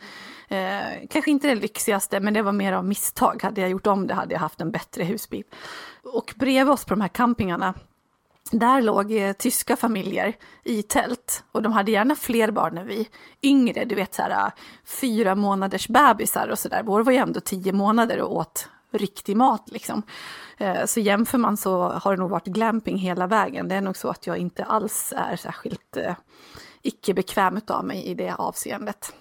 Eh, 0.47 1.07
kanske 1.09 1.31
inte 1.31 1.47
den 1.47 1.59
lyxigaste, 1.59 2.19
men 2.19 2.33
det 2.33 2.41
var 2.41 2.51
mer 2.51 2.73
av 2.73 2.85
misstag. 2.85 3.43
Hade 3.43 3.61
jag 3.61 3.69
gjort 3.69 3.87
om 3.87 4.07
det 4.07 4.13
hade 4.13 4.33
jag 4.33 4.39
haft 4.39 4.61
en 4.61 4.71
bättre 4.71 5.03
husbil. 5.03 5.43
Och 6.03 6.33
bredvid 6.35 6.73
oss 6.73 6.85
på 6.85 6.93
de 6.93 7.01
här 7.01 7.07
campingarna, 7.07 7.73
där 8.51 8.81
låg 8.81 9.11
eh, 9.11 9.33
tyska 9.33 9.75
familjer 9.75 10.33
i 10.63 10.83
tält 10.83 11.43
och 11.51 11.61
de 11.61 11.71
hade 11.71 11.91
gärna 11.91 12.15
fler 12.15 12.51
barn 12.51 12.77
än 12.77 12.87
vi. 12.87 13.09
Yngre, 13.41 13.85
du 13.85 13.95
vet 13.95 14.13
så 14.13 14.21
här 14.21 14.31
ah, 14.31 14.51
fyra 14.85 15.35
månaders 15.35 15.87
bebisar 15.87 16.47
och 16.47 16.59
sådär. 16.59 16.83
Vår 16.83 17.03
var 17.03 17.11
ju 17.11 17.17
ändå 17.17 17.39
tio 17.39 17.73
månader 17.73 18.21
och 18.21 18.35
åt 18.35 18.69
riktig 18.91 19.37
mat 19.37 19.63
liksom. 19.71 20.03
Eh, 20.57 20.85
Så 20.85 20.99
jämför 20.99 21.37
man 21.37 21.57
så 21.57 21.81
har 21.89 22.11
det 22.15 22.19
nog 22.21 22.29
varit 22.29 22.45
glamping 22.45 22.97
hela 22.97 23.27
vägen. 23.27 23.67
Det 23.67 23.75
är 23.75 23.81
nog 23.81 23.97
så 23.97 24.09
att 24.09 24.27
jag 24.27 24.37
inte 24.37 24.63
alls 24.63 25.13
är 25.17 25.35
särskilt 25.35 25.97
eh, 25.97 26.15
icke 26.81 27.13
bekväm 27.13 27.61
av 27.67 27.85
mig 27.85 28.05
i 28.05 28.13
det 28.13 28.35
avseendet. 28.35 29.13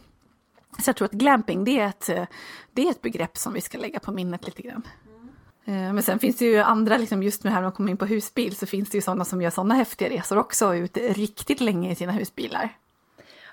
Så 0.83 0.89
jag 0.89 0.97
tror 0.97 1.07
att 1.07 1.13
glamping 1.13 1.65
det 1.65 1.81
är, 1.81 1.87
ett, 1.87 2.09
eh, 2.09 2.25
det 2.73 2.87
är 2.87 2.91
ett 2.91 3.03
begrepp 3.03 3.39
som 3.39 3.53
vi 3.53 3.61
ska 3.61 3.79
lägga 3.79 4.01
på 4.01 4.13
minnet 4.13 4.47
lite 4.47 4.63
grann. 4.63 4.83
Eh, 5.65 5.93
Men 5.93 6.03
sen 6.03 6.19
finns 6.19 6.37
det 6.37 6.45
ju 6.45 6.59
andra, 6.59 6.97
liksom 6.97 7.23
just 7.23 7.45
med 7.45 7.53
här 7.53 7.61
när 7.61 7.67
man 7.67 7.73
kommer 7.73 7.91
in 7.91 7.97
på 7.97 8.07
husbil, 8.07 8.57
så 8.57 8.67
finns 8.67 8.91
det 8.91 8.99
ju 8.99 9.03
sådana 9.03 9.25
som 9.25 9.43
gör 9.43 9.51
sådana 9.51 9.75
häftiga 9.75 10.11
resor 10.11 10.39
också, 10.39 10.75
ute 10.75 11.01
riktigt 11.01 11.61
länge 11.61 11.91
i 11.91 11.95
sina 11.95 12.13
husbilar. 12.13 12.69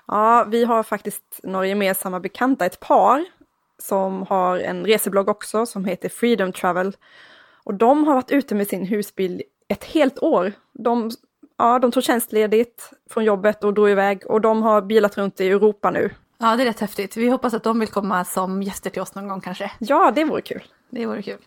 Ja, 0.06 0.44
vi 0.48 0.64
har 0.64 0.82
faktiskt 0.82 1.40
några 1.42 1.66
gemensamma 1.66 2.20
bekanta, 2.20 2.66
ett 2.66 2.80
par 2.80 3.24
som 3.78 4.26
har 4.28 4.58
en 4.58 4.86
reseblogg 4.86 5.28
också 5.28 5.66
som 5.66 5.84
heter 5.84 6.08
Freedom 6.08 6.52
Travel. 6.52 6.96
Och 7.64 7.74
de 7.74 8.04
har 8.06 8.14
varit 8.14 8.30
ute 8.30 8.54
med 8.54 8.68
sin 8.68 8.86
husbil 8.86 9.42
ett 9.68 9.84
helt 9.84 10.18
år. 10.22 10.52
De, 10.72 11.10
ja, 11.58 11.78
de 11.78 11.92
tog 11.92 12.02
tjänstledigt 12.02 12.90
från 13.10 13.24
jobbet 13.24 13.64
och 13.64 13.74
drog 13.74 13.90
iväg 13.90 14.22
och 14.26 14.40
de 14.40 14.62
har 14.62 14.82
bilat 14.82 15.18
runt 15.18 15.40
i 15.40 15.48
Europa 15.48 15.90
nu. 15.90 16.10
Ja, 16.38 16.56
det 16.56 16.62
är 16.62 16.64
rätt 16.66 16.80
häftigt. 16.80 17.16
Vi 17.16 17.28
hoppas 17.28 17.54
att 17.54 17.62
de 17.62 17.78
vill 17.80 17.88
komma 17.88 18.24
som 18.24 18.62
gäster 18.62 18.90
till 18.90 19.02
oss 19.02 19.14
någon 19.14 19.28
gång 19.28 19.40
kanske. 19.40 19.70
Ja, 19.78 20.12
det 20.14 20.24
vore 20.24 20.42
kul. 20.42 20.62
Det 20.90 21.06
vore 21.06 21.22
kul. 21.22 21.38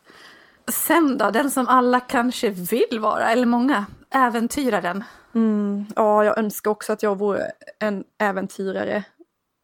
Sen 0.68 1.18
då, 1.18 1.32
den 1.32 1.52
som 1.52 1.68
alla 1.68 2.00
kanske 2.00 2.50
vill 2.50 3.00
vara, 3.00 3.30
eller 3.30 3.46
många, 3.46 3.86
äventyraren. 4.10 5.04
Mm, 5.36 5.86
ja, 5.96 6.24
jag 6.24 6.38
önskar 6.38 6.72
också 6.72 6.94
att 6.94 7.04
jag 7.04 7.18
vore 7.18 7.52
en 7.80 8.04
äventyrare. 8.18 9.04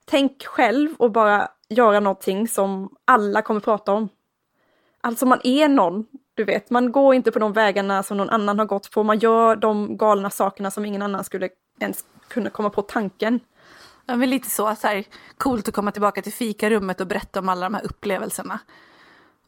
Tänk 0.05 0.45
själv 0.45 0.95
och 0.97 1.11
bara 1.11 1.47
göra 1.69 1.99
någonting 1.99 2.47
som 2.47 2.89
alla 3.05 3.41
kommer 3.41 3.59
prata 3.59 3.93
om. 3.93 4.09
Alltså 5.01 5.25
man 5.25 5.39
är 5.43 5.67
någon, 5.67 6.05
du 6.33 6.43
vet. 6.43 6.69
Man 6.69 6.91
går 6.91 7.15
inte 7.15 7.31
på 7.31 7.39
de 7.39 7.53
vägarna 7.53 8.03
som 8.03 8.17
någon 8.17 8.29
annan 8.29 8.59
har 8.59 8.65
gått 8.65 8.91
på. 8.91 9.03
Man 9.03 9.19
gör 9.19 9.55
de 9.55 9.97
galna 9.97 10.29
sakerna 10.29 10.71
som 10.71 10.85
ingen 10.85 11.01
annan 11.01 11.23
skulle 11.23 11.49
ens 11.79 12.05
kunna 12.27 12.49
komma 12.49 12.69
på 12.69 12.81
tanken. 12.81 13.39
Är 14.07 14.17
väl 14.17 14.29
lite 14.29 14.49
så, 14.49 14.75
så 14.75 14.87
här, 14.87 15.03
coolt 15.37 15.67
att 15.67 15.73
komma 15.73 15.91
tillbaka 15.91 16.21
till 16.21 16.33
fikarummet 16.33 17.01
och 17.01 17.07
berätta 17.07 17.39
om 17.39 17.49
alla 17.49 17.65
de 17.65 17.73
här 17.73 17.85
upplevelserna. 17.85 18.59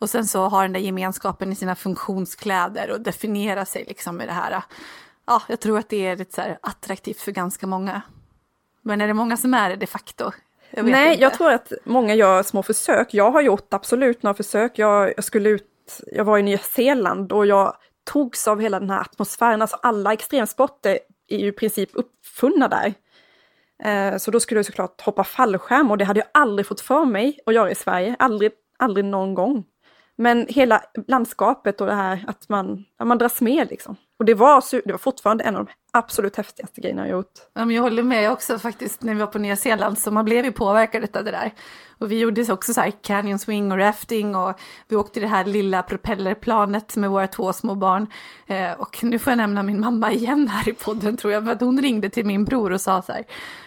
Och 0.02 0.10
sen 0.10 0.28
så 0.28 0.44
har 0.44 0.62
den 0.62 0.74
där 0.74 0.80
gemenskapen 0.80 1.52
i 1.52 1.56
sina 1.56 1.76
funktionskläder 1.76 2.92
och 2.92 3.02
definiera 3.02 3.66
sig 3.66 3.86
liksom 3.88 4.16
med 4.16 4.28
det 4.28 4.34
här. 4.34 4.64
Ja, 5.26 5.42
jag 5.48 5.60
tror 5.60 5.80
att 5.80 5.90
det 5.90 6.06
är 6.06 6.16
lite 6.16 6.36
så 6.36 6.42
här 6.42 6.58
attraktivt 6.62 7.22
för 7.22 7.32
ganska 7.32 7.68
många. 7.68 8.02
Men 8.82 9.02
är 9.02 9.08
det 9.08 9.14
många 9.14 9.38
som 9.38 9.54
är 9.54 9.70
det 9.70 9.76
de 9.76 9.88
facto? 9.88 10.32
Jag 10.72 10.86
Nej, 10.86 11.12
inte. 11.12 11.22
jag 11.24 11.34
tror 11.34 11.52
att 11.52 11.74
många 11.84 12.16
gör 12.16 12.44
små 12.44 12.64
försök. 12.64 13.14
Jag 13.14 13.32
har 13.32 13.42
gjort 13.42 13.74
absolut 13.74 14.24
några 14.24 14.34
försök. 14.34 14.80
Jag, 14.80 15.14
jag 15.16 15.24
skulle 15.24 15.50
ut, 15.50 16.02
jag 16.12 16.26
var 16.26 16.38
i 16.38 16.44
Nya 16.44 16.58
Zeeland 16.58 17.32
och 17.32 17.46
jag 17.46 17.76
togs 18.04 18.48
av 18.48 18.62
hela 18.62 18.80
den 18.80 18.90
här 18.90 19.02
atmosfären. 19.02 19.62
Alltså 19.62 19.78
alla 19.82 20.14
extremsporter 20.14 21.00
är 21.28 21.38
ju 21.38 21.48
i 21.48 21.52
princip 21.52 21.90
uppfunna 21.94 22.68
där. 22.68 22.94
Eh, 23.84 24.18
Så 24.18 24.32
då 24.32 24.40
skulle 24.40 24.58
jag 24.60 24.66
såklart 24.66 25.02
hoppa 25.02 25.24
fallskärm 25.24 25.92
och 25.92 25.98
det 25.98 26.06
hade 26.06 26.20
jag 26.20 26.30
aldrig 26.34 26.66
fått 26.68 26.82
för 26.82 27.06
mig 27.06 27.40
att 27.46 27.54
göra 27.54 27.72
i 27.72 27.76
Sverige. 27.76 28.16
Aldrig, 28.20 28.52
aldrig 28.80 29.06
någon 29.06 29.34
gång. 29.34 29.64
Men 30.22 30.46
hela 30.50 30.82
landskapet 31.08 31.82
och 31.82 31.88
det 31.88 31.94
här 31.94 32.24
att 32.28 32.50
man, 32.50 32.86
att 32.98 33.08
man 33.08 33.18
dras 33.18 33.42
med 33.42 33.70
liksom. 33.70 33.96
Och 34.20 34.26
det 34.26 34.34
var, 34.34 34.64
det 34.86 34.92
var 34.92 34.98
fortfarande 34.98 35.44
en 35.44 35.56
av 35.56 35.66
de 35.66 35.72
absolut 35.92 36.36
häftigaste 36.36 36.82
grejerna 36.82 37.08
jag 37.08 37.18
gjort. 37.18 37.34
Ja, 37.54 37.66
men 37.66 37.76
jag 37.76 37.84
håller 37.84 38.04
med 38.04 38.32
också 38.32 38.60
faktiskt 38.60 39.04
när 39.04 39.14
vi 39.14 39.20
var 39.20 39.28
på 39.28 39.40
Nya 39.40 39.56
Zeeland 39.56 40.00
så 40.00 40.12
man 40.12 40.26
blev 40.26 40.46
ju 40.46 40.52
påverkad 40.52 41.18
av 41.18 41.24
det 41.24 41.32
där. 41.32 41.52
Och 42.00 42.12
vi 42.12 42.20
gjorde 42.20 42.54
också 42.54 42.74
så 42.74 42.82
här 42.82 42.92
canyon 43.02 43.40
swing 43.40 43.72
och 43.72 43.78
rafting 43.78 44.36
och 44.36 44.60
vi 44.88 44.96
åkte 44.96 45.20
det 45.20 45.28
här 45.28 45.46
lilla 45.46 45.84
propellerplanet 45.84 46.96
med 46.96 47.10
våra 47.10 47.28
två 47.28 47.54
små 47.54 47.76
barn. 47.76 48.08
Eh, 48.48 48.72
och 48.72 49.04
nu 49.04 49.20
får 49.20 49.32
jag 49.32 49.38
nämna 49.38 49.64
min 49.64 49.80
mamma 49.80 50.12
igen 50.12 50.48
här 50.48 50.70
i 50.70 50.74
podden 50.74 51.18
tror 51.18 51.34
jag, 51.34 51.46
för 51.46 51.52
att 51.52 51.62
hon 51.62 51.82
ringde 51.82 52.10
till 52.10 52.26
min 52.26 52.46
bror 52.46 52.72
och 52.72 52.82
sa 52.82 53.02
så 53.02 53.12
här 53.12 53.24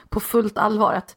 på 0.09 0.21
fullt 0.21 0.59
allvar 0.59 0.93
att 0.93 1.17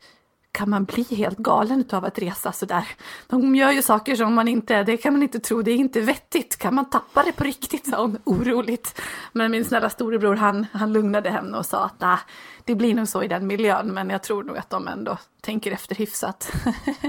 kan 0.57 0.69
man 0.69 0.85
bli 0.85 1.03
helt 1.03 1.37
galen 1.37 1.85
av 1.91 2.05
att 2.05 2.19
resa 2.19 2.51
sådär? 2.51 2.87
De 3.27 3.55
gör 3.55 3.71
ju 3.71 3.81
saker 3.81 4.15
som 4.15 4.33
man 4.33 4.47
inte, 4.47 4.83
det 4.83 4.97
kan 4.97 5.13
man 5.13 5.23
inte 5.23 5.39
tro, 5.39 5.61
det 5.61 5.71
är 5.71 5.75
inte 5.75 6.01
vettigt. 6.01 6.57
Kan 6.57 6.75
man 6.75 6.89
tappa 6.89 7.23
det 7.23 7.31
på 7.31 7.43
riktigt? 7.43 7.89
sa 7.89 8.01
hon 8.01 8.17
oroligt. 8.23 9.01
Men 9.33 9.51
min 9.51 9.65
snälla 9.65 9.89
storebror 9.89 10.35
han, 10.35 10.65
han 10.71 10.93
lugnade 10.93 11.29
henne 11.29 11.57
och 11.57 11.65
sa 11.65 11.85
att 11.85 12.01
nah, 12.01 12.19
det 12.63 12.75
blir 12.75 12.93
nog 12.93 13.07
så 13.07 13.23
i 13.23 13.27
den 13.27 13.47
miljön, 13.47 13.93
men 13.93 14.09
jag 14.09 14.23
tror 14.23 14.43
nog 14.43 14.57
att 14.57 14.69
de 14.69 14.87
ändå 14.87 15.17
tänker 15.41 15.71
efter 15.71 15.95
hyfsat. 15.95 16.51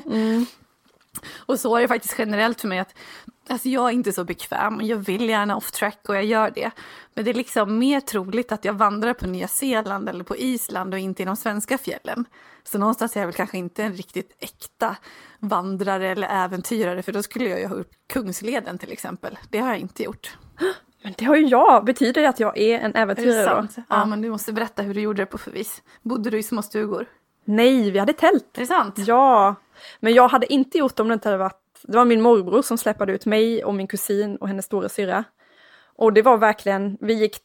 Mm. 0.06 0.46
Och 1.38 1.60
så 1.60 1.76
är 1.76 1.80
det 1.80 1.88
faktiskt 1.88 2.14
generellt 2.18 2.60
för 2.60 2.68
mig 2.68 2.78
att 2.78 2.94
alltså 3.48 3.68
jag 3.68 3.88
är 3.88 3.92
inte 3.92 4.12
så 4.12 4.24
bekväm 4.24 4.76
och 4.76 4.82
jag 4.82 4.96
vill 4.96 5.28
gärna 5.28 5.56
off 5.56 5.72
track 5.72 6.00
och 6.08 6.16
jag 6.16 6.24
gör 6.24 6.50
det. 6.54 6.70
Men 7.14 7.24
det 7.24 7.30
är 7.30 7.34
liksom 7.34 7.78
mer 7.78 8.00
troligt 8.00 8.52
att 8.52 8.64
jag 8.64 8.72
vandrar 8.72 9.14
på 9.14 9.26
Nya 9.26 9.48
Zeeland 9.48 10.08
eller 10.08 10.24
på 10.24 10.36
Island 10.36 10.94
och 10.94 11.00
inte 11.00 11.22
i 11.22 11.26
de 11.26 11.36
svenska 11.36 11.78
fjällen. 11.78 12.24
Så 12.64 12.78
någonstans 12.78 13.16
är 13.16 13.20
jag 13.20 13.26
väl 13.26 13.34
kanske 13.34 13.58
inte 13.58 13.82
en 13.84 13.92
riktigt 13.92 14.36
äkta 14.40 14.96
vandrare 15.38 16.08
eller 16.08 16.44
äventyrare 16.44 17.02
för 17.02 17.12
då 17.12 17.22
skulle 17.22 17.48
jag 17.48 17.60
ju 17.60 17.66
ha 17.66 17.76
gjort 17.76 17.90
Kungsleden 18.12 18.78
till 18.78 18.92
exempel. 18.92 19.38
Det 19.50 19.58
har 19.58 19.68
jag 19.68 19.78
inte 19.78 20.02
gjort. 20.02 20.36
Men 21.02 21.14
det 21.18 21.24
har 21.24 21.36
ju 21.36 21.46
jag. 21.46 21.84
Betyder 21.84 22.22
det 22.22 22.28
att 22.28 22.40
jag 22.40 22.58
är 22.58 22.78
en 22.78 22.84
Är 22.84 22.92
det 22.92 22.98
äventyrare 22.98 23.42
då? 23.42 23.68
sant? 23.68 23.76
Ja, 23.88 24.04
men 24.04 24.22
du 24.22 24.30
måste 24.30 24.52
berätta 24.52 24.82
hur 24.82 24.94
du 24.94 25.00
gjorde 25.00 25.22
det 25.22 25.26
på 25.26 25.38
för 25.38 25.50
vis. 25.50 25.82
Bodde 26.02 26.30
du 26.30 26.38
i 26.38 26.42
små 26.42 26.62
stugor? 26.62 27.06
Nej, 27.44 27.90
vi 27.90 27.98
hade 27.98 28.12
tält. 28.12 28.56
Är 28.56 28.60
det 28.60 28.66
sant? 28.66 28.94
Ja, 28.98 29.54
men 30.00 30.14
jag 30.14 30.28
hade 30.28 30.52
inte 30.52 30.78
gjort 30.78 30.96
det 30.96 31.02
om 31.02 31.08
det 31.08 31.14
inte 31.14 31.28
hade 31.28 31.38
varit, 31.38 31.62
det 31.82 31.96
var 31.96 32.04
min 32.04 32.22
morbror 32.22 32.62
som 32.62 32.78
släppade 32.78 33.12
ut 33.12 33.26
mig 33.26 33.64
och 33.64 33.74
min 33.74 33.86
kusin 33.86 34.36
och 34.36 34.48
hennes 34.48 34.64
stora 34.64 34.88
syra. 34.88 35.24
Och 35.94 36.12
det 36.12 36.22
var 36.22 36.38
verkligen, 36.38 36.98
vi 37.00 37.14
gick, 37.14 37.36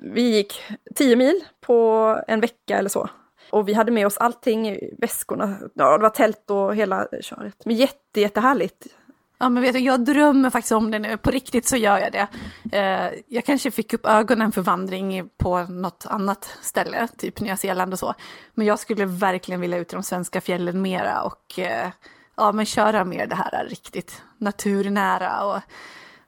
vi 0.00 0.22
gick 0.22 0.62
tio 0.94 1.16
mil 1.16 1.44
på 1.60 2.16
en 2.26 2.40
vecka 2.40 2.78
eller 2.78 2.88
så. 2.90 3.08
Och 3.50 3.68
vi 3.68 3.74
hade 3.74 3.92
med 3.92 4.06
oss 4.06 4.18
allting 4.18 4.68
i 4.68 4.94
väskorna, 4.98 5.56
ja 5.74 5.96
det 5.96 6.02
var 6.02 6.10
tält 6.10 6.50
och 6.50 6.76
hela 6.76 7.08
köret. 7.20 7.64
Men 7.64 7.76
jätte, 7.76 8.20
jättehärligt. 8.20 8.86
Ja 9.42 9.48
men 9.48 9.62
vet 9.62 9.72
du, 9.72 9.78
jag 9.78 10.04
drömmer 10.04 10.50
faktiskt 10.50 10.72
om 10.72 10.90
det 10.90 10.98
nu, 10.98 11.16
på 11.16 11.30
riktigt 11.30 11.66
så 11.66 11.76
gör 11.76 11.98
jag 11.98 12.12
det. 12.12 12.28
Eh, 12.78 13.20
jag 13.28 13.44
kanske 13.44 13.70
fick 13.70 13.92
upp 13.92 14.06
ögonen 14.06 14.52
för 14.52 14.62
vandring 14.62 15.28
på 15.38 15.62
något 15.62 16.06
annat 16.08 16.58
ställe, 16.62 17.08
typ 17.18 17.40
Nya 17.40 17.56
Zeeland 17.56 17.92
och 17.92 17.98
så. 17.98 18.14
Men 18.54 18.66
jag 18.66 18.78
skulle 18.78 19.04
verkligen 19.04 19.60
vilja 19.60 19.78
ut 19.78 19.92
i 19.92 19.96
de 19.96 20.02
svenska 20.02 20.40
fjällen 20.40 20.82
mera 20.82 21.22
och 21.22 21.58
eh, 21.58 21.88
ja, 22.36 22.52
men 22.52 22.66
köra 22.66 23.04
mer 23.04 23.26
det 23.26 23.34
här 23.34 23.66
riktigt 23.68 24.22
naturnära. 24.38 25.44
Och, 25.44 25.60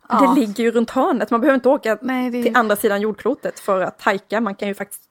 ja. 0.08 0.20
Det 0.20 0.40
ligger 0.40 0.64
ju 0.64 0.70
runt 0.70 0.90
hörnet, 0.90 1.30
man 1.30 1.40
behöver 1.40 1.54
inte 1.54 1.68
åka 1.68 1.98
Nej, 2.02 2.30
det... 2.30 2.42
till 2.42 2.56
andra 2.56 2.76
sidan 2.76 3.00
jordklotet 3.00 3.60
för 3.60 3.80
att 3.80 4.02
hajka, 4.02 4.40
man 4.40 4.54
kan 4.54 4.68
ju 4.68 4.74
faktiskt 4.74 5.02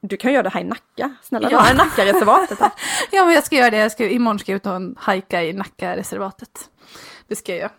du 0.00 0.16
kan 0.16 0.32
göra 0.32 0.42
det 0.42 0.50
här 0.50 0.60
i 0.60 0.64
Nacka, 0.64 1.14
snälla 1.22 1.50
ja. 1.50 1.66
du 1.70 1.76
Nackareservatet 1.76 2.60
här. 2.60 2.70
ja 3.10 3.24
men 3.24 3.34
jag 3.34 3.44
ska 3.44 3.56
göra 3.56 3.70
det, 3.70 3.76
jag 3.76 3.92
ska, 3.92 4.08
imorgon 4.08 4.38
ska 4.38 4.52
jag 4.52 4.56
ut 4.56 4.66
och 4.66 4.80
hajka 4.96 5.42
i 5.42 5.52
Nackareservatet. 5.52 6.70
Det 7.28 7.36
ska 7.36 7.52
jag 7.52 7.58
göra. 7.58 7.70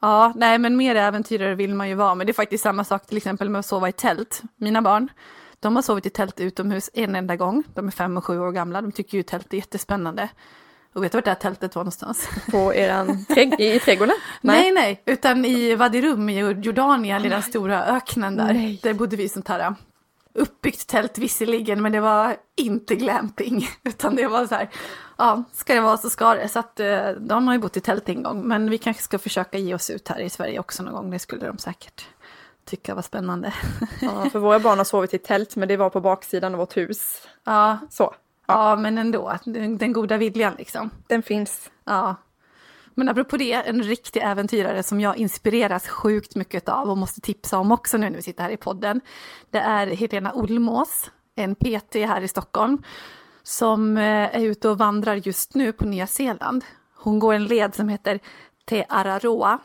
Ja, 0.00 0.32
nej 0.36 0.58
men 0.58 0.76
mer 0.76 0.94
äventyrare 0.94 1.54
vill 1.54 1.74
man 1.74 1.88
ju 1.88 1.94
vara, 1.94 2.14
men 2.14 2.26
det 2.26 2.30
är 2.30 2.34
faktiskt 2.34 2.62
samma 2.62 2.84
sak 2.84 3.06
till 3.06 3.16
exempel 3.16 3.48
med 3.48 3.58
att 3.58 3.66
sova 3.66 3.88
i 3.88 3.92
tält. 3.92 4.42
Mina 4.56 4.82
barn, 4.82 5.08
de 5.60 5.76
har 5.76 5.82
sovit 5.82 6.06
i 6.06 6.10
tält 6.10 6.40
utomhus 6.40 6.90
en 6.94 7.14
enda 7.14 7.36
gång. 7.36 7.62
De 7.74 7.86
är 7.86 7.90
fem 7.90 8.16
och 8.16 8.24
sju 8.24 8.40
år 8.40 8.52
gamla, 8.52 8.82
de 8.82 8.92
tycker 8.92 9.16
ju 9.16 9.22
tält 9.22 9.52
är 9.52 9.56
jättespännande. 9.56 10.28
Och 10.92 11.04
vet 11.04 11.12
du 11.12 11.18
vart 11.18 11.24
det 11.24 11.30
här 11.30 11.38
tältet 11.38 11.74
var 11.74 11.82
någonstans? 11.82 12.28
På 12.50 12.74
eran 12.74 13.24
trädg 13.24 13.60
i 13.60 13.78
trädgården? 13.78 14.14
Nej. 14.40 14.62
nej, 14.62 14.72
nej, 14.72 15.02
utan 15.06 15.44
i 15.44 15.74
Wadi 15.74 15.98
i 15.98 16.38
Jordanien, 16.62 17.24
i 17.24 17.28
den 17.28 17.42
stora 17.42 17.84
öknen 17.84 18.36
där. 18.36 18.52
Nej. 18.52 18.80
Där 18.82 18.94
bodde 18.94 19.16
vi 19.16 19.22
i 19.22 19.28
sånt 19.28 19.48
här 19.48 19.74
uppbyggt 20.38 20.86
tält 20.86 21.18
visserligen, 21.18 21.82
men 21.82 21.92
det 21.92 22.00
var 22.00 22.36
inte 22.56 22.94
glamping. 22.94 23.68
Utan 23.84 24.16
det 24.16 24.28
var 24.28 24.46
så 24.46 24.54
här, 24.54 24.70
ja, 25.16 25.44
ska 25.52 25.74
det 25.74 25.80
vara 25.80 25.96
så 25.96 26.10
ska 26.10 26.34
det. 26.34 26.48
Så 26.48 26.58
att 26.58 26.80
eh, 26.80 27.10
de 27.10 27.46
har 27.46 27.54
ju 27.54 27.60
bott 27.60 27.76
i 27.76 27.80
tält 27.80 28.08
en 28.08 28.22
gång, 28.22 28.48
men 28.48 28.70
vi 28.70 28.78
kanske 28.78 29.02
ska 29.02 29.18
försöka 29.18 29.58
ge 29.58 29.74
oss 29.74 29.90
ut 29.90 30.08
här 30.08 30.20
i 30.20 30.30
Sverige 30.30 30.58
också 30.58 30.82
någon 30.82 30.94
gång. 30.94 31.10
Det 31.10 31.18
skulle 31.18 31.46
de 31.46 31.58
säkert 31.58 32.06
tycka 32.64 32.94
var 32.94 33.02
spännande. 33.02 33.54
Ja, 34.00 34.30
för 34.30 34.38
våra 34.38 34.58
barn 34.58 34.78
har 34.78 34.84
sovit 34.84 35.14
i 35.14 35.18
tält, 35.18 35.56
men 35.56 35.68
det 35.68 35.76
var 35.76 35.90
på 35.90 36.00
baksidan 36.00 36.54
av 36.54 36.58
vårt 36.58 36.76
hus. 36.76 37.28
Ja, 37.44 37.78
så. 37.90 38.14
Ja, 38.46 38.70
ja 38.70 38.76
men 38.76 38.98
ändå, 38.98 39.38
den, 39.44 39.78
den 39.78 39.92
goda 39.92 40.16
viljan 40.16 40.54
liksom. 40.58 40.90
Den 41.06 41.22
finns. 41.22 41.70
Ja. 41.84 42.16
Men 42.98 43.08
apropå 43.08 43.36
det, 43.36 43.52
en 43.52 43.82
riktig 43.82 44.22
äventyrare 44.22 44.82
som 44.82 45.00
jag 45.00 45.16
inspireras 45.16 45.88
sjukt 45.88 46.36
mycket 46.36 46.68
av 46.68 46.90
och 46.90 46.98
måste 46.98 47.20
tipsa 47.20 47.58
om 47.58 47.72
också 47.72 47.96
nu 47.96 48.10
när 48.10 48.16
vi 48.16 48.22
sitter 48.22 48.42
här 48.42 48.50
i 48.50 48.56
podden. 48.56 49.00
Det 49.50 49.58
är 49.58 49.86
Helena 49.86 50.32
Olmås, 50.32 51.10
en 51.34 51.54
PT 51.54 51.94
här 51.94 52.20
i 52.20 52.28
Stockholm, 52.28 52.82
som 53.42 53.96
eh, 53.96 54.36
är 54.36 54.40
ute 54.40 54.68
och 54.68 54.78
vandrar 54.78 55.14
just 55.14 55.54
nu 55.54 55.72
på 55.72 55.84
Nya 55.84 56.06
Zeeland. 56.06 56.64
Hon 56.96 57.18
går 57.18 57.34
en 57.34 57.44
led 57.44 57.74
som 57.74 57.88
heter 57.88 58.20
Te 58.64 58.84
Araroa. 58.88 59.58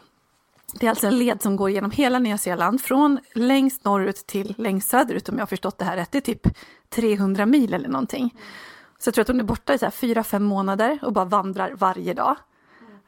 Det 0.74 0.86
är 0.86 0.90
alltså 0.90 1.08
en 1.08 1.18
led 1.18 1.42
som 1.42 1.56
går 1.56 1.70
genom 1.70 1.92
hela 1.92 2.20
Nya 2.20 2.38
Zeeland, 2.38 2.82
från 2.82 3.20
längst 3.34 3.86
norrut 3.86 4.28
till 4.28 4.56
längst 4.58 4.90
söderut 4.90 5.30
om 5.30 5.36
jag 5.36 5.42
har 5.42 5.48
förstått 5.48 5.78
det 5.78 5.86
här 5.86 5.96
rätt. 5.96 6.12
Det 6.12 6.18
är 6.18 6.22
typ 6.22 6.48
300 6.90 7.46
mil 7.46 7.74
eller 7.74 7.90
någonting. 7.90 8.36
Så 9.00 9.08
jag 9.08 9.14
tror 9.14 9.22
att 9.22 9.28
hon 9.28 9.40
är 9.40 9.44
borta 9.44 9.74
i 9.74 9.78
så 9.78 9.86
här 9.86 9.92
fyra, 9.92 10.24
fem 10.24 10.44
månader 10.44 11.00
och 11.02 11.14
bara 11.14 11.26
vandrar 11.26 11.76
varje 11.76 12.14
dag. 12.14 12.36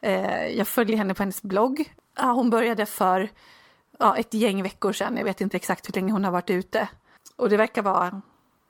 Eh, 0.05 0.47
jag 0.47 0.67
följer 0.67 0.97
henne 0.97 1.13
på 1.13 1.23
hennes 1.23 1.41
blogg. 1.41 1.93
Ja, 2.17 2.31
hon 2.31 2.49
började 2.49 2.85
för 2.85 3.29
ja, 3.99 4.17
ett 4.17 4.33
gäng 4.33 4.63
veckor 4.63 4.93
sedan. 4.93 5.17
Jag 5.17 5.23
vet 5.23 5.41
inte 5.41 5.57
exakt 5.57 5.87
hur 5.87 5.93
länge 5.93 6.11
hon 6.11 6.23
har 6.23 6.31
varit 6.31 6.49
ute. 6.49 6.87
Och 7.35 7.49
det 7.49 7.57
verkar 7.57 7.81
vara 7.81 8.21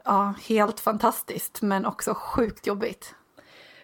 ja, 0.06 0.34
helt 0.48 0.80
fantastiskt, 0.80 1.62
men 1.62 1.86
också 1.86 2.14
sjukt 2.14 2.68
jobbigt. 2.68 3.16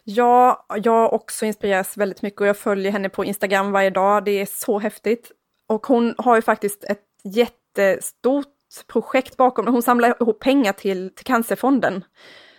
Ja, 0.04 0.66
jag 0.84 1.14
också 1.14 1.46
inspireras 1.46 1.98
väldigt 1.98 2.22
mycket 2.22 2.42
och 2.42 2.48
jag 2.48 2.58
följer 2.58 2.92
henne 2.92 3.10
på 3.10 3.26
Instagram 3.26 3.72
varje 3.72 3.90
dag. 3.90 4.26
Det 4.26 4.32
är 4.32 4.46
så 4.46 4.80
häftigt. 4.80 5.32
Och 5.68 5.88
hon 5.88 6.16
har 6.18 6.36
ju 6.36 6.42
faktiskt 6.42 6.84
ett 6.84 7.06
jättestort 7.24 8.48
projekt 8.88 9.38
bakom 9.38 9.68
Hon 9.68 9.82
samlar 9.82 10.16
ihop 10.22 10.40
pengar 10.40 10.74
till, 10.74 11.16
till 11.16 11.26
Cancerfonden. 11.26 12.04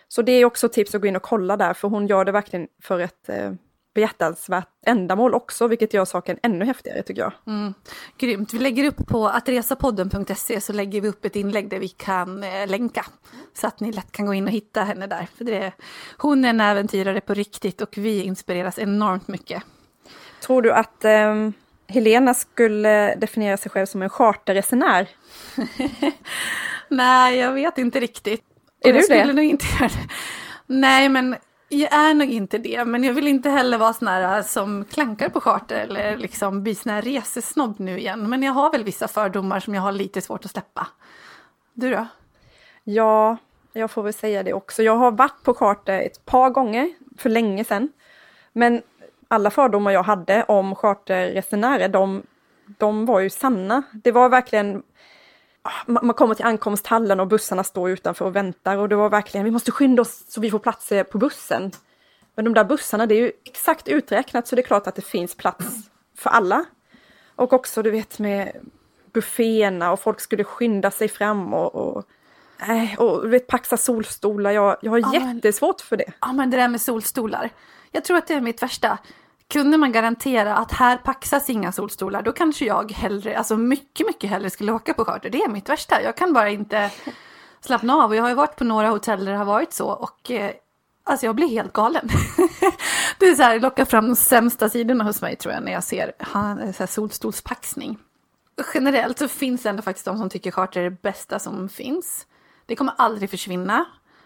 Så 0.09 0.23
det 0.23 0.33
är 0.33 0.45
också 0.45 0.69
tips 0.69 0.95
att 0.95 1.01
gå 1.01 1.07
in 1.07 1.17
och 1.17 1.23
kolla 1.23 1.57
där, 1.57 1.75
för 1.75 1.89
hon 1.89 2.07
gör 2.07 2.25
det 2.25 2.33
verkligen 2.33 2.69
för 2.83 3.01
ett 3.01 3.29
eh, 3.29 3.53
behjärtansvärt 3.95 4.69
ändamål 4.87 5.35
också, 5.35 5.67
vilket 5.67 5.95
gör 5.95 6.05
saken 6.05 6.39
ännu 6.43 6.65
häftigare 6.65 7.03
tycker 7.03 7.23
jag. 7.23 7.33
Mm. 7.47 7.75
Grymt. 8.19 8.55
Vi 8.55 8.59
lägger 8.59 8.85
upp 8.85 9.07
på 9.07 9.29
attresapodden.se 9.29 10.61
så 10.61 10.73
lägger 10.73 11.01
vi 11.01 11.09
upp 11.09 11.25
ett 11.25 11.37
inlägg 11.37 11.69
där 11.69 11.79
vi 11.79 11.89
kan 11.89 12.45
eh, 12.45 12.67
länka. 12.67 13.07
Så 13.55 13.67
att 13.67 13.81
ni 13.81 13.93
lätt 13.93 14.13
kan 14.13 14.27
gå 14.27 14.35
in 14.35 14.47
och 14.47 14.53
hitta 14.53 14.83
henne 14.85 15.07
där. 15.07 15.29
För 15.37 15.45
det, 15.45 15.73
hon 16.17 16.45
är 16.45 16.49
en 16.49 16.61
äventyrare 16.61 17.21
på 17.21 17.35
riktigt 17.35 17.81
och 17.81 17.95
vi 17.97 18.23
inspireras 18.23 18.79
enormt 18.79 19.29
mycket. 19.29 19.63
Tror 20.41 20.63
du 20.63 20.73
att 20.73 21.05
eh, 21.05 21.51
Helena 21.89 22.35
skulle 22.35 23.15
definiera 23.15 23.57
sig 23.57 23.71
själv 23.71 23.87
som 23.87 24.03
en 24.03 24.11
charterresenär? 24.11 25.09
Nej, 26.89 27.39
jag 27.39 27.53
vet 27.53 27.79
inte 27.79 28.01
riktigt. 28.01 28.45
Är 28.81 28.93
du 28.93 29.01
det? 29.09 29.33
Nog 29.33 29.45
inte. 29.45 29.67
Nej, 30.67 31.09
men 31.09 31.37
jag 31.73 31.93
är 31.93 32.15
nog 32.15 32.29
inte 32.29 32.59
det, 32.59 32.85
men 32.85 33.05
jag 33.05 33.13
vill 33.13 33.29
inte 33.29 33.51
heller 33.51 33.79
vara 33.79 33.93
sån 33.93 34.09
här 34.09 34.39
äh, 34.39 34.45
som 34.45 34.85
klankar 34.85 35.29
på 35.29 35.41
charter 35.41 35.77
eller 35.77 36.17
liksom 36.17 36.63
bli 36.63 36.75
sån 36.75 36.93
här 36.93 37.03
resesnobb 37.03 37.81
nu 37.81 37.99
igen. 37.99 38.31
Men 38.31 38.43
jag 38.43 38.53
har 38.53 38.73
väl 38.73 38.85
vissa 38.85 39.09
fördomar 39.09 39.61
som 39.61 39.75
jag 39.75 39.83
har 39.83 39.93
lite 39.93 40.21
svårt 40.21 40.45
att 40.45 40.51
släppa. 40.51 40.87
Du 41.75 41.91
då? 41.91 42.07
Ja, 42.85 43.37
jag 43.73 43.91
får 43.91 44.03
väl 44.03 44.13
säga 44.13 44.43
det 44.43 44.53
också. 44.53 44.83
Jag 44.83 44.97
har 44.97 45.11
varit 45.11 45.43
på 45.43 45.55
charter 45.55 46.01
ett 46.01 46.25
par 46.25 46.51
gånger 46.51 46.93
för 47.19 47.31
länge 47.31 47.65
sedan. 47.65 47.89
Men 48.53 48.83
alla 49.29 49.51
fördomar 49.51 49.91
jag 49.91 50.03
hade 50.03 50.45
om 50.45 50.75
charterresenärer, 50.75 51.89
de, 51.89 52.23
de 52.79 53.07
var 53.07 53.21
ju 53.21 53.31
sanna. 53.31 53.83
Det 53.93 54.13
var 54.13 54.29
verkligen 54.29 54.83
man 55.87 56.15
kommer 56.15 56.35
till 56.35 56.45
ankomsthallen 56.45 57.21
och 57.21 57.27
bussarna 57.27 57.65
står 57.65 57.91
utanför 57.91 58.25
och 58.25 58.37
väntar 58.37 58.77
och 58.77 58.89
det 58.89 58.97
var 58.97 59.09
verkligen, 59.09 59.45
vi 59.45 59.51
måste 59.51 59.73
skynda 59.73 60.03
oss 60.03 60.25
så 60.29 60.41
vi 60.41 60.51
får 60.51 60.59
plats 60.59 60.93
på 61.13 61.19
bussen. 61.19 61.71
Men 62.35 62.45
de 62.45 62.55
där 62.55 62.65
bussarna, 62.65 63.07
det 63.07 63.15
är 63.15 63.21
ju 63.21 63.33
exakt 63.45 63.89
uträknat 63.89 64.49
så 64.49 64.57
det 64.57 64.63
är 64.63 64.67
klart 64.67 64.87
att 64.87 64.95
det 64.95 65.03
finns 65.03 65.35
plats 65.35 65.65
för 66.17 66.31
alla. 66.31 66.65
Och 67.37 67.53
också 67.53 67.83
du 67.83 67.91
vet 67.91 68.19
med 68.19 68.53
bufféerna 69.13 69.93
och 69.93 70.01
folk 70.01 70.21
skulle 70.21 70.45
skynda 70.45 70.91
sig 70.91 71.09
fram 71.09 71.55
och, 71.55 71.75
och 71.75 72.05
Nej, 72.69 72.97
och 72.99 73.23
du 73.23 73.29
vet 73.29 73.47
paxa 73.47 73.77
solstolar, 73.77 74.51
jag, 74.51 74.77
jag 74.83 74.91
har 74.91 74.99
ja, 74.99 75.15
jättesvårt 75.15 75.81
för 75.81 75.97
det. 75.97 76.13
Ja 76.21 76.33
men 76.33 76.51
det 76.51 76.57
där 76.57 76.69
med 76.69 76.81
solstolar. 76.81 77.51
Jag 77.91 78.05
tror 78.05 78.17
att 78.17 78.27
det 78.27 78.35
är 78.35 78.41
mitt 78.41 78.63
värsta. 78.63 78.99
Kunde 79.53 79.79
man 79.79 79.93
garantera 79.93 80.57
att 80.57 80.73
här 80.73 80.97
paxas 80.97 81.51
inga 81.51 81.73
solstolar, 81.73 82.23
då 82.23 82.33
kanske 82.33 82.65
jag 82.65 82.93
hellre, 82.93 83.39
alltså 83.39 83.57
mycket, 83.57 84.07
mycket 84.07 84.31
hellre 84.31 84.51
skulle 84.51 84.73
åka 84.73 84.95
på 84.95 85.05
charter. 85.05 85.31
Det 85.31 85.43
är 85.43 85.49
mitt 85.49 85.69
värsta. 85.69 86.03
Jag 86.03 86.17
kan 86.17 86.33
bara 86.33 86.51
inte 86.51 86.91
slappna 87.61 87.95
av. 87.95 88.11
Och 88.11 88.17
jag 88.17 88.23
har 88.23 88.29
ju 88.29 88.35
varit 88.35 88.57
på 88.57 88.65
några 88.65 88.89
hotell 88.89 89.25
där 89.25 89.33
det 89.33 89.39
har 89.39 89.45
varit 89.45 89.73
så 89.73 89.89
och 89.89 90.31
eh, 90.31 90.51
alltså 91.05 91.27
jag 91.27 91.35
blir 91.35 91.49
helt 91.49 91.73
galen. 91.73 92.09
det 93.19 93.27
är 93.27 93.35
så 93.35 93.43
här, 93.43 93.61
lockar 93.61 93.85
fram 93.85 94.09
de 94.09 94.17
sämsta 94.17 94.69
sidorna 94.69 95.05
hos 95.05 95.23
mig 95.23 95.37
tror 95.37 95.55
jag 95.55 95.63
när 95.63 95.73
jag 95.73 95.85
ser 95.85 96.13
så 96.73 96.79
här, 96.79 96.87
solstolspaxning. 96.87 97.99
Generellt 98.75 99.19
så 99.19 99.29
finns 99.29 99.63
det 99.63 99.69
ändå 99.71 99.83
faktiskt 99.83 100.07
de 100.07 100.19
som 100.19 100.31
tycker 100.31 100.51
charter 100.51 100.81
är 100.81 100.91
det 100.91 101.03
bästa 101.03 101.39
som 101.39 101.69
finns. 101.69 102.27
Det 102.67 102.77
kommer 102.77 102.95
aldrig 102.99 103.31
försvinna. 103.31 103.85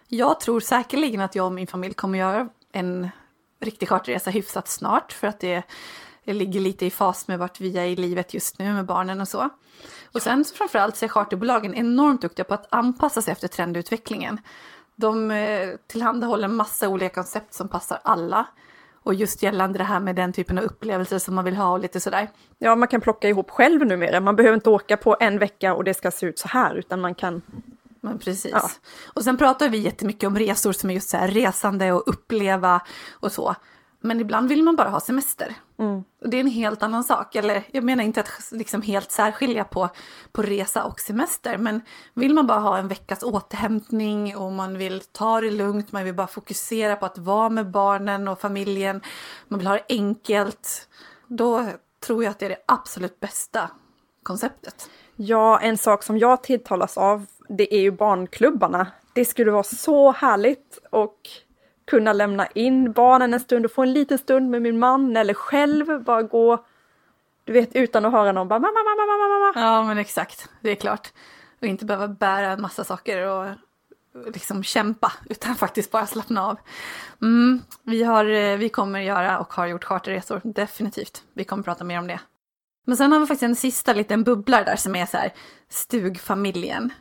Jag 0.09 0.41
tror 0.41 0.61
säkerligen 0.61 1.21
att 1.21 1.35
jag 1.35 1.47
och 1.47 1.53
min 1.53 1.67
familj 1.67 1.95
kommer 1.95 2.19
göra 2.19 2.49
en 2.73 3.09
riktig 3.61 3.89
charterresa 3.89 4.31
hyfsat 4.31 4.69
snart 4.69 5.13
för 5.13 5.27
att 5.27 5.41
det, 5.41 5.63
ligger 6.25 6.61
lite 6.61 6.87
i 6.87 6.91
fas 6.91 7.29
med 7.29 7.39
vart 7.39 7.61
vi 7.61 7.79
är 7.79 7.85
i 7.85 7.97
livet 7.97 8.35
just 8.35 8.59
nu 8.59 8.73
med 8.73 8.87
barnen 8.87 9.21
och 9.21 9.29
så. 9.29 9.49
Och 10.13 10.23
sen 10.23 10.45
så 10.45 10.55
framförallt 10.55 10.97
så 10.97 11.05
är 11.05 11.09
charterbolagen 11.09 11.75
enormt 11.75 12.23
duktiga 12.23 12.45
på 12.45 12.55
att 12.55 12.67
anpassa 12.71 13.23
sig 13.23 13.33
efter 13.33 13.49
trendutvecklingen. 13.49 14.41
De 14.97 15.31
eh, 15.31 15.69
tillhandahåller 15.87 16.49
massa 16.49 16.89
olika 16.89 17.15
koncept 17.15 17.55
som 17.55 17.69
passar 17.69 18.01
alla. 18.05 18.47
Och 19.03 19.15
just 19.15 19.43
gällande 19.43 19.79
det 19.79 19.85
här 19.85 20.01
med 20.01 20.17
den 20.17 20.33
typen 20.33 20.59
av 20.59 20.65
upplevelser 20.65 21.19
som 21.19 21.35
man 21.35 21.45
vill 21.45 21.57
ha 21.57 21.73
och 21.73 21.81
lite 21.81 22.01
sådär. 22.01 22.31
Ja, 22.59 22.77
man 22.77 22.89
kan 22.89 23.01
plocka 23.01 23.29
ihop 23.29 23.51
själv 23.51 23.87
numera. 23.87 24.21
Man 24.21 24.37
behöver 24.37 24.55
inte 24.55 24.71
åka 24.71 24.97
på 24.97 25.17
en 25.21 25.39
vecka 25.39 25.75
och 25.75 25.85
det 25.85 25.95
ska 25.95 26.11
se 26.11 26.27
ut 26.27 26.39
så 26.39 26.49
här, 26.49 26.75
utan 26.75 27.01
man 27.01 27.15
kan 27.15 27.43
men 28.07 28.19
precis. 28.19 28.53
Ja. 28.53 28.71
Och 29.15 29.25
sen 29.25 29.37
pratar 29.37 29.69
vi 29.69 29.79
jättemycket 29.79 30.27
om 30.27 30.39
resor 30.39 30.73
som 30.73 30.91
är 30.91 30.95
just 30.95 31.09
så 31.09 31.17
här 31.17 31.29
resande 31.29 31.93
och 31.93 32.03
uppleva 32.07 32.81
och 33.13 33.33
så. 33.33 33.55
Men 34.01 34.21
ibland 34.21 34.49
vill 34.49 34.63
man 34.63 34.77
bara 34.77 34.89
ha 34.89 35.01
semester. 35.01 35.55
Mm. 35.79 36.05
Och 36.23 36.29
det 36.31 36.37
är 36.37 36.41
en 36.41 36.47
helt 36.47 36.83
annan 36.83 37.05
sak. 37.05 37.35
Eller 37.35 37.65
jag 37.73 37.85
menar 37.85 38.05
inte 38.05 38.21
att 38.21 38.29
liksom 38.51 38.83
helt 38.83 39.13
särskilja 39.13 39.65
på, 39.65 39.89
på 40.33 40.43
resa 40.43 40.85
och 40.85 41.01
semester. 41.01 41.59
Men 41.59 41.81
vill 42.15 42.35
man 42.35 42.47
bara 42.47 42.61
ha 42.61 42.79
en 42.79 42.89
veckas 42.89 43.23
återhämtning 43.23 44.37
och 44.37 44.53
man 44.53 44.79
vill 44.79 45.01
ta 45.01 45.41
det 45.41 45.51
lugnt, 45.51 45.93
man 45.93 46.05
vill 46.05 46.15
bara 46.15 46.27
fokusera 46.27 46.97
på 46.97 47.07
att 47.07 47.19
vara 47.19 47.49
med 47.49 47.71
barnen 47.71 48.29
och 48.29 48.41
familjen. 48.41 49.01
Man 49.49 49.59
vill 49.59 49.67
ha 49.67 49.75
det 49.75 49.85
enkelt. 49.89 50.89
Då 51.27 51.67
tror 52.07 52.25
jag 52.25 52.31
att 52.31 52.39
det 52.39 52.47
är 52.47 52.51
det 52.51 52.65
absolut 52.67 53.21
bästa 53.21 53.71
konceptet. 54.23 54.91
Ja, 55.17 55.61
en 55.61 55.79
sak 55.79 56.03
som 56.03 56.19
jag 56.19 56.43
tilltalas 56.43 56.99
av, 56.99 57.27
det 57.49 57.75
är 57.75 57.81
ju 57.81 57.91
barnklubbarna. 57.91 58.87
Det 59.15 59.25
skulle 59.25 59.51
vara 59.51 59.63
så 59.63 60.13
härligt 60.13 60.79
och 60.91 61.17
kunna 61.87 62.13
lämna 62.13 62.47
in 62.47 62.93
barnen 62.93 63.35
en 63.35 63.41
stund 63.41 63.65
och 63.65 63.73
få 63.73 63.83
en 63.83 63.93
liten 63.93 64.19
stund 64.19 64.51
med 64.51 64.63
min 64.63 64.79
man 64.79 65.17
eller 65.17 65.35
själv 65.35 66.03
bara 66.05 66.23
gå, 66.23 66.65
du 67.45 67.53
vet 67.53 67.77
utan 67.77 68.05
att 68.05 68.13
höra 68.13 68.33
någon 68.33 68.49
bara 68.49 68.59
mamma, 68.59 68.79
mamma, 68.85 69.07
mamma, 69.07 69.39
mamma. 69.39 69.67
Ja, 69.67 69.83
men 69.83 69.99
exakt. 69.99 70.49
Det 70.61 70.71
är 70.71 70.75
klart. 70.75 71.13
Och 71.61 71.67
inte 71.67 71.85
behöva 71.85 72.09
bära 72.09 72.51
en 72.51 72.63
massa 72.63 72.85
saker 72.85 73.27
och 73.27 73.47
liksom 74.35 74.63
kämpa, 74.63 75.13
utan 75.31 75.55
faktiskt 75.57 75.91
bara 75.91 76.07
slappna 76.07 76.47
av. 76.47 76.59
Mm, 77.23 77.63
vi, 77.83 78.03
har, 78.03 78.25
eh, 78.25 78.57
vi 78.57 78.69
kommer 78.69 79.01
göra 79.01 79.39
och 79.39 79.53
har 79.53 79.67
gjort 79.67 79.85
charterresor, 79.85 80.41
definitivt. 80.45 81.23
Vi 81.35 81.45
kommer 81.45 81.63
prata 81.63 81.85
mer 81.85 81.99
om 81.99 82.07
det. 82.07 82.21
Men 82.87 82.97
sen 82.97 83.13
har 83.13 83.21
vi 83.21 83.27
faktiskt 83.27 83.43
en 83.43 83.57
sista 83.57 83.93
liten 83.93 84.25
bubbla 84.25 84.65
där 84.65 84.77
som 84.77 84.97
är 84.97 85.07
så 85.07 85.17
här 85.17 85.33
stugfamiljen. 85.69 86.93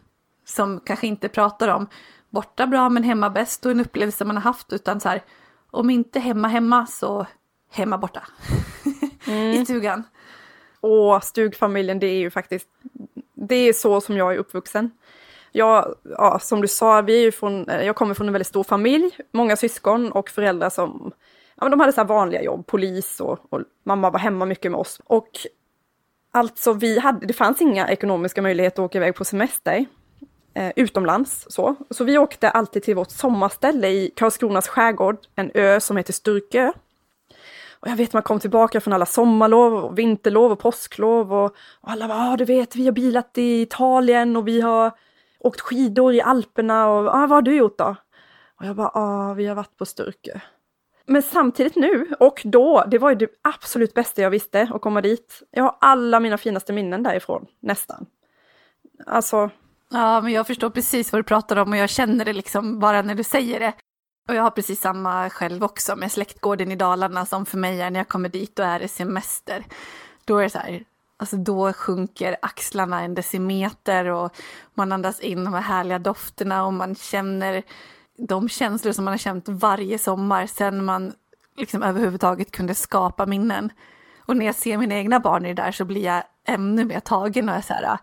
Som 0.45 0.79
kanske 0.79 1.07
inte 1.07 1.29
pratar 1.29 1.67
om 1.67 1.87
borta 2.29 2.67
bra 2.67 2.89
men 2.89 3.03
hemma 3.03 3.29
bäst 3.29 3.65
och 3.65 3.71
en 3.71 3.79
upplevelse 3.79 4.25
man 4.25 4.35
har 4.35 4.43
haft 4.43 4.73
utan 4.73 4.99
så 4.99 5.09
här 5.09 5.23
om 5.71 5.89
inte 5.89 6.19
hemma 6.19 6.47
hemma 6.47 6.85
så 6.85 7.25
hemma 7.71 7.97
borta. 7.97 8.23
I 9.27 9.65
stugan. 9.65 10.03
Och 10.79 11.23
stugfamiljen, 11.23 11.99
det 11.99 12.07
är 12.07 12.17
ju 12.17 12.29
faktiskt, 12.29 12.67
det 13.33 13.55
är 13.55 13.73
så 13.73 14.01
som 14.01 14.17
jag 14.17 14.33
är 14.33 14.37
uppvuxen. 14.37 14.91
Jag, 15.51 15.95
ja, 16.03 16.39
som 16.39 16.61
du 16.61 16.67
sa, 16.67 17.01
vi 17.01 17.17
är 17.17 17.21
ju 17.21 17.31
från, 17.31 17.69
eh, 17.69 17.85
jag 17.85 17.95
kommer 17.95 18.13
från 18.13 18.27
en 18.27 18.33
väldigt 18.33 18.47
stor 18.47 18.63
familj, 18.63 19.17
många 19.31 19.55
syskon 19.55 20.11
och 20.11 20.29
föräldrar 20.29 20.69
som, 20.69 21.11
ja 21.55 21.63
men 21.63 21.71
de 21.71 21.79
hade 21.79 21.93
så 21.93 22.01
här 22.01 22.07
vanliga 22.07 22.41
jobb, 22.41 22.67
polis 22.67 23.19
och, 23.19 23.53
och 23.53 23.61
mamma 23.83 24.09
var 24.09 24.19
hemma 24.19 24.45
mycket 24.45 24.71
med 24.71 24.79
oss. 24.79 25.01
Och 25.05 25.29
alltså 26.31 26.73
vi 26.73 26.99
hade, 26.99 27.25
det 27.25 27.33
fanns 27.33 27.61
inga 27.61 27.89
ekonomiska 27.89 28.41
möjligheter 28.41 28.81
att 28.81 28.85
åka 28.85 28.97
iväg 28.97 29.15
på 29.15 29.25
semester 29.25 29.85
eh, 30.55 30.71
utomlands. 30.75 31.45
Så. 31.49 31.75
så 31.89 32.03
vi 32.03 32.17
åkte 32.17 32.49
alltid 32.49 32.83
till 32.83 32.95
vårt 32.95 33.11
sommarställe 33.11 33.87
i 33.87 34.11
Karlskronas 34.15 34.67
skärgård, 34.67 35.17
en 35.35 35.51
ö 35.53 35.79
som 35.79 35.97
heter 35.97 36.13
Sturkö. 36.13 36.71
Och 37.79 37.87
jag 37.87 37.95
vet 37.95 38.13
man 38.13 38.23
kom 38.23 38.39
tillbaka 38.39 38.81
från 38.81 38.93
alla 38.93 39.05
sommarlov, 39.05 39.73
och 39.73 39.99
vinterlov 39.99 40.51
och 40.51 40.59
påsklov 40.59 41.33
och, 41.33 41.45
och 41.81 41.91
alla 41.91 42.07
bara, 42.07 42.17
ah, 42.17 42.37
du 42.37 42.45
vet, 42.45 42.75
vi 42.75 42.85
har 42.85 42.91
bilat 42.91 43.37
i 43.37 43.61
Italien 43.61 44.35
och 44.35 44.47
vi 44.47 44.61
har 44.61 44.91
åkt 45.39 45.61
skidor 45.61 46.13
i 46.13 46.21
Alperna 46.21 46.87
och 46.89 47.15
ah, 47.15 47.19
vad 47.19 47.29
har 47.29 47.41
du 47.41 47.55
gjort 47.55 47.77
då? 47.77 47.95
Och 48.59 48.65
jag 48.65 48.75
bara, 48.75 48.91
ah, 48.93 49.33
vi 49.33 49.45
har 49.45 49.55
varit 49.55 49.77
på 49.77 49.85
Sturkö. 49.85 50.39
Men 51.05 51.21
samtidigt 51.21 51.75
nu, 51.75 52.07
och 52.19 52.41
då, 52.45 52.83
det 52.87 52.97
var 52.97 53.09
ju 53.09 53.15
det 53.15 53.29
absolut 53.41 53.93
bästa 53.93 54.21
jag 54.21 54.29
visste 54.29 54.69
att 54.73 54.81
komma 54.81 55.01
dit. 55.01 55.43
Jag 55.51 55.63
har 55.63 55.77
alla 55.81 56.19
mina 56.19 56.37
finaste 56.37 56.73
minnen 56.73 57.03
därifrån, 57.03 57.45
nästan. 57.59 58.05
Alltså, 59.05 59.49
Ja, 59.89 60.21
men 60.21 60.31
jag 60.31 60.47
förstår 60.47 60.69
precis 60.69 61.11
vad 61.11 61.19
du 61.19 61.23
pratar 61.23 61.55
om 61.55 61.71
och 61.71 61.77
jag 61.77 61.89
känner 61.89 62.25
det 62.25 62.33
liksom 62.33 62.79
bara 62.79 63.01
när 63.01 63.15
du 63.15 63.23
säger 63.23 63.59
det. 63.59 63.73
Och 64.29 64.36
jag 64.36 64.43
har 64.43 64.51
precis 64.51 64.81
samma 64.81 65.29
själv 65.29 65.63
också 65.63 65.95
med 65.95 66.11
släktgården 66.11 66.71
i 66.71 66.75
Dalarna 66.75 67.25
som 67.25 67.45
för 67.45 67.57
mig 67.57 67.81
är 67.81 67.89
när 67.89 67.99
jag 67.99 68.07
kommer 68.07 68.29
dit 68.29 68.59
och 68.59 68.65
är 68.65 68.79
det 68.79 68.88
semester. 68.88 69.65
Då 70.25 70.38
är 70.38 70.43
det 70.43 70.49
så 70.49 70.59
här, 70.59 70.83
alltså 71.17 71.38
då 71.38 71.73
sjunker 71.73 72.38
axlarna 72.41 73.01
en 73.01 73.13
decimeter 73.15 74.05
och 74.05 74.36
man 74.73 74.91
andas 74.91 75.19
in 75.19 75.43
de 75.43 75.53
här 75.53 75.61
härliga 75.61 75.99
dofterna 75.99 76.65
och 76.65 76.73
man 76.73 76.95
känner 76.95 77.63
de 78.17 78.49
känslor 78.49 78.91
som 78.91 79.05
man 79.05 79.11
har 79.11 79.17
känt 79.17 79.49
varje 79.49 79.97
sommar 79.97 80.45
sen 80.45 80.86
man 80.86 81.13
liksom 81.57 81.83
överhuvudtaget 81.83 82.51
kunde 82.51 82.75
skapa 82.75 83.25
minnen. 83.25 83.71
Och 84.26 84.38
när 84.38 84.45
jag 84.45 84.55
ser 84.55 84.78
mina 84.78 84.95
egna 84.95 85.19
barn 85.19 85.45
i 85.45 85.53
det 85.53 85.63
där 85.63 85.71
så 85.71 85.86
blir 85.86 86.03
jag 86.03 86.23
ännu 86.47 86.86
mer 86.86 86.99
tagen 86.99 87.49
och 87.49 87.55
är 87.55 87.61
så 87.61 87.73
här, 87.73 87.84
ah, 87.84 87.97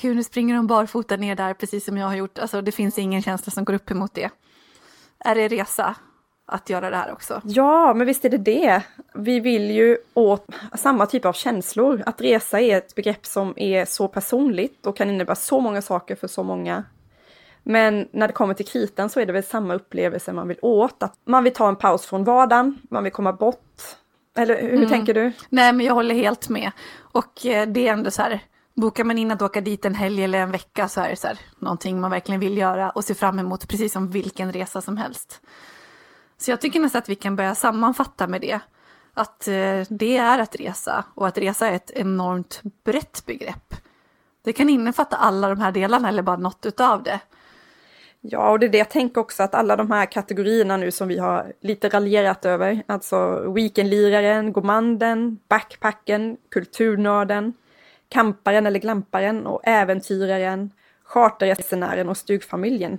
gud 0.00 0.16
nu 0.16 0.24
springer 0.24 0.54
de 0.56 0.66
barfota 0.66 1.16
ner 1.16 1.36
där 1.36 1.54
precis 1.54 1.84
som 1.84 1.96
jag 1.96 2.06
har 2.06 2.16
gjort. 2.16 2.38
Alltså 2.38 2.62
det 2.62 2.72
finns 2.72 2.98
ingen 2.98 3.22
känsla 3.22 3.50
som 3.50 3.64
går 3.64 3.74
upp 3.74 3.90
emot 3.90 4.14
det. 4.14 4.30
Är 5.18 5.34
det 5.34 5.48
resa 5.48 5.94
att 6.46 6.70
göra 6.70 6.90
det 6.90 6.96
här 6.96 7.12
också? 7.12 7.40
Ja, 7.44 7.94
men 7.94 8.06
visst 8.06 8.24
är 8.24 8.30
det 8.30 8.38
det. 8.38 8.82
Vi 9.14 9.40
vill 9.40 9.70
ju 9.70 9.98
åt 10.14 10.46
samma 10.74 11.06
typ 11.06 11.24
av 11.24 11.32
känslor. 11.32 12.02
Att 12.06 12.20
resa 12.20 12.60
är 12.60 12.76
ett 12.76 12.94
begrepp 12.94 13.26
som 13.26 13.54
är 13.56 13.84
så 13.84 14.08
personligt 14.08 14.86
och 14.86 14.96
kan 14.96 15.10
innebära 15.10 15.36
så 15.36 15.60
många 15.60 15.82
saker 15.82 16.16
för 16.16 16.28
så 16.28 16.42
många. 16.42 16.84
Men 17.62 18.08
när 18.12 18.26
det 18.26 18.32
kommer 18.32 18.54
till 18.54 18.66
kritan 18.66 19.10
så 19.10 19.20
är 19.20 19.26
det 19.26 19.32
väl 19.32 19.42
samma 19.42 19.74
upplevelse 19.74 20.32
man 20.32 20.48
vill 20.48 20.58
åt. 20.62 21.02
Att 21.02 21.14
man 21.24 21.44
vill 21.44 21.52
ta 21.52 21.68
en 21.68 21.76
paus 21.76 22.06
från 22.06 22.24
vardagen, 22.24 22.78
man 22.90 23.04
vill 23.04 23.12
komma 23.12 23.32
bort. 23.32 23.80
Eller 24.36 24.62
hur 24.62 24.74
mm. 24.74 24.88
tänker 24.88 25.14
du? 25.14 25.32
Nej, 25.48 25.72
men 25.72 25.86
jag 25.86 25.94
håller 25.94 26.14
helt 26.14 26.48
med. 26.48 26.70
Och 27.00 27.46
eh, 27.46 27.68
det 27.68 27.88
är 27.88 27.92
ändå 27.92 28.10
så 28.10 28.22
här, 28.22 28.40
bokar 28.74 29.04
man 29.04 29.18
in 29.18 29.30
att 29.30 29.42
åka 29.42 29.60
dit 29.60 29.84
en 29.84 29.94
helg 29.94 30.24
eller 30.24 30.38
en 30.38 30.50
vecka 30.50 30.88
så 30.88 31.00
är 31.00 31.10
det 31.10 31.16
så 31.16 31.26
här, 31.26 31.38
någonting 31.58 32.00
man 32.00 32.10
verkligen 32.10 32.40
vill 32.40 32.58
göra 32.58 32.90
och 32.90 33.04
se 33.04 33.14
fram 33.14 33.38
emot, 33.38 33.68
precis 33.68 33.92
som 33.92 34.10
vilken 34.10 34.52
resa 34.52 34.80
som 34.80 34.96
helst. 34.96 35.40
Så 36.38 36.50
jag 36.50 36.60
tycker 36.60 36.80
nästan 36.80 36.98
att 36.98 37.08
vi 37.08 37.14
kan 37.14 37.36
börja 37.36 37.54
sammanfatta 37.54 38.26
med 38.26 38.40
det. 38.40 38.60
Att 39.14 39.48
eh, 39.48 39.82
det 39.88 40.16
är 40.16 40.38
att 40.38 40.56
resa 40.56 41.04
och 41.14 41.26
att 41.26 41.38
resa 41.38 41.68
är 41.68 41.72
ett 41.72 41.90
enormt 41.90 42.62
brett 42.84 43.22
begrepp. 43.26 43.74
Det 44.44 44.52
kan 44.52 44.68
innefatta 44.68 45.16
alla 45.16 45.48
de 45.48 45.60
här 45.60 45.72
delarna 45.72 46.08
eller 46.08 46.22
bara 46.22 46.36
något 46.36 46.66
utav 46.66 47.02
det. 47.02 47.20
Ja, 48.30 48.50
och 48.50 48.58
det 48.58 48.66
är 48.66 48.70
det 48.70 48.78
jag 48.78 48.90
tänker 48.90 49.20
också 49.20 49.42
att 49.42 49.54
alla 49.54 49.76
de 49.76 49.90
här 49.90 50.06
kategorierna 50.06 50.76
nu 50.76 50.90
som 50.90 51.08
vi 51.08 51.18
har 51.18 51.52
lite 51.60 51.88
raljerat 51.88 52.44
över, 52.44 52.82
alltså 52.86 53.50
weekendliraren, 53.52 54.52
gourmanden, 54.52 55.38
backpacken, 55.48 56.36
kulturnörden, 56.50 57.52
kamparen 58.08 58.66
eller 58.66 58.80
glamparen 58.80 59.46
och 59.46 59.60
äventyraren, 59.64 60.70
charterresenären 61.04 62.08
och 62.08 62.16
stugfamiljen. 62.16 62.98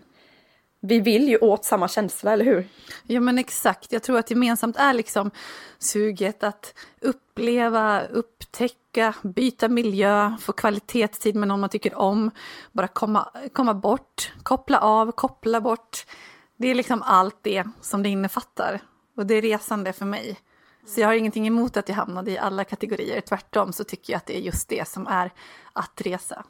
Vi 0.80 0.99
vill 0.99 1.30
ju 1.30 1.38
åt 1.38 1.65
samma 1.65 1.88
känsla, 1.88 2.34
eller 2.34 2.45
hur? 2.45 2.67
Ja 3.03 3.19
men 3.19 3.38
exakt, 3.38 3.91
jag 3.91 4.03
tror 4.03 4.19
att 4.19 4.30
gemensamt 4.30 4.78
är 4.78 4.93
liksom 4.93 5.32
suget 5.80 6.43
att 6.43 6.73
uppleva, 7.01 8.03
upptäcka, 8.03 8.86
byta 9.21 9.69
miljö, 9.69 10.37
få 10.39 10.53
kvalitetstid 10.53 11.35
med 11.35 11.47
någon 11.47 11.59
man 11.59 11.69
tycker 11.69 11.95
om, 11.95 12.31
bara 12.71 12.87
komma, 12.87 13.29
komma 13.53 13.73
bort, 13.73 14.33
koppla 14.43 14.79
av, 14.79 15.11
koppla 15.11 15.61
bort. 15.61 16.05
Det 16.57 16.67
är 16.67 16.75
liksom 16.75 17.01
allt 17.01 17.37
det 17.41 17.63
som 17.81 18.03
det 18.03 18.09
innefattar 18.09 18.79
och 19.15 19.25
det 19.25 19.35
är 19.35 19.41
resande 19.41 19.93
för 19.93 20.05
mig. 20.05 20.39
Så 20.85 21.01
jag 21.01 21.07
har 21.07 21.13
ingenting 21.13 21.47
emot 21.47 21.77
att 21.77 21.89
jag 21.89 21.95
hamnade 21.95 22.31
i 22.31 22.37
alla 22.37 22.63
kategorier, 22.63 23.21
tvärtom 23.21 23.73
så 23.73 23.83
tycker 23.83 24.13
jag 24.13 24.17
att 24.17 24.25
det 24.25 24.37
är 24.37 24.41
just 24.41 24.69
det 24.69 24.87
som 24.87 25.07
är 25.07 25.31
att 25.73 26.01
resa. 26.01 26.43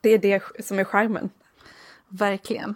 Det 0.00 0.10
är 0.10 0.18
det 0.18 0.42
som 0.64 0.78
är 0.78 0.84
skärmen. 0.84 1.30
Verkligen. 2.08 2.74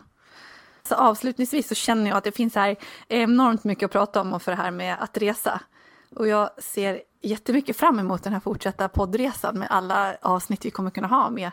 Så 0.83 0.95
avslutningsvis 0.95 1.69
så 1.69 1.75
känner 1.75 2.11
jag 2.11 2.17
att 2.17 2.25
det 2.25 2.33
finns 2.33 2.55
här 2.55 2.77
enormt 3.09 3.65
mycket 3.65 3.85
att 3.85 3.93
prata 3.93 4.21
om 4.21 4.41
för 4.41 4.53
det 4.53 4.57
här 4.57 4.71
med 4.71 4.97
att 5.01 5.19
resa. 5.19 5.61
Och 6.17 6.29
jag 6.29 6.51
ser 6.63 7.01
jättemycket 7.23 7.77
fram 7.77 7.99
emot 7.99 8.23
den 8.23 8.33
här 8.33 8.41
fortsatta 8.41 8.89
poddresan 8.89 9.59
med 9.59 9.69
alla 9.71 10.17
avsnitt 10.23 10.65
vi 10.65 10.71
kommer 10.71 10.91
kunna 10.91 11.07
ha 11.07 11.31
med, 11.31 11.51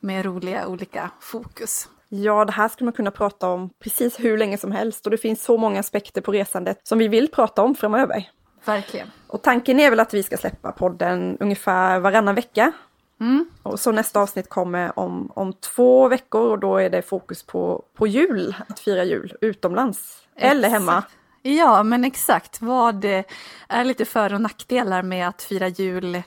med 0.00 0.24
roliga 0.24 0.66
olika 0.66 1.10
fokus. 1.20 1.88
Ja, 2.08 2.44
det 2.44 2.52
här 2.52 2.68
skulle 2.68 2.86
man 2.86 2.92
kunna 2.92 3.10
prata 3.10 3.48
om 3.48 3.70
precis 3.78 4.20
hur 4.20 4.38
länge 4.38 4.58
som 4.58 4.72
helst 4.72 5.06
och 5.06 5.10
det 5.10 5.18
finns 5.18 5.42
så 5.42 5.56
många 5.56 5.80
aspekter 5.80 6.20
på 6.20 6.32
resandet 6.32 6.80
som 6.82 6.98
vi 6.98 7.08
vill 7.08 7.28
prata 7.28 7.62
om 7.62 7.74
framöver. 7.74 8.30
Verkligen. 8.64 9.10
Och 9.26 9.42
tanken 9.42 9.80
är 9.80 9.90
väl 9.90 10.00
att 10.00 10.14
vi 10.14 10.22
ska 10.22 10.36
släppa 10.36 10.72
podden 10.72 11.36
ungefär 11.40 11.98
varannan 11.98 12.34
vecka. 12.34 12.72
Mm. 13.20 13.50
Och 13.62 13.80
så 13.80 13.92
nästa 13.92 14.20
avsnitt 14.20 14.48
kommer 14.48 14.98
om, 14.98 15.32
om 15.34 15.52
två 15.52 16.08
veckor 16.08 16.50
och 16.50 16.58
då 16.58 16.76
är 16.76 16.90
det 16.90 17.02
fokus 17.02 17.42
på, 17.42 17.84
på 17.94 18.06
jul, 18.06 18.54
att 18.68 18.80
fira 18.80 19.04
jul 19.04 19.36
utomlands 19.40 20.26
exakt. 20.36 20.52
eller 20.52 20.68
hemma. 20.68 21.04
Ja, 21.42 21.82
men 21.82 22.04
exakt. 22.04 22.62
Vad 22.62 23.04
eh, 23.04 23.24
är 23.68 23.84
lite 23.84 24.04
för 24.04 24.34
och 24.34 24.40
nackdelar 24.40 25.02
med 25.02 25.28
att 25.28 25.42
fira 25.42 25.68
jul 25.68 26.22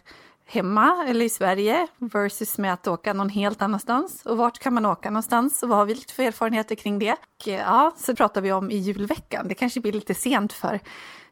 hemma 0.46 1.06
eller 1.08 1.26
i 1.26 1.30
Sverige 1.30 1.88
versus 1.98 2.58
med 2.58 2.74
att 2.74 2.88
åka 2.88 3.14
någon 3.14 3.30
helt 3.30 3.62
annanstans. 3.62 4.26
Och 4.26 4.38
vart 4.38 4.60
kan 4.60 4.74
man 4.74 4.86
åka 4.86 5.10
någonstans 5.10 5.64
och 5.64 5.70
vad 5.70 5.78
har 5.78 5.86
vi 5.86 5.94
lite 5.94 6.14
för 6.14 6.24
erfarenheter 6.24 6.76
kring 6.76 7.00
det? 7.00 7.12
Och 7.12 7.48
eh, 7.48 7.60
ja, 7.60 7.92
så 7.98 8.16
pratar 8.16 8.42
vi 8.42 8.52
om 8.52 8.72
i 8.72 8.78
julveckan. 8.78 9.48
Det 9.48 9.56
kanske 9.56 9.80
blir 9.80 9.92
lite 9.92 10.14
sent 10.14 10.54
för 10.54 10.80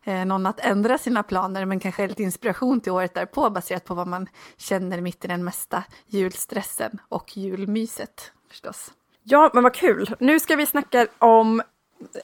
eh, 0.04 0.26
någon 0.26 0.46
att 0.46 0.60
ändra 0.60 0.98
sina 0.98 1.24
planer 1.24 1.66
men 1.66 1.80
kanske 1.80 2.08
lite 2.08 2.24
inspiration 2.24 2.82
till 2.82 2.92
året 2.92 3.14
därpå 3.14 3.50
baserat 3.50 3.86
på 3.86 3.94
vad 3.94 4.08
man 4.08 4.28
känner 4.58 5.02
mitt 5.02 5.26
i 5.26 5.28
den 5.28 5.44
mesta 5.44 5.84
julstressen 6.08 6.98
och 7.10 7.38
julmyset 7.38 8.32
förstås. 8.50 8.92
Ja, 9.24 9.52
men 9.54 9.64
vad 9.64 9.74
kul! 9.74 10.16
Nu 10.20 10.40
ska 10.40 10.56
vi 10.56 10.66
snacka 10.66 11.08
om 11.20 11.62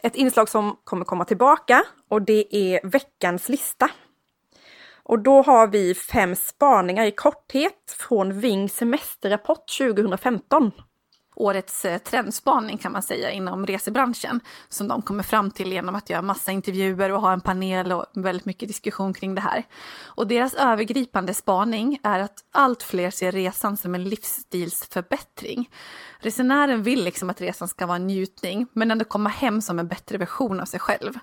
ett 0.03 0.15
inslag 0.15 0.49
som 0.49 0.77
kommer 0.83 1.05
komma 1.05 1.25
tillbaka 1.25 1.83
och 2.09 2.21
det 2.21 2.55
är 2.55 2.87
veckans 2.87 3.49
lista. 3.49 3.89
Och 5.03 5.19
då 5.19 5.41
har 5.41 5.67
vi 5.67 5.95
fem 5.95 6.35
spaningar 6.35 7.05
i 7.05 7.11
korthet 7.11 7.95
från 7.97 8.39
Ving 8.39 8.69
semesterrapport 8.69 9.77
2015 9.77 10.71
årets 11.37 11.85
eh, 11.85 11.97
trendspaning 11.97 12.77
kan 12.77 12.91
man 12.91 13.01
säga 13.01 13.31
inom 13.31 13.65
resebranschen 13.65 14.39
som 14.69 14.87
de 14.87 15.01
kommer 15.01 15.23
fram 15.23 15.51
till 15.51 15.71
genom 15.71 15.95
att 15.95 16.09
göra 16.09 16.21
massa 16.21 16.51
intervjuer 16.51 17.11
och 17.11 17.21
ha 17.21 17.33
en 17.33 17.41
panel 17.41 17.91
och 17.91 18.05
väldigt 18.13 18.45
mycket 18.45 18.67
diskussion 18.67 19.13
kring 19.13 19.35
det 19.35 19.41
här. 19.41 19.63
Och 20.03 20.27
deras 20.27 20.53
övergripande 20.53 21.33
spaning 21.33 21.99
är 22.03 22.19
att 22.19 22.39
allt 22.51 22.83
fler 22.83 23.11
ser 23.11 23.31
resan 23.31 23.77
som 23.77 23.95
en 23.95 24.03
livsstilsförbättring. 24.03 25.69
Resenären 26.19 26.83
vill 26.83 27.03
liksom 27.03 27.29
att 27.29 27.41
resan 27.41 27.67
ska 27.67 27.85
vara 27.85 27.95
en 27.95 28.07
njutning 28.07 28.67
men 28.73 28.91
ändå 28.91 29.05
komma 29.05 29.29
hem 29.29 29.61
som 29.61 29.79
en 29.79 29.87
bättre 29.87 30.17
version 30.17 30.59
av 30.59 30.65
sig 30.65 30.79
själv. 30.79 31.13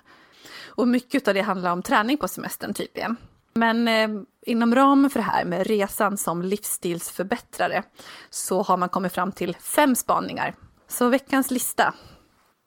Och 0.67 0.87
mycket 0.87 1.27
av 1.27 1.33
det 1.33 1.41
handlar 1.41 1.71
om 1.71 1.81
träning 1.81 2.17
på 2.17 2.27
semestern 2.27 2.73
tydligen. 2.73 3.17
Men 3.59 3.87
eh, 3.87 4.09
inom 4.45 4.75
ramen 4.75 5.09
för 5.09 5.19
det 5.19 5.25
här 5.25 5.45
med 5.45 5.67
resan 5.67 6.17
som 6.17 6.41
livsstilsförbättrare 6.41 7.83
så 8.29 8.61
har 8.61 8.77
man 8.77 8.89
kommit 8.89 9.13
fram 9.13 9.31
till 9.31 9.55
fem 9.55 9.95
spaningar. 9.95 10.55
Så 10.87 11.09
veckans 11.09 11.51
lista. 11.51 11.93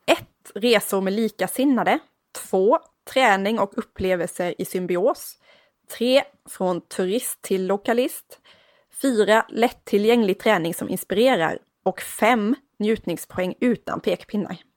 1. 0.07 0.18
Resor 0.55 1.01
med 1.01 1.12
likasinnade. 1.12 1.99
2. 2.51 2.78
Träning 3.12 3.59
och 3.59 3.78
upplevelser 3.78 4.55
i 4.59 4.64
symbios. 4.64 5.39
3. 5.99 6.22
Från 6.49 6.80
turist 6.80 7.43
till 7.43 7.66
lokalist. 7.66 8.41
4. 9.03 9.47
Lättillgänglig 9.49 10.39
träning 10.39 10.74
som 10.74 10.89
inspirerar. 10.89 11.59
Och 11.84 12.01
5. 12.01 12.55
Njutningspoäng 12.78 13.55
utan 13.61 14.01
pekpinnar. 14.01 14.68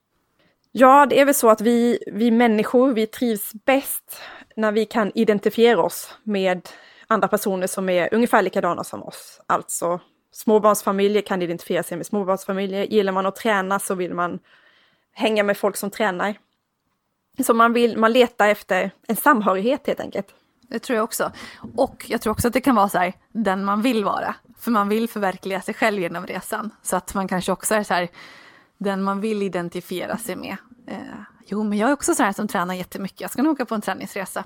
Ja, 0.72 1.06
det 1.06 1.20
är 1.20 1.26
väl 1.26 1.36
så 1.36 1.50
att 1.50 1.62
vi, 1.62 2.00
vi 2.08 2.32
människor, 2.32 2.94
vi 2.94 3.08
trivs 3.08 3.52
bäst 3.66 4.22
när 4.56 4.72
vi 4.72 4.86
kan 4.86 5.12
identifiera 5.16 5.82
oss 5.82 6.16
med 6.24 6.70
andra 7.08 7.28
personer 7.28 7.68
som 7.68 7.90
är 7.90 8.14
ungefär 8.14 8.42
likadana 8.42 8.84
som 8.84 9.04
oss. 9.04 9.42
Alltså 9.48 10.00
småbarnsfamiljer 10.32 11.22
kan 11.22 11.42
identifiera 11.42 11.84
sig 11.84 11.98
med 11.98 12.06
småbarnsfamiljer. 12.06 12.84
Gillar 12.84 13.14
man 13.14 13.26
att 13.26 13.36
träna 13.36 13.80
så 13.80 13.96
vill 13.96 14.14
man 14.14 14.40
hänga 15.14 15.44
med 15.44 15.58
folk 15.58 15.78
som 15.78 15.90
tränar. 15.90 16.36
Så 17.44 17.54
man, 17.54 17.74
vill, 17.74 17.98
man 17.98 18.12
letar 18.12 18.48
efter 18.48 18.92
en 19.08 19.16
samhörighet 19.16 19.88
helt 19.88 20.00
enkelt. 20.00 20.28
Det 20.62 20.80
tror 20.80 20.96
jag 20.96 21.04
också. 21.04 21.32
Och 21.76 22.06
jag 22.08 22.22
tror 22.22 22.32
också 22.32 22.48
att 22.48 22.54
det 22.54 22.62
kan 22.62 22.76
vara 22.76 22.90
så 22.90 22.98
här, 22.98 23.14
den 23.32 23.66
man 23.66 23.82
vill 23.82 24.04
vara. 24.04 24.36
För 24.60 24.72
man 24.72 24.90
vill 24.90 25.10
förverkliga 25.10 25.62
sig 25.62 25.74
själv 25.74 26.00
genom 26.00 26.28
resan. 26.28 26.70
Så 26.82 26.96
att 26.96 27.14
man 27.14 27.28
kanske 27.28 27.52
också 27.52 27.76
är 27.76 27.84
så 27.84 27.94
här, 27.94 28.10
den 28.84 29.04
man 29.04 29.22
vill 29.22 29.42
identifiera 29.42 30.18
sig 30.18 30.36
med. 30.36 30.58
Eh, 30.88 30.98
jo, 31.46 31.64
men 31.64 31.78
jag 31.78 31.90
är 31.90 31.94
också 31.94 32.16
sån 32.16 32.26
här 32.26 32.34
som 32.34 32.48
tränar 32.48 32.74
jättemycket. 32.74 33.22
Jag 33.22 33.32
ska 33.32 33.44
nog 33.44 33.54
åka 33.54 33.66
på 33.66 33.76
en 33.76 33.82
träningsresa. 33.82 34.44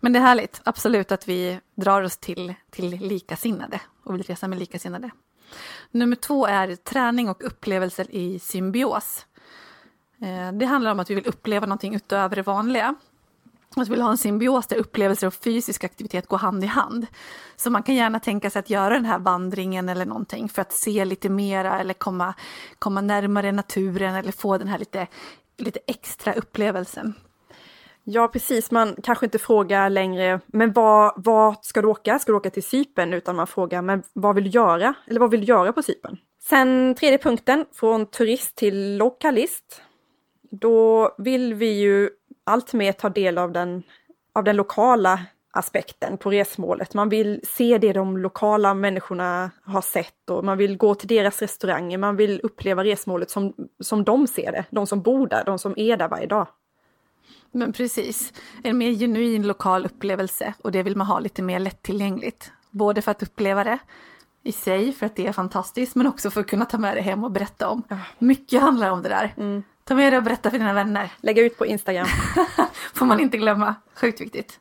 Men 0.00 0.12
det 0.12 0.18
är 0.18 0.20
härligt, 0.20 0.60
absolut, 0.64 1.12
att 1.12 1.28
vi 1.28 1.60
drar 1.74 2.02
oss 2.02 2.16
till, 2.16 2.54
till 2.70 2.90
likasinnade 2.90 3.80
och 4.04 4.14
vill 4.14 4.22
resa 4.22 4.48
med 4.48 4.58
likasinnade. 4.58 5.10
Nummer 5.90 6.16
två 6.16 6.46
är 6.46 6.76
träning 6.76 7.28
och 7.28 7.46
upplevelser 7.46 8.06
i 8.10 8.38
symbios. 8.38 9.26
Eh, 10.20 10.52
det 10.52 10.66
handlar 10.66 10.90
om 10.90 11.00
att 11.00 11.10
vi 11.10 11.14
vill 11.14 11.26
uppleva 11.26 11.66
någonting 11.66 11.94
utöver 11.94 12.36
det 12.36 12.42
vanliga. 12.42 12.94
Att 13.76 13.88
vill 13.88 14.00
ha 14.00 14.10
en 14.10 14.18
symbios 14.18 14.66
där 14.66 14.76
upplevelser 14.76 15.26
och 15.26 15.34
fysisk 15.34 15.84
aktivitet 15.84 16.26
går 16.26 16.38
hand 16.38 16.64
i 16.64 16.66
hand. 16.66 17.06
Så 17.56 17.70
man 17.70 17.82
kan 17.82 17.94
gärna 17.94 18.20
tänka 18.20 18.50
sig 18.50 18.60
att 18.60 18.70
göra 18.70 18.94
den 18.94 19.04
här 19.04 19.18
vandringen 19.18 19.88
eller 19.88 20.06
någonting 20.06 20.48
för 20.48 20.62
att 20.62 20.72
se 20.72 21.04
lite 21.04 21.28
mera 21.28 21.80
eller 21.80 21.94
komma, 21.94 22.34
komma 22.78 23.00
närmare 23.00 23.52
naturen 23.52 24.14
eller 24.14 24.32
få 24.32 24.58
den 24.58 24.68
här 24.68 24.78
lite, 24.78 25.06
lite 25.58 25.80
extra 25.86 26.32
upplevelsen. 26.32 27.14
Ja, 28.04 28.28
precis. 28.28 28.70
Man 28.70 28.96
kanske 29.02 29.26
inte 29.26 29.38
frågar 29.38 29.90
längre, 29.90 30.40
men 30.46 30.72
vad, 30.72 31.12
vad 31.16 31.64
ska 31.64 31.82
du 31.82 31.88
åka? 31.88 32.18
Ska 32.18 32.32
du 32.32 32.36
åka 32.36 32.50
till 32.50 32.62
Sypen? 32.62 33.12
Utan 33.12 33.36
man 33.36 33.46
frågar, 33.46 33.82
men 33.82 34.02
vad 34.12 34.34
vill 34.34 34.44
du 34.44 34.50
göra? 34.50 34.94
Eller 35.06 35.20
vad 35.20 35.30
vill 35.30 35.40
du 35.40 35.46
göra 35.46 35.72
på 35.72 35.82
Sypen? 35.82 36.16
Sen 36.42 36.94
tredje 36.94 37.18
punkten, 37.18 37.64
från 37.72 38.06
turist 38.06 38.56
till 38.56 38.96
lokalist. 38.96 39.82
Då 40.50 41.14
vill 41.18 41.54
vi 41.54 41.80
ju 41.80 42.10
allt 42.44 42.72
mer 42.72 42.92
ta 42.92 43.08
del 43.08 43.38
av 43.38 43.52
den, 43.52 43.82
av 44.34 44.44
den 44.44 44.56
lokala 44.56 45.20
aspekten 45.52 46.18
på 46.18 46.30
resmålet. 46.30 46.94
Man 46.94 47.08
vill 47.08 47.40
se 47.44 47.78
det 47.78 47.92
de 47.92 48.18
lokala 48.18 48.74
människorna 48.74 49.50
har 49.64 49.80
sett 49.80 50.30
och 50.30 50.44
man 50.44 50.58
vill 50.58 50.76
gå 50.76 50.94
till 50.94 51.08
deras 51.08 51.42
restauranger. 51.42 51.98
Man 51.98 52.16
vill 52.16 52.40
uppleva 52.42 52.84
resmålet 52.84 53.30
som, 53.30 53.54
som 53.80 54.04
de 54.04 54.26
ser 54.26 54.52
det, 54.52 54.64
de 54.70 54.86
som 54.86 55.02
bor 55.02 55.26
där, 55.26 55.44
de 55.44 55.58
som 55.58 55.74
är 55.76 55.96
där 55.96 56.08
varje 56.08 56.26
dag. 56.26 56.46
Men 57.52 57.72
precis, 57.72 58.32
en 58.62 58.78
mer 58.78 58.92
genuin 58.92 59.46
lokal 59.46 59.86
upplevelse 59.86 60.54
och 60.62 60.72
det 60.72 60.82
vill 60.82 60.96
man 60.96 61.06
ha 61.06 61.20
lite 61.20 61.42
mer 61.42 61.58
lättillgängligt. 61.58 62.52
Både 62.70 63.02
för 63.02 63.10
att 63.10 63.22
uppleva 63.22 63.64
det 63.64 63.78
i 64.42 64.52
sig, 64.52 64.92
för 64.92 65.06
att 65.06 65.16
det 65.16 65.26
är 65.26 65.32
fantastiskt, 65.32 65.94
men 65.94 66.06
också 66.06 66.30
för 66.30 66.40
att 66.40 66.46
kunna 66.46 66.64
ta 66.64 66.78
med 66.78 66.96
det 66.96 67.00
hem 67.00 67.24
och 67.24 67.30
berätta 67.30 67.68
om. 67.68 67.82
Mycket 68.18 68.60
handlar 68.62 68.90
om 68.90 69.02
det 69.02 69.08
där. 69.08 69.34
Mm. 69.36 69.62
Ta 69.84 69.94
med 69.94 70.12
det 70.12 70.16
och 70.16 70.22
berätta 70.22 70.50
för 70.50 70.58
dina 70.58 70.72
vänner. 70.72 71.12
Lägga 71.20 71.42
ut 71.42 71.58
på 71.58 71.66
Instagram. 71.66 72.06
Får 72.94 73.06
man 73.06 73.20
inte 73.20 73.36
glömma. 73.36 73.74
Sjukt 73.94 74.20
viktigt. 74.20 74.60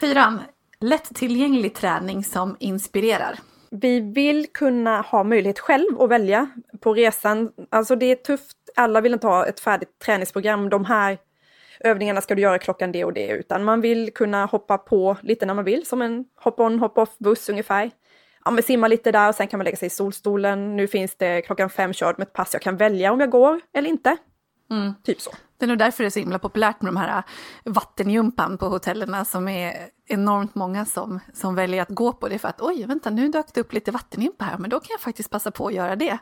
Fyran. 0.00 0.42
Lättillgänglig 0.80 1.74
träning 1.74 2.24
som 2.24 2.56
inspirerar. 2.60 3.38
Vi 3.70 4.00
vill 4.00 4.46
kunna 4.52 5.00
ha 5.00 5.24
möjlighet 5.24 5.58
själv 5.58 6.00
att 6.00 6.10
välja 6.10 6.50
på 6.80 6.94
resan. 6.94 7.50
Alltså 7.70 7.96
det 7.96 8.06
är 8.06 8.16
tufft. 8.16 8.56
Alla 8.76 9.00
vill 9.00 9.12
inte 9.12 9.26
ha 9.26 9.46
ett 9.46 9.60
färdigt 9.60 9.98
träningsprogram. 9.98 10.68
De 10.68 10.84
här 10.84 11.18
övningarna 11.80 12.20
ska 12.20 12.34
du 12.34 12.42
göra 12.42 12.58
klockan 12.58 12.92
det 12.92 13.04
och 13.04 13.12
det, 13.12 13.28
utan 13.28 13.64
man 13.64 13.80
vill 13.80 14.14
kunna 14.14 14.44
hoppa 14.46 14.78
på 14.78 15.16
lite 15.22 15.46
när 15.46 15.54
man 15.54 15.64
vill, 15.64 15.86
som 15.86 16.02
en 16.02 16.24
hop-on, 16.44 16.78
hop-off 16.78 17.18
buss 17.18 17.48
ungefär. 17.48 17.90
Ja, 18.44 18.50
men 18.50 18.62
simma 18.62 18.88
lite 18.88 19.12
där 19.12 19.28
och 19.28 19.34
sen 19.34 19.48
kan 19.48 19.58
man 19.58 19.64
lägga 19.64 19.76
sig 19.76 19.86
i 19.86 19.90
solstolen. 19.90 20.76
Nu 20.76 20.86
finns 20.86 21.16
det 21.16 21.42
klockan 21.42 21.70
fem 21.70 21.92
körd 21.92 22.18
med 22.18 22.26
ett 22.26 22.32
pass 22.32 22.50
jag 22.52 22.62
kan 22.62 22.76
välja 22.76 23.12
om 23.12 23.20
jag 23.20 23.30
går 23.30 23.60
eller 23.72 23.88
inte. 23.88 24.16
Mm. 24.70 24.94
Typ 25.02 25.20
så. 25.20 25.30
Det 25.58 25.64
är 25.66 25.68
nog 25.68 25.78
därför 25.78 26.02
det 26.04 26.08
är 26.08 26.10
så 26.10 26.18
himla 26.18 26.38
populärt 26.38 26.82
med 26.82 26.92
de 26.92 26.96
här 26.96 27.18
äh, 27.18 27.72
vattenjumpan 27.72 28.58
på 28.58 28.68
hotellerna 28.68 29.24
som 29.24 29.48
är 29.48 29.88
enormt 30.06 30.54
många 30.54 30.84
som, 30.84 31.20
som 31.32 31.54
väljer 31.54 31.82
att 31.82 31.88
gå 31.88 32.12
på 32.12 32.28
det 32.28 32.38
för 32.38 32.48
att 32.48 32.60
oj, 32.60 32.84
vänta 32.86 33.10
nu 33.10 33.28
dök 33.28 33.54
det 33.54 33.60
upp 33.60 33.72
lite 33.72 33.90
vattenjumpa 33.90 34.44
här, 34.44 34.58
men 34.58 34.70
då 34.70 34.80
kan 34.80 34.88
jag 34.90 35.00
faktiskt 35.00 35.30
passa 35.30 35.50
på 35.50 35.66
att 35.66 35.74
göra 35.74 35.96
det. 35.96 36.18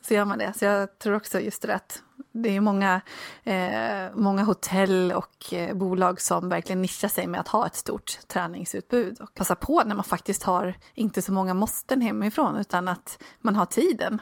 Så 0.00 0.14
gör 0.14 0.24
man 0.24 0.38
det. 0.38 0.52
Så 0.56 0.64
jag 0.64 0.98
tror 0.98 1.16
också 1.16 1.40
just 1.40 1.62
det 1.62 1.74
att 1.74 2.02
det 2.32 2.56
är 2.56 2.60
många, 2.60 3.00
eh, 3.44 4.14
många 4.14 4.42
hotell 4.42 5.12
och 5.12 5.52
eh, 5.54 5.76
bolag 5.76 6.20
som 6.20 6.48
verkligen 6.48 6.82
nischar 6.82 7.08
sig 7.08 7.26
med 7.26 7.40
att 7.40 7.48
ha 7.48 7.66
ett 7.66 7.76
stort 7.76 8.18
träningsutbud 8.28 9.20
och 9.20 9.34
passa 9.34 9.54
på 9.54 9.82
när 9.86 9.94
man 9.94 10.04
faktiskt 10.04 10.42
har 10.42 10.74
inte 10.94 11.22
så 11.22 11.32
många 11.32 11.54
måsten 11.54 12.00
hemifrån 12.00 12.56
utan 12.56 12.88
att 12.88 13.22
man 13.40 13.56
har 13.56 13.66
tiden 13.66 14.20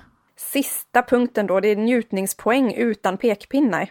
Sista 0.50 1.02
punkten 1.02 1.46
då, 1.46 1.60
det 1.60 1.68
är 1.68 1.76
njutningspoäng 1.76 2.74
utan 2.74 3.18
pekpinnar. 3.18 3.90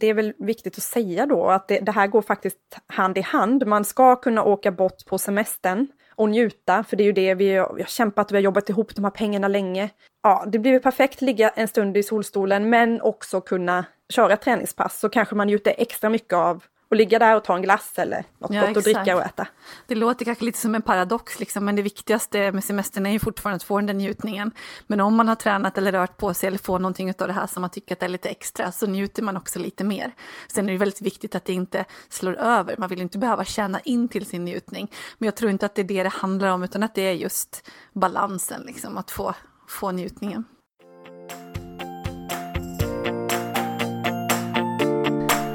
Det 0.00 0.06
är 0.06 0.14
väl 0.14 0.34
viktigt 0.38 0.76
att 0.76 0.82
säga 0.82 1.26
då 1.26 1.46
att 1.46 1.68
det, 1.68 1.80
det, 1.80 1.92
här 1.92 2.06
går 2.06 2.22
faktiskt 2.22 2.78
hand 2.86 3.18
i 3.18 3.20
hand. 3.20 3.66
Man 3.66 3.84
ska 3.84 4.16
kunna 4.16 4.44
åka 4.44 4.72
bort 4.72 5.06
på 5.06 5.18
semestern 5.18 5.86
och 6.14 6.28
njuta, 6.28 6.84
för 6.84 6.96
det 6.96 7.02
är 7.02 7.04
ju 7.04 7.12
det 7.12 7.34
vi, 7.34 7.44
vi 7.44 7.56
har 7.56 7.86
kämpat, 7.86 8.32
vi 8.32 8.36
har 8.36 8.42
jobbat 8.42 8.68
ihop 8.68 8.94
de 8.94 9.04
här 9.04 9.10
pengarna 9.10 9.48
länge. 9.48 9.90
Ja, 10.22 10.44
det 10.46 10.58
blir 10.58 10.78
perfekt 10.78 11.20
ligga 11.20 11.48
en 11.48 11.68
stund 11.68 11.96
i 11.96 12.02
solstolen, 12.02 12.70
men 12.70 13.00
också 13.00 13.40
kunna 13.40 13.84
köra 14.08 14.36
träningspass, 14.36 15.00
så 15.00 15.08
kanske 15.08 15.34
man 15.34 15.46
njuter 15.46 15.74
extra 15.78 16.10
mycket 16.10 16.32
av 16.32 16.64
och 16.90 16.96
ligga 16.96 17.18
där 17.18 17.36
och 17.36 17.44
ta 17.44 17.56
en 17.56 17.62
glass 17.62 17.92
eller 17.96 18.24
något 18.38 18.50
ja, 18.54 18.66
gott 18.66 18.76
att 18.76 18.84
dricka 18.84 19.16
och 19.16 19.22
äta. 19.22 19.46
Det 19.86 19.94
låter 19.94 20.24
kanske 20.24 20.44
lite 20.44 20.58
som 20.58 20.74
en 20.74 20.82
paradox, 20.82 21.40
liksom, 21.40 21.64
men 21.64 21.76
det 21.76 21.82
viktigaste 21.82 22.52
med 22.52 22.64
semestern 22.64 23.06
är 23.06 23.10
ju 23.10 23.18
fortfarande 23.18 23.56
att 23.56 23.62
få 23.62 23.76
den 23.78 23.86
där 23.86 23.94
njutningen. 23.94 24.50
Men 24.86 25.00
om 25.00 25.16
man 25.16 25.28
har 25.28 25.34
tränat 25.34 25.78
eller 25.78 25.92
rört 25.92 26.16
på 26.16 26.34
sig 26.34 26.46
eller 26.46 26.58
får 26.58 26.78
någonting 26.78 27.14
av 27.18 27.26
det 27.26 27.32
här 27.32 27.46
som 27.46 27.60
man 27.60 27.70
tycker 27.70 27.94
att 27.94 28.02
är 28.02 28.08
lite 28.08 28.28
extra 28.28 28.72
så 28.72 28.86
njuter 28.86 29.22
man 29.22 29.36
också 29.36 29.58
lite 29.58 29.84
mer. 29.84 30.12
Sen 30.48 30.68
är 30.68 30.72
det 30.72 30.78
väldigt 30.78 31.02
viktigt 31.02 31.34
att 31.34 31.44
det 31.44 31.52
inte 31.52 31.84
slår 32.08 32.36
över, 32.36 32.74
man 32.78 32.88
vill 32.88 33.00
inte 33.00 33.18
behöva 33.18 33.44
känna 33.44 33.80
in 33.80 34.08
till 34.08 34.26
sin 34.26 34.44
njutning. 34.44 34.90
Men 35.18 35.26
jag 35.26 35.36
tror 35.36 35.50
inte 35.50 35.66
att 35.66 35.74
det 35.74 35.82
är 35.82 35.84
det 35.84 36.02
det 36.02 36.08
handlar 36.08 36.48
om, 36.48 36.62
utan 36.62 36.82
att 36.82 36.94
det 36.94 37.02
är 37.02 37.12
just 37.12 37.68
balansen, 37.92 38.62
liksom, 38.62 38.96
att 38.96 39.10
få, 39.10 39.34
få 39.68 39.90
njutningen. 39.90 40.44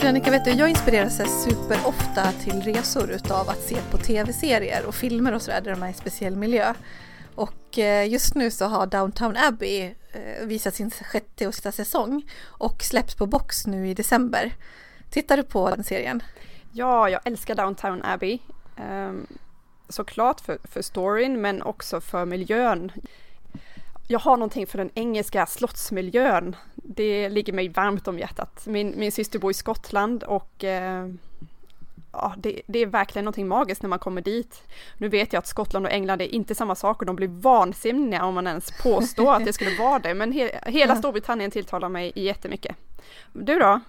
Du 0.04 0.10
Annika, 0.10 0.32
vet 0.32 0.46
du, 0.46 0.52
jag 0.52 0.70
inspireras 0.70 1.44
superofta 1.44 2.32
till 2.32 2.62
resor 2.62 3.12
utav 3.12 3.50
att 3.50 3.62
se 3.62 3.78
på 3.92 3.98
tv-serier 3.98 4.86
och 4.86 4.96
filmer 4.96 5.34
och 5.34 5.42
sådär 5.42 5.62
där 5.62 5.72
de 5.72 5.84
är 5.84 5.90
i 5.90 5.94
speciell 5.94 6.36
miljö. 6.36 6.74
Och 7.36 7.80
eh, 7.80 8.10
just 8.10 8.36
nu 8.36 8.52
så 8.52 8.66
har 8.66 8.86
Downtown 8.86 9.38
Abbey 9.38 9.82
eh, 10.12 10.46
visat 10.46 10.76
sin 10.76 10.92
sjätte 10.92 11.48
och 11.48 11.54
sista 11.54 11.72
säsong 11.72 12.30
och 12.46 12.84
släpps 12.84 13.16
på 13.16 13.26
box 13.26 13.68
nu 13.68 13.90
i 13.90 13.94
december. 13.94 14.56
Tittar 15.10 15.38
du 15.38 15.44
på 15.44 15.70
den 15.70 15.84
serien? 15.84 16.24
Ja, 16.72 17.10
jag 17.10 17.22
älskar 17.26 17.56
Downtown 17.56 18.02
Abbey. 18.04 18.40
Um, 18.78 19.28
såklart 19.90 20.42
för, 20.42 20.58
för 20.64 20.82
storyn 20.82 21.42
men 21.42 21.62
också 21.62 22.02
för 22.02 22.26
miljön 22.26 22.92
jag 24.08 24.20
har 24.20 24.38
någonting 24.38 24.68
för 24.68 24.78
den 24.78 24.90
engelska 24.94 25.46
slottsmiljön. 25.46 26.56
Det 26.76 27.30
ligger 27.30 27.54
mig 27.54 27.70
varmt 27.70 28.08
om 28.08 28.20
hjärtat. 28.20 28.66
Min, 28.66 28.94
min 28.98 29.12
syster 29.12 29.40
bor 29.40 29.52
i 29.52 29.54
Skottland 29.54 30.24
och 30.24 30.64
eh, 30.64 31.08
ja, 32.12 32.34
det, 32.38 32.62
det, 32.68 32.80
är 32.80 32.86
verkligen 32.86 33.26
någonting 33.26 33.48
magiskt 33.48 33.82
när 33.82 33.90
man 33.90 34.00
kommer 34.00 34.22
dit. 34.22 34.64
Nu 34.98 35.08
vet 35.08 35.34
jag 35.34 35.40
att 35.40 35.48
Skottland 35.48 35.86
och 35.86 35.92
England 35.92 36.22
är 36.22 36.36
inte 36.36 36.56
samma 36.56 36.76
sak 36.76 37.00
och 37.00 37.06
de 37.06 37.16
blir 37.16 37.28
vansinniga 37.28 38.26
om 38.26 38.36
man 38.36 38.48
ens 38.48 38.72
påstår 38.84 39.34
att 39.34 39.46
det 39.46 39.54
skulle 39.54 39.78
vara 39.78 40.00
det, 40.00 40.14
men 40.14 40.32
he, 40.32 40.60
hela 40.66 40.96
Storbritannien 40.96 41.52
tilltalar 41.52 41.90
mig 41.90 42.12
jättemycket. 42.16 42.76
Du 43.34 43.60
då? 43.60 43.80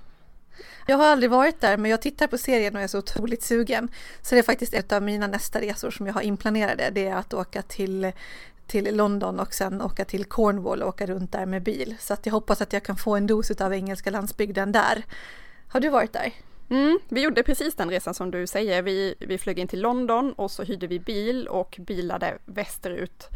Jag 0.86 0.96
har 0.96 1.06
aldrig 1.06 1.30
varit 1.30 1.60
där 1.60 1.76
men 1.76 1.90
jag 1.90 2.02
tittar 2.02 2.26
på 2.26 2.38
serien 2.38 2.76
och 2.76 2.82
är 2.82 2.86
så 2.86 2.98
otroligt 2.98 3.42
sugen. 3.42 3.88
Så 4.22 4.34
det 4.34 4.38
är 4.38 4.42
faktiskt 4.42 4.74
ett 4.74 4.92
av 4.92 5.02
mina 5.02 5.26
nästa 5.26 5.60
resor 5.60 5.90
som 5.90 6.06
jag 6.06 6.14
har 6.14 6.20
inplanerade. 6.20 6.90
Det 6.92 7.06
är 7.06 7.14
att 7.14 7.34
åka 7.34 7.62
till 7.62 8.12
till 8.66 8.96
London 8.96 9.40
och 9.40 9.54
sen 9.54 9.82
åka 9.82 10.04
till 10.04 10.24
Cornwall 10.24 10.82
och 10.82 10.88
åka 10.88 11.06
runt 11.06 11.32
där 11.32 11.46
med 11.46 11.62
bil. 11.62 11.96
Så 12.00 12.14
att 12.14 12.26
jag 12.26 12.32
hoppas 12.32 12.60
att 12.60 12.72
jag 12.72 12.82
kan 12.82 12.96
få 12.96 13.16
en 13.16 13.26
dos 13.26 13.50
av 13.50 13.74
engelska 13.74 14.10
landsbygden 14.10 14.72
där. 14.72 15.04
Har 15.68 15.80
du 15.80 15.88
varit 15.88 16.12
där? 16.12 16.32
Mm, 16.70 16.98
vi 17.08 17.22
gjorde 17.22 17.42
precis 17.42 17.74
den 17.74 17.90
resan 17.90 18.14
som 18.14 18.30
du 18.30 18.46
säger. 18.46 18.82
Vi, 18.82 19.14
vi 19.18 19.38
flög 19.38 19.58
in 19.58 19.68
till 19.68 19.80
London 19.80 20.32
och 20.32 20.50
så 20.50 20.62
hyrde 20.62 20.86
vi 20.86 21.00
bil 21.00 21.48
och 21.48 21.76
bilade 21.80 22.38
västerut. 22.44 23.28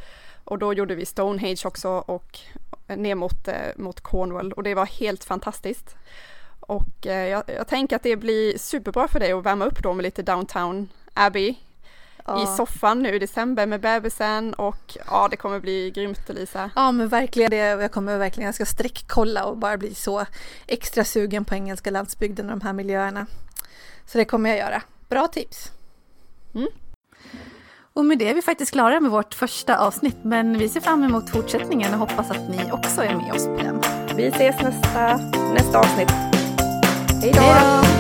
Och 0.45 0.59
då 0.59 0.74
gjorde 0.74 0.95
vi 0.95 1.07
Stonehenge 1.07 1.62
också 1.64 1.89
och 1.89 2.39
ner 2.87 3.14
mot, 3.14 3.49
eh, 3.49 3.55
mot 3.76 4.01
Cornwall 4.01 4.53
och 4.53 4.62
det 4.62 4.74
var 4.74 4.87
helt 4.87 5.24
fantastiskt. 5.24 5.97
Och 6.61 7.07
eh, 7.07 7.29
jag, 7.29 7.43
jag 7.47 7.68
tänker 7.68 7.97
att 7.97 8.03
det 8.03 8.16
blir 8.16 8.59
superbra 8.59 9.09
för 9.09 9.20
dig 9.20 9.33
att 9.33 9.45
värma 9.45 9.64
upp 9.64 9.83
då 9.83 9.95
med 9.95 10.03
lite 10.03 10.22
Downtown 10.22 10.89
Abbey 11.14 11.57
ja. 12.29 12.43
i 12.43 12.57
soffan 12.57 13.03
nu 13.03 13.14
i 13.14 13.18
december 13.18 13.66
med 13.66 13.81
bebisen 13.81 14.55
och 14.55 14.97
ja, 15.07 15.29
det 15.31 15.37
kommer 15.37 15.61
bli 15.61 15.91
grymt 15.91 16.29
Lisa. 16.29 16.70
Ja, 16.74 16.93
men 16.93 17.09
verkligen 17.09 17.51
det. 17.51 17.57
Jag 17.57 17.93
kommer 17.93 18.18
verkligen, 18.18 18.47
jag 18.47 18.55
ska 18.55 18.66
sträckkolla 18.66 19.45
och 19.45 19.57
bara 19.57 19.76
bli 19.76 19.95
så 19.95 20.26
extra 20.66 21.05
sugen 21.05 21.45
på 21.45 21.55
engelska 21.55 21.91
landsbygden 21.91 22.51
och 22.51 22.59
de 22.59 22.64
här 22.64 22.72
miljöerna. 22.72 23.26
Så 24.07 24.18
det 24.18 24.24
kommer 24.24 24.51
jag 24.51 24.59
göra. 24.59 24.83
Bra 25.09 25.29
tips! 25.29 25.72
Mm. 26.55 26.68
Och 27.93 28.05
med 28.05 28.18
det 28.18 28.31
är 28.31 28.35
vi 28.35 28.43
faktiskt 28.43 28.72
klara 28.72 29.01
med 29.01 29.11
vårt 29.11 29.35
första 29.35 29.79
avsnitt, 29.79 30.16
men 30.22 30.59
vi 30.59 30.68
ser 30.68 30.81
fram 30.81 31.05
emot 31.05 31.31
fortsättningen 31.31 31.95
och 31.95 32.01
hoppas 32.01 32.31
att 32.31 32.49
ni 32.49 32.72
också 32.72 33.03
är 33.03 33.14
med 33.14 33.33
oss 33.33 33.47
på 33.47 33.57
den. 33.57 33.81
Vi 34.16 34.26
ses 34.26 34.62
nästa, 34.62 35.16
nästa 35.55 35.79
avsnitt. 35.79 36.11
Hej 37.22 37.33
då! 37.33 37.98